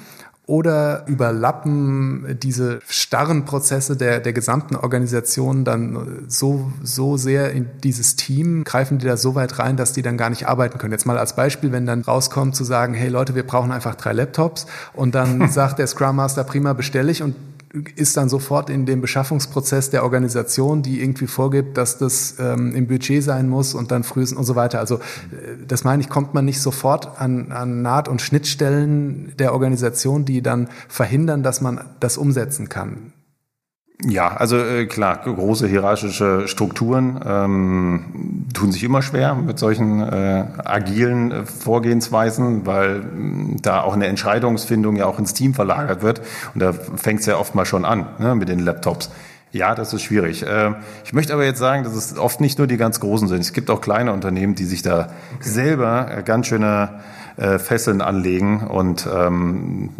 Oder 0.49 1.05
überlappen 1.07 2.39
diese 2.43 2.81
starren 2.89 3.45
Prozesse 3.45 3.99
der, 3.99 4.19
der 4.21 4.33
gesamten 4.33 4.77
Organisation 4.77 5.63
dann 5.67 6.25
so, 6.27 6.73
so 6.83 7.19
sehr 7.19 7.53
in 7.53 7.69
dieses 7.85 8.17
Team, 8.17 8.65
greifen 8.65 8.97
die 8.97 9.05
da 9.05 9.19
so 9.19 9.35
weit 9.35 9.59
rein, 9.59 9.77
dass 9.77 9.93
die 9.93 10.01
dann 10.01 10.17
gar 10.17 10.31
nicht 10.31 10.49
arbeiten 10.49 10.79
können? 10.79 10.93
Jetzt 10.93 11.05
mal 11.05 11.19
als 11.19 11.37
Beispiel, 11.37 11.71
wenn 11.71 11.85
dann 11.85 12.01
rauskommt 12.01 12.57
zu 12.57 12.65
sagen, 12.65 12.95
hey 12.95 13.11
Leute, 13.11 13.35
wir 13.35 13.47
brauchen 13.47 13.71
einfach 13.71 13.95
drei 13.95 14.15
Laptops 14.15 14.67
und 14.95 15.15
dann 15.15 15.49
sagt 15.51 15.81
der 15.81 15.87
Scrum 15.87 16.17
Master, 16.17 16.45
prima, 16.45 16.73
bestelle 16.73 17.13
ich 17.13 17.23
und 17.23 17.35
ist 17.97 18.17
dann 18.17 18.29
sofort 18.29 18.71
in 18.71 18.87
dem 18.87 19.01
Beschaffungsprozess 19.01 19.91
der 19.91 20.03
Organisation, 20.03 20.83
die 20.83 21.01
irgendwie 21.01 21.27
vorgibt, 21.27 21.77
dass 21.77 21.99
das 21.99 22.37
ähm, 22.39 22.75
im 22.75 22.87
Budget 22.87 23.23
sein 23.23 23.49
muss 23.49 23.75
und 23.75 23.91
dann 23.91 24.05
frühestens 24.05 24.39
und 24.39 24.45
so 24.45 24.57
weiter. 24.57 24.79
Also 24.79 24.97
äh, 24.97 25.01
das 25.67 25.85
meine 25.85 26.03
ich, 26.03 26.09
kommt 26.09 26.35
man 26.35 26.45
nicht 26.45 26.61
sofort 26.61 27.21
an, 27.21 27.53
an 27.53 27.83
Naht- 27.83 28.09
und 28.09 28.23
Schnittstellen 28.23 29.35
der 29.39 29.53
Organisation, 29.53 30.25
die 30.25 30.43
dann 30.43 30.69
verhindern, 30.89 31.43
dass 31.43 31.61
man 31.61 31.81
das 32.01 32.17
umsetzen 32.17 32.69
kann. 32.69 33.13
Ja, 34.05 34.29
also 34.29 34.57
äh, 34.59 34.87
klar, 34.87 35.17
große 35.25 35.67
hierarchische 35.67 36.47
Strukturen 36.47 37.21
ähm, 37.27 38.47
tun 38.55 38.71
sich 38.71 38.85
immer 38.85 39.03
schwer 39.03 39.35
mit 39.35 39.59
solchen 39.59 40.01
äh, 40.01 40.45
agilen 40.65 41.33
äh, 41.33 41.45
Vorgehensweisen, 41.45 42.65
weil 42.65 43.01
äh, 43.01 43.61
da 43.61 43.83
auch 43.83 43.95
eine 43.95 44.07
Entscheidungsfindung 44.07 44.95
ja 44.95 45.07
auch 45.07 45.19
ins 45.19 45.35
Team 45.35 45.53
verlagert 45.53 46.03
wird. 46.03 46.21
Und 46.55 46.63
da 46.63 46.73
fängt 46.73 47.21
es 47.21 47.27
ja 47.27 47.39
oft 47.39 47.57
mal 47.57 47.67
schon 47.67 47.85
an 47.85 48.07
ne, 48.21 48.37
mit 48.37 48.49
den 48.49 48.61
Laptops. 48.61 49.11
Ja, 49.51 49.75
das 49.75 49.93
ist 49.93 50.03
schwierig. 50.03 50.47
Äh, 50.47 50.75
ich 51.05 51.13
möchte 51.13 51.33
aber 51.33 51.45
jetzt 51.45 51.59
sagen, 51.59 51.83
dass 51.83 51.95
es 51.95 52.17
oft 52.17 52.41
nicht 52.41 52.59
nur 52.59 52.69
die 52.69 52.77
ganz 52.77 53.01
Großen 53.01 53.27
sind. 53.27 53.41
Es 53.41 53.53
gibt 53.53 53.69
auch 53.69 53.81
kleine 53.81 54.13
Unternehmen, 54.13 54.55
die 54.55 54.65
sich 54.65 54.83
da 54.83 55.09
okay. 55.35 55.49
selber 55.49 56.19
äh, 56.19 56.23
ganz 56.23 56.47
schöne 56.47 57.01
äh, 57.37 57.59
Fesseln 57.59 58.01
anlegen 58.01 58.61
und 58.69 59.09
ähm, 59.13 59.91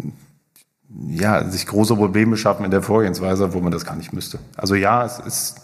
ja, 1.07 1.49
sich 1.49 1.67
große 1.67 1.95
Probleme 1.95 2.37
schaffen 2.37 2.65
in 2.65 2.71
der 2.71 2.81
Vorgehensweise, 2.81 3.53
wo 3.53 3.59
man 3.59 3.71
das 3.71 3.85
gar 3.85 3.95
nicht 3.95 4.13
müsste. 4.13 4.39
Also 4.57 4.75
ja, 4.75 5.05
es 5.05 5.19
ist, 5.19 5.55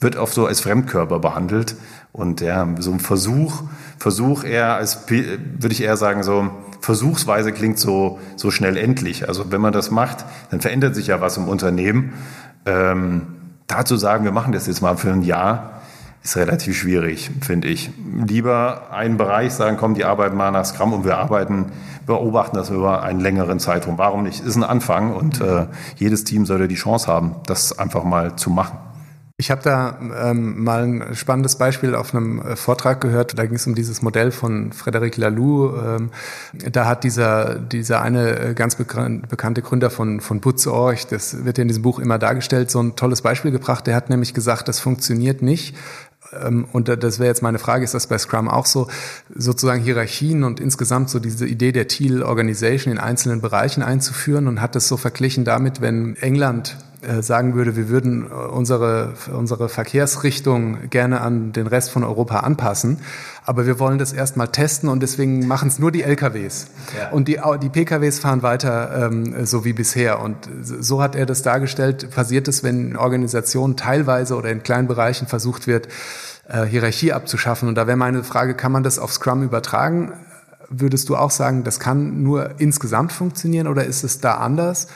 wird 0.00 0.16
oft 0.16 0.34
so 0.34 0.46
als 0.46 0.60
Fremdkörper 0.60 1.18
behandelt 1.18 1.76
und 2.12 2.40
ja, 2.40 2.66
so 2.78 2.92
ein 2.92 3.00
Versuch, 3.00 3.62
Versuch 3.98 4.44
eher 4.44 4.74
als, 4.74 5.08
würde 5.08 5.72
ich 5.72 5.82
eher 5.82 5.96
sagen, 5.96 6.22
so 6.22 6.50
versuchsweise 6.80 7.52
klingt 7.52 7.78
so, 7.78 8.18
so 8.36 8.50
schnell 8.50 8.76
endlich. 8.76 9.28
Also 9.28 9.50
wenn 9.50 9.60
man 9.60 9.72
das 9.72 9.90
macht, 9.90 10.24
dann 10.50 10.60
verändert 10.60 10.94
sich 10.94 11.08
ja 11.08 11.20
was 11.20 11.36
im 11.36 11.48
Unternehmen. 11.48 12.12
Ähm, 12.64 13.22
dazu 13.66 13.96
sagen, 13.96 14.24
wir 14.24 14.32
machen 14.32 14.52
das 14.52 14.66
jetzt 14.66 14.82
mal 14.82 14.96
für 14.96 15.12
ein 15.12 15.22
Jahr, 15.22 15.75
ist 16.26 16.36
relativ 16.36 16.76
schwierig, 16.76 17.30
finde 17.40 17.68
ich. 17.68 17.90
Lieber 18.26 18.90
einen 18.90 19.16
Bereich 19.16 19.52
sagen, 19.52 19.76
komm, 19.76 19.94
die 19.94 20.04
arbeiten 20.04 20.36
mal 20.36 20.50
nach 20.50 20.64
Scrum 20.64 20.92
und 20.92 21.04
wir 21.04 21.18
arbeiten, 21.18 21.66
beobachten 22.04 22.56
das 22.56 22.70
über 22.70 23.02
einen 23.02 23.20
längeren 23.20 23.60
Zeitraum. 23.60 23.96
Warum 23.96 24.24
nicht? 24.24 24.44
Ist 24.44 24.56
ein 24.56 24.64
Anfang 24.64 25.14
und 25.14 25.40
äh, 25.40 25.66
jedes 25.94 26.24
Team 26.24 26.44
sollte 26.44 26.66
die 26.66 26.74
Chance 26.74 27.06
haben, 27.06 27.36
das 27.46 27.78
einfach 27.78 28.02
mal 28.02 28.34
zu 28.34 28.50
machen. 28.50 28.76
Ich 29.38 29.50
habe 29.50 29.60
da 29.62 29.98
ähm, 30.30 30.64
mal 30.64 30.84
ein 30.84 31.14
spannendes 31.14 31.56
Beispiel 31.56 31.94
auf 31.94 32.14
einem 32.14 32.40
äh, 32.40 32.56
Vortrag 32.56 33.02
gehört. 33.02 33.38
Da 33.38 33.44
ging 33.44 33.56
es 33.56 33.66
um 33.66 33.74
dieses 33.74 34.00
Modell 34.00 34.32
von 34.32 34.72
Frédéric 34.72 35.20
Laloux. 35.20 35.74
Ähm, 35.76 36.10
da 36.72 36.86
hat 36.86 37.04
dieser 37.04 37.56
dieser 37.56 38.00
eine 38.00 38.38
äh, 38.38 38.54
ganz 38.54 38.76
bekannte 38.76 39.60
Gründer 39.60 39.90
von 39.90 40.20
von 40.20 40.40
Butzorch, 40.40 41.06
das 41.06 41.44
wird 41.44 41.58
ja 41.58 41.62
in 41.62 41.68
diesem 41.68 41.82
Buch 41.82 41.98
immer 41.98 42.18
dargestellt, 42.18 42.70
so 42.70 42.82
ein 42.82 42.96
tolles 42.96 43.20
Beispiel 43.20 43.50
gebracht. 43.50 43.86
Der 43.86 43.94
hat 43.94 44.08
nämlich 44.08 44.32
gesagt, 44.32 44.68
das 44.68 44.80
funktioniert 44.80 45.42
nicht, 45.42 45.76
und 46.72 46.88
das 46.88 47.18
wäre 47.18 47.28
jetzt 47.28 47.42
meine 47.42 47.58
Frage, 47.58 47.84
ist 47.84 47.94
das 47.94 48.06
bei 48.06 48.18
Scrum 48.18 48.48
auch 48.48 48.66
so, 48.66 48.88
sozusagen 49.34 49.82
Hierarchien 49.82 50.44
und 50.44 50.60
insgesamt 50.60 51.10
so 51.10 51.18
diese 51.18 51.46
Idee 51.46 51.72
der 51.72 51.88
Teal 51.88 52.22
Organization 52.22 52.92
in 52.92 52.98
einzelnen 52.98 53.40
Bereichen 53.40 53.82
einzuführen? 53.82 54.48
Und 54.48 54.60
hat 54.60 54.74
das 54.74 54.88
so 54.88 54.96
verglichen 54.96 55.44
damit, 55.44 55.80
wenn 55.80 56.16
England 56.16 56.76
sagen 57.20 57.54
würde, 57.54 57.76
wir 57.76 57.88
würden 57.88 58.26
unsere, 58.26 59.14
unsere 59.32 59.68
Verkehrsrichtung 59.68 60.90
gerne 60.90 61.20
an 61.20 61.52
den 61.52 61.66
Rest 61.66 61.90
von 61.90 62.02
Europa 62.04 62.40
anpassen, 62.40 62.98
aber 63.44 63.66
wir 63.66 63.78
wollen 63.78 63.98
das 63.98 64.12
erstmal 64.12 64.48
testen 64.48 64.88
und 64.88 65.00
deswegen 65.02 65.46
machen 65.46 65.68
es 65.68 65.78
nur 65.78 65.92
die 65.92 66.02
LKWs. 66.02 66.66
Ja. 66.98 67.10
Und 67.10 67.28
die, 67.28 67.38
die 67.62 67.68
PKWs 67.68 68.18
fahren 68.18 68.42
weiter 68.42 69.06
ähm, 69.06 69.46
so 69.46 69.64
wie 69.64 69.72
bisher. 69.72 70.20
Und 70.20 70.48
so 70.62 71.02
hat 71.02 71.14
er 71.14 71.26
das 71.26 71.42
dargestellt, 71.42 72.10
passiert 72.10 72.48
es, 72.48 72.64
wenn 72.64 72.90
in 72.90 72.96
Organisationen 72.96 73.76
teilweise 73.76 74.36
oder 74.36 74.50
in 74.50 74.62
kleinen 74.62 74.88
Bereichen 74.88 75.26
versucht 75.26 75.66
wird, 75.66 75.88
äh, 76.48 76.64
Hierarchie 76.64 77.12
abzuschaffen. 77.12 77.68
Und 77.68 77.76
da 77.76 77.86
wäre 77.86 77.96
meine 77.96 78.24
Frage, 78.24 78.54
kann 78.54 78.72
man 78.72 78.82
das 78.82 78.98
auf 78.98 79.12
Scrum 79.12 79.42
übertragen? 79.42 80.12
Würdest 80.68 81.08
du 81.08 81.16
auch 81.16 81.30
sagen, 81.30 81.62
das 81.64 81.78
kann 81.78 82.22
nur 82.22 82.58
insgesamt 82.58 83.12
funktionieren 83.12 83.68
oder 83.68 83.84
ist 83.84 84.02
es 84.02 84.20
da 84.20 84.34
anders? 84.34 84.88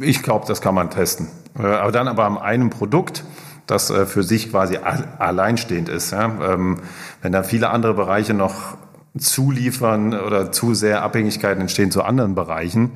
Ich 0.00 0.22
glaube, 0.22 0.46
das 0.46 0.60
kann 0.60 0.74
man 0.74 0.90
testen. 0.90 1.28
Äh, 1.58 1.62
aber 1.62 1.92
dann 1.92 2.08
aber 2.08 2.24
am 2.24 2.38
einem 2.38 2.70
Produkt, 2.70 3.24
das 3.66 3.90
äh, 3.90 4.06
für 4.06 4.22
sich 4.22 4.50
quasi 4.50 4.76
alleinstehend 4.76 5.88
ist. 5.88 6.12
Ähm, 6.12 6.78
wenn 7.22 7.32
da 7.32 7.42
viele 7.42 7.70
andere 7.70 7.94
Bereiche 7.94 8.34
noch 8.34 8.76
zuliefern 9.18 10.14
oder 10.14 10.52
zu 10.52 10.74
sehr 10.74 11.02
Abhängigkeiten 11.02 11.60
entstehen 11.60 11.90
zu 11.90 12.02
anderen 12.04 12.36
Bereichen, 12.36 12.92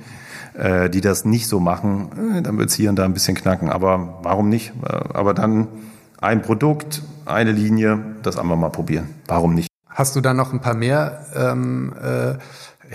äh, 0.54 0.88
die 0.88 1.00
das 1.00 1.24
nicht 1.24 1.48
so 1.48 1.58
machen, 1.58 2.42
dann 2.44 2.56
wird 2.56 2.70
es 2.70 2.76
hier 2.76 2.90
und 2.90 2.96
da 2.96 3.04
ein 3.04 3.14
bisschen 3.14 3.36
knacken. 3.36 3.68
Aber 3.68 4.20
warum 4.22 4.48
nicht? 4.48 4.72
Aber 5.12 5.34
dann 5.34 5.66
ein 6.20 6.42
Produkt, 6.42 7.02
eine 7.26 7.50
Linie, 7.50 7.98
das 8.22 8.38
einmal 8.38 8.56
mal 8.56 8.70
probieren. 8.70 9.08
Warum 9.26 9.54
nicht? 9.54 9.68
Hast 9.88 10.16
du 10.16 10.20
da 10.20 10.34
noch 10.34 10.52
ein 10.52 10.60
paar 10.60 10.74
mehr 10.74 11.26
ähm, 11.36 11.92
äh, 12.00 12.34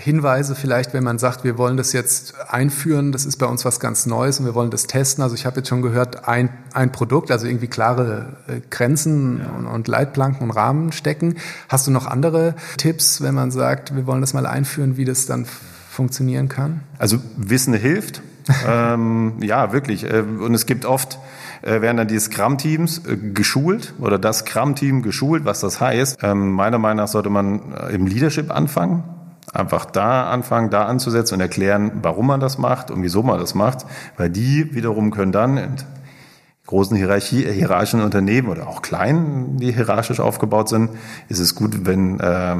Hinweise 0.00 0.54
vielleicht, 0.54 0.94
wenn 0.94 1.04
man 1.04 1.18
sagt, 1.18 1.44
wir 1.44 1.58
wollen 1.58 1.76
das 1.76 1.92
jetzt 1.92 2.34
einführen, 2.48 3.12
das 3.12 3.26
ist 3.26 3.36
bei 3.36 3.46
uns 3.46 3.64
was 3.64 3.80
ganz 3.80 4.06
Neues 4.06 4.40
und 4.40 4.46
wir 4.46 4.54
wollen 4.54 4.70
das 4.70 4.86
testen. 4.86 5.22
Also 5.22 5.34
ich 5.34 5.44
habe 5.44 5.56
jetzt 5.56 5.68
schon 5.68 5.82
gehört, 5.82 6.26
ein, 6.26 6.48
ein 6.72 6.90
Produkt, 6.90 7.30
also 7.30 7.46
irgendwie 7.46 7.68
klare 7.68 8.36
äh, 8.48 8.60
Grenzen 8.70 9.40
ja. 9.40 9.50
und, 9.58 9.66
und, 9.66 9.88
Leitplanken 9.88 10.44
und 10.44 10.50
Rahmen 10.50 10.92
stecken. 10.92 11.36
Hast 11.68 11.86
du 11.86 11.90
noch 11.90 12.06
andere 12.06 12.54
Tipps, 12.78 13.20
wenn 13.20 13.34
man 13.34 13.50
sagt, 13.50 13.94
wir 13.94 14.06
wollen 14.06 14.22
das 14.22 14.32
mal 14.32 14.46
einführen, 14.46 14.96
wie 14.96 15.04
das 15.04 15.26
dann 15.26 15.46
funktionieren 15.90 16.48
kann? 16.48 16.80
Also 16.98 17.18
Wissen 17.36 17.74
hilft. 17.74 18.22
ähm, 18.66 19.34
ja, 19.42 19.72
wirklich. 19.72 20.04
Äh, 20.04 20.22
und 20.22 20.54
es 20.54 20.64
gibt 20.64 20.86
oft 20.86 21.18
äh, 21.62 21.82
werden 21.82 21.98
dann 21.98 22.08
die 22.08 22.18
Scrum-Teams 22.18 23.02
geschult 23.34 23.92
oder 23.98 24.18
das 24.18 24.38
Scrum-Team 24.38 25.02
geschult, 25.02 25.44
was 25.44 25.60
das 25.60 25.78
heißt. 25.78 26.20
Ähm, 26.22 26.52
meiner 26.52 26.78
Meinung 26.78 27.04
nach 27.04 27.08
sollte 27.08 27.28
man 27.28 27.74
im 27.92 28.06
Leadership 28.06 28.50
anfangen 28.50 29.04
einfach 29.52 29.84
da 29.84 30.30
anfangen, 30.30 30.70
da 30.70 30.84
anzusetzen 30.84 31.34
und 31.34 31.40
erklären, 31.40 31.92
warum 32.02 32.26
man 32.26 32.40
das 32.40 32.58
macht 32.58 32.90
und 32.90 33.02
wieso 33.02 33.22
man 33.22 33.38
das 33.38 33.54
macht, 33.54 33.86
weil 34.16 34.30
die 34.30 34.74
wiederum 34.74 35.10
können 35.10 35.32
dann 35.32 35.56
in 35.56 35.76
großen 36.66 36.96
Hierarchie, 36.96 37.50
hierarchischen 37.50 38.00
Unternehmen 38.00 38.48
oder 38.48 38.68
auch 38.68 38.80
kleinen, 38.80 39.56
die 39.56 39.72
hierarchisch 39.72 40.20
aufgebaut 40.20 40.68
sind, 40.68 40.90
ist 41.28 41.40
es 41.40 41.56
gut, 41.56 41.84
wenn 41.84 42.20
äh, 42.20 42.56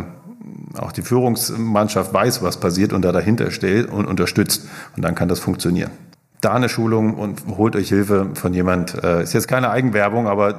auch 0.79 0.91
die 0.91 1.03
Führungsmannschaft 1.03 2.13
weiß, 2.13 2.43
was 2.43 2.59
passiert 2.59 2.93
und 2.93 3.03
da 3.03 3.13
dahinter 3.13 3.53
steht 3.53 3.89
und 3.89 4.07
unterstützt. 4.07 4.69
Und 4.97 5.05
dann 5.05 5.15
kann 5.15 5.29
das 5.29 5.39
funktionieren 5.39 5.91
da 6.41 6.55
eine 6.55 6.69
Schulung 6.69 7.15
und 7.15 7.43
holt 7.57 7.77
euch 7.77 7.89
Hilfe 7.89 8.31
von 8.35 8.55
jemand. 8.55 9.03
Äh, 9.03 9.23
ist 9.23 9.35
jetzt 9.35 9.49
keine 9.49 9.71
Eigenwerbung, 9.71 10.27
aber 10.27 10.55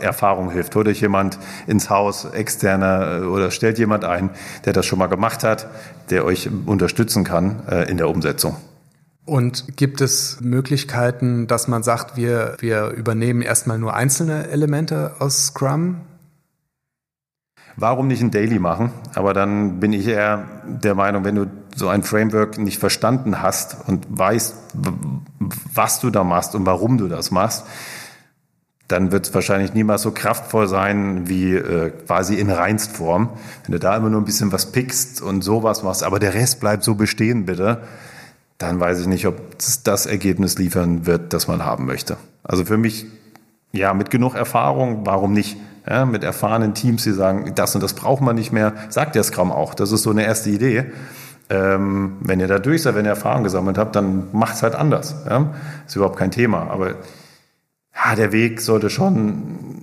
Erfahrung 0.00 0.50
hilft. 0.50 0.74
Holt 0.76 0.88
euch 0.88 1.00
jemand 1.00 1.38
ins 1.66 1.90
Haus, 1.90 2.24
externer 2.24 3.18
äh, 3.18 3.24
oder 3.24 3.50
stellt 3.50 3.78
jemand 3.78 4.04
ein, 4.04 4.30
der 4.64 4.72
das 4.72 4.86
schon 4.86 4.98
mal 4.98 5.08
gemacht 5.08 5.42
hat, 5.44 5.66
der 6.10 6.24
euch 6.24 6.48
unterstützen 6.66 7.24
kann 7.24 7.62
äh, 7.68 7.90
in 7.90 7.96
der 7.96 8.08
Umsetzung. 8.08 8.56
Und 9.24 9.76
gibt 9.76 10.00
es 10.00 10.38
Möglichkeiten, 10.40 11.46
dass 11.46 11.68
man 11.68 11.82
sagt, 11.82 12.16
wir, 12.16 12.56
wir 12.58 12.88
übernehmen 12.88 13.42
erstmal 13.42 13.78
nur 13.78 13.94
einzelne 13.94 14.48
Elemente 14.48 15.12
aus 15.20 15.46
Scrum 15.46 16.00
Warum 17.76 18.06
nicht 18.06 18.22
ein 18.22 18.30
Daily 18.30 18.58
machen? 18.58 18.90
Aber 19.14 19.32
dann 19.32 19.80
bin 19.80 19.92
ich 19.92 20.06
eher 20.06 20.44
der 20.66 20.94
Meinung, 20.94 21.24
wenn 21.24 21.34
du 21.34 21.46
so 21.74 21.88
ein 21.88 22.02
Framework 22.02 22.58
nicht 22.58 22.78
verstanden 22.78 23.40
hast 23.40 23.76
und 23.86 24.06
weißt, 24.08 24.54
was 25.74 26.00
du 26.00 26.10
da 26.10 26.24
machst 26.24 26.54
und 26.54 26.66
warum 26.66 26.98
du 26.98 27.08
das 27.08 27.30
machst, 27.30 27.64
dann 28.88 29.10
wird 29.10 29.26
es 29.26 29.34
wahrscheinlich 29.34 29.72
niemals 29.72 30.02
so 30.02 30.10
kraftvoll 30.10 30.68
sein 30.68 31.28
wie 31.28 31.54
äh, 31.54 31.90
quasi 31.90 32.34
in 32.34 32.50
Reinstform. 32.50 33.30
Wenn 33.64 33.72
du 33.72 33.78
da 33.78 33.96
immer 33.96 34.10
nur 34.10 34.20
ein 34.20 34.26
bisschen 34.26 34.52
was 34.52 34.70
pickst 34.70 35.22
und 35.22 35.42
sowas 35.42 35.82
machst, 35.82 36.02
aber 36.02 36.18
der 36.18 36.34
Rest 36.34 36.60
bleibt 36.60 36.84
so 36.84 36.94
bestehen, 36.94 37.46
bitte, 37.46 37.82
dann 38.58 38.80
weiß 38.80 39.00
ich 39.00 39.06
nicht, 39.06 39.26
ob 39.26 39.40
es 39.58 39.82
das 39.82 40.06
Ergebnis 40.06 40.58
liefern 40.58 41.06
wird, 41.06 41.32
das 41.32 41.48
man 41.48 41.64
haben 41.64 41.86
möchte. 41.86 42.18
Also 42.44 42.64
für 42.64 42.76
mich, 42.76 43.06
ja, 43.72 43.94
mit 43.94 44.10
genug 44.10 44.34
Erfahrung, 44.34 45.06
warum 45.06 45.32
nicht? 45.32 45.56
Ja, 45.88 46.04
mit 46.04 46.22
erfahrenen 46.22 46.74
Teams, 46.74 47.02
die 47.02 47.12
sagen, 47.12 47.52
das 47.54 47.74
und 47.74 47.82
das 47.82 47.94
braucht 47.94 48.22
man 48.22 48.36
nicht 48.36 48.52
mehr, 48.52 48.72
sagt 48.88 49.16
der 49.16 49.24
Scrum 49.24 49.50
auch. 49.50 49.74
Das 49.74 49.90
ist 49.90 50.04
so 50.04 50.10
eine 50.10 50.24
erste 50.24 50.50
Idee. 50.50 50.92
Ähm, 51.50 52.18
wenn 52.20 52.38
ihr 52.38 52.46
da 52.46 52.58
durch 52.58 52.82
seid, 52.82 52.94
wenn 52.94 53.04
ihr 53.04 53.10
Erfahrung 53.10 53.42
gesammelt 53.42 53.78
habt, 53.78 53.96
dann 53.96 54.28
macht 54.32 54.54
es 54.54 54.62
halt 54.62 54.74
anders. 54.74 55.16
Ja? 55.28 55.52
Ist 55.86 55.96
überhaupt 55.96 56.16
kein 56.16 56.30
Thema. 56.30 56.70
Aber 56.70 56.90
ja, 57.94 58.14
der 58.16 58.32
Weg 58.32 58.60
sollte 58.60 58.90
schon 58.90 59.82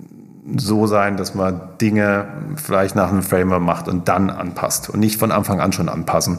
so 0.56 0.86
sein, 0.86 1.16
dass 1.16 1.34
man 1.34 1.60
Dinge 1.80 2.26
vielleicht 2.56 2.96
nach 2.96 3.10
einem 3.10 3.22
Framework 3.22 3.62
macht 3.62 3.88
und 3.88 4.08
dann 4.08 4.30
anpasst 4.30 4.90
und 4.90 5.00
nicht 5.00 5.18
von 5.18 5.30
Anfang 5.30 5.60
an 5.60 5.72
schon 5.72 5.88
anpassen. 5.88 6.38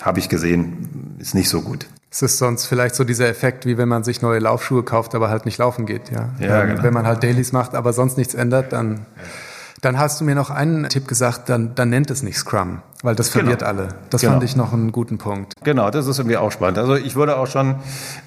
Habe 0.00 0.20
ich 0.20 0.28
gesehen, 0.28 1.16
ist 1.18 1.34
nicht 1.34 1.48
so 1.48 1.62
gut. 1.62 1.86
Es 2.14 2.22
ist 2.22 2.38
sonst 2.38 2.66
vielleicht 2.66 2.94
so 2.94 3.02
dieser 3.02 3.26
Effekt, 3.28 3.66
wie 3.66 3.76
wenn 3.76 3.88
man 3.88 4.04
sich 4.04 4.22
neue 4.22 4.38
Laufschuhe 4.38 4.84
kauft, 4.84 5.16
aber 5.16 5.30
halt 5.30 5.46
nicht 5.46 5.58
laufen 5.58 5.84
geht, 5.84 6.12
ja. 6.12 6.28
ja 6.38 6.62
ähm, 6.62 6.68
genau. 6.68 6.82
Wenn 6.84 6.94
man 6.94 7.08
halt 7.08 7.24
Dailies 7.24 7.50
macht, 7.50 7.74
aber 7.74 7.92
sonst 7.92 8.16
nichts 8.16 8.34
ändert, 8.34 8.72
dann, 8.72 9.04
dann 9.80 9.98
hast 9.98 10.20
du 10.20 10.24
mir 10.24 10.36
noch 10.36 10.50
einen 10.50 10.88
Tipp 10.88 11.08
gesagt, 11.08 11.48
dann, 11.48 11.74
dann 11.74 11.90
nennt 11.90 12.12
es 12.12 12.22
nicht 12.22 12.38
Scrum, 12.38 12.82
weil 13.02 13.16
das 13.16 13.30
verwirrt 13.30 13.58
Genau. 13.62 13.68
alle. 13.68 13.88
Das 14.10 14.20
Genau. 14.20 14.34
fand 14.34 14.44
ich 14.44 14.54
noch 14.54 14.72
einen 14.72 14.92
guten 14.92 15.18
Punkt. 15.18 15.54
Genau, 15.64 15.90
das 15.90 16.06
ist 16.06 16.20
irgendwie 16.20 16.36
auch 16.36 16.52
spannend. 16.52 16.78
Also 16.78 16.94
ich 16.94 17.16
wurde 17.16 17.36
auch 17.36 17.48
schon 17.48 17.74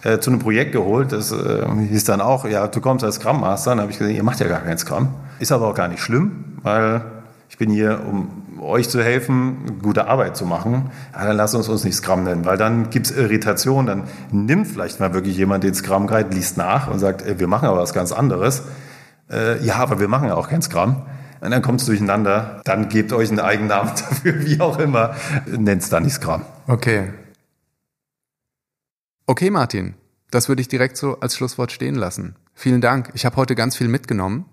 äh, 0.04 0.20
zu 0.20 0.32
einem 0.32 0.40
Projekt 0.40 0.74
geholt, 0.74 1.14
das 1.14 1.32
äh, 1.32 1.66
hieß 1.90 2.04
dann 2.04 2.20
auch, 2.20 2.44
ja, 2.44 2.68
du 2.68 2.82
kommst 2.82 3.06
als 3.06 3.16
Scrum 3.16 3.40
Master, 3.40 3.72
dann 3.72 3.80
habe 3.80 3.92
ich 3.94 4.00
gesehen, 4.00 4.18
ihr 4.18 4.24
macht 4.24 4.42
ja 4.42 4.50
gar 4.50 4.60
keinen 4.60 4.78
Scrum. 4.78 5.14
Ist 5.40 5.54
aber 5.54 5.66
auch 5.66 5.76
gar 5.76 5.88
nicht 5.88 6.02
schlimm, 6.04 6.58
weil 6.62 7.00
ich 7.50 7.58
bin 7.58 7.70
hier, 7.70 8.02
um 8.06 8.60
euch 8.62 8.90
zu 8.90 9.02
helfen, 9.02 9.80
gute 9.82 10.08
Arbeit 10.08 10.36
zu 10.36 10.46
machen. 10.46 10.92
Ja, 11.14 11.26
dann 11.26 11.38
lasst 11.38 11.56
uns 11.56 11.70
uns 11.70 11.84
nicht 11.84 11.96
Scrum 11.96 12.24
nennen, 12.24 12.46
weil 12.46 12.58
dann 12.58 12.90
gibt's 12.90 13.12
Irritation, 13.12 13.86
dann 13.86 14.04
nimmt 14.32 14.68
vielleicht 14.68 15.00
mal 15.00 15.14
wirklich 15.14 15.38
jemand 15.38 15.64
den 15.64 15.74
Scrum 15.74 16.08
Guide, 16.08 16.30
liest 16.34 16.58
nach 16.58 16.90
und 16.90 17.00
sagt, 17.00 17.22
äh, 17.22 17.40
wir 17.40 17.48
machen 17.48 17.68
aber 17.68 17.80
was 17.80 17.94
ganz 17.94 18.12
anderes. 18.12 18.64
Äh, 19.30 19.64
ja, 19.64 19.76
aber 19.76 20.00
wir 20.00 20.08
machen 20.08 20.28
ja 20.28 20.36
auch 20.36 20.50
kein 20.50 20.62
Scrum. 20.62 21.04
Und 21.40 21.52
dann 21.52 21.62
kommt's 21.62 21.86
durcheinander, 21.86 22.62
dann 22.66 22.90
gebt 22.90 23.14
euch 23.14 23.30
einen 23.30 23.40
eigenen 23.40 23.70
Namen 23.70 23.90
dafür, 23.96 24.46
wie 24.46 24.60
auch 24.60 24.80
immer, 24.80 25.16
nennt's 25.46 25.90
dann 25.90 26.04
nicht 26.04 26.16
Scrum. 26.16 26.42
Okay. 26.68 27.14
Okay, 29.26 29.50
Martin. 29.50 29.96
Das 30.32 30.50
würde 30.50 30.62
ich 30.62 30.68
direkt 30.68 30.98
so 30.98 31.20
als 31.20 31.38
Schlusswort 31.38 31.72
stehen 31.72 31.96
lassen. 31.96 32.36
Vielen 32.54 32.82
Dank. 32.82 33.12
Ich 33.14 33.26
habe 33.26 33.38
heute 33.38 33.56
ganz 33.56 33.78
viel 33.78 33.88
mitgenommen. 33.88 34.46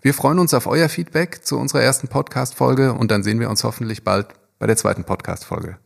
Wir 0.00 0.14
freuen 0.14 0.38
uns 0.38 0.54
auf 0.54 0.66
euer 0.66 0.88
Feedback 0.88 1.44
zu 1.44 1.58
unserer 1.58 1.82
ersten 1.82 2.08
Podcast-Folge 2.08 2.92
und 2.92 3.10
dann 3.10 3.22
sehen 3.22 3.40
wir 3.40 3.50
uns 3.50 3.64
hoffentlich 3.64 4.04
bald 4.04 4.28
bei 4.58 4.66
der 4.66 4.76
zweiten 4.76 5.04
Podcast-Folge. 5.04 5.78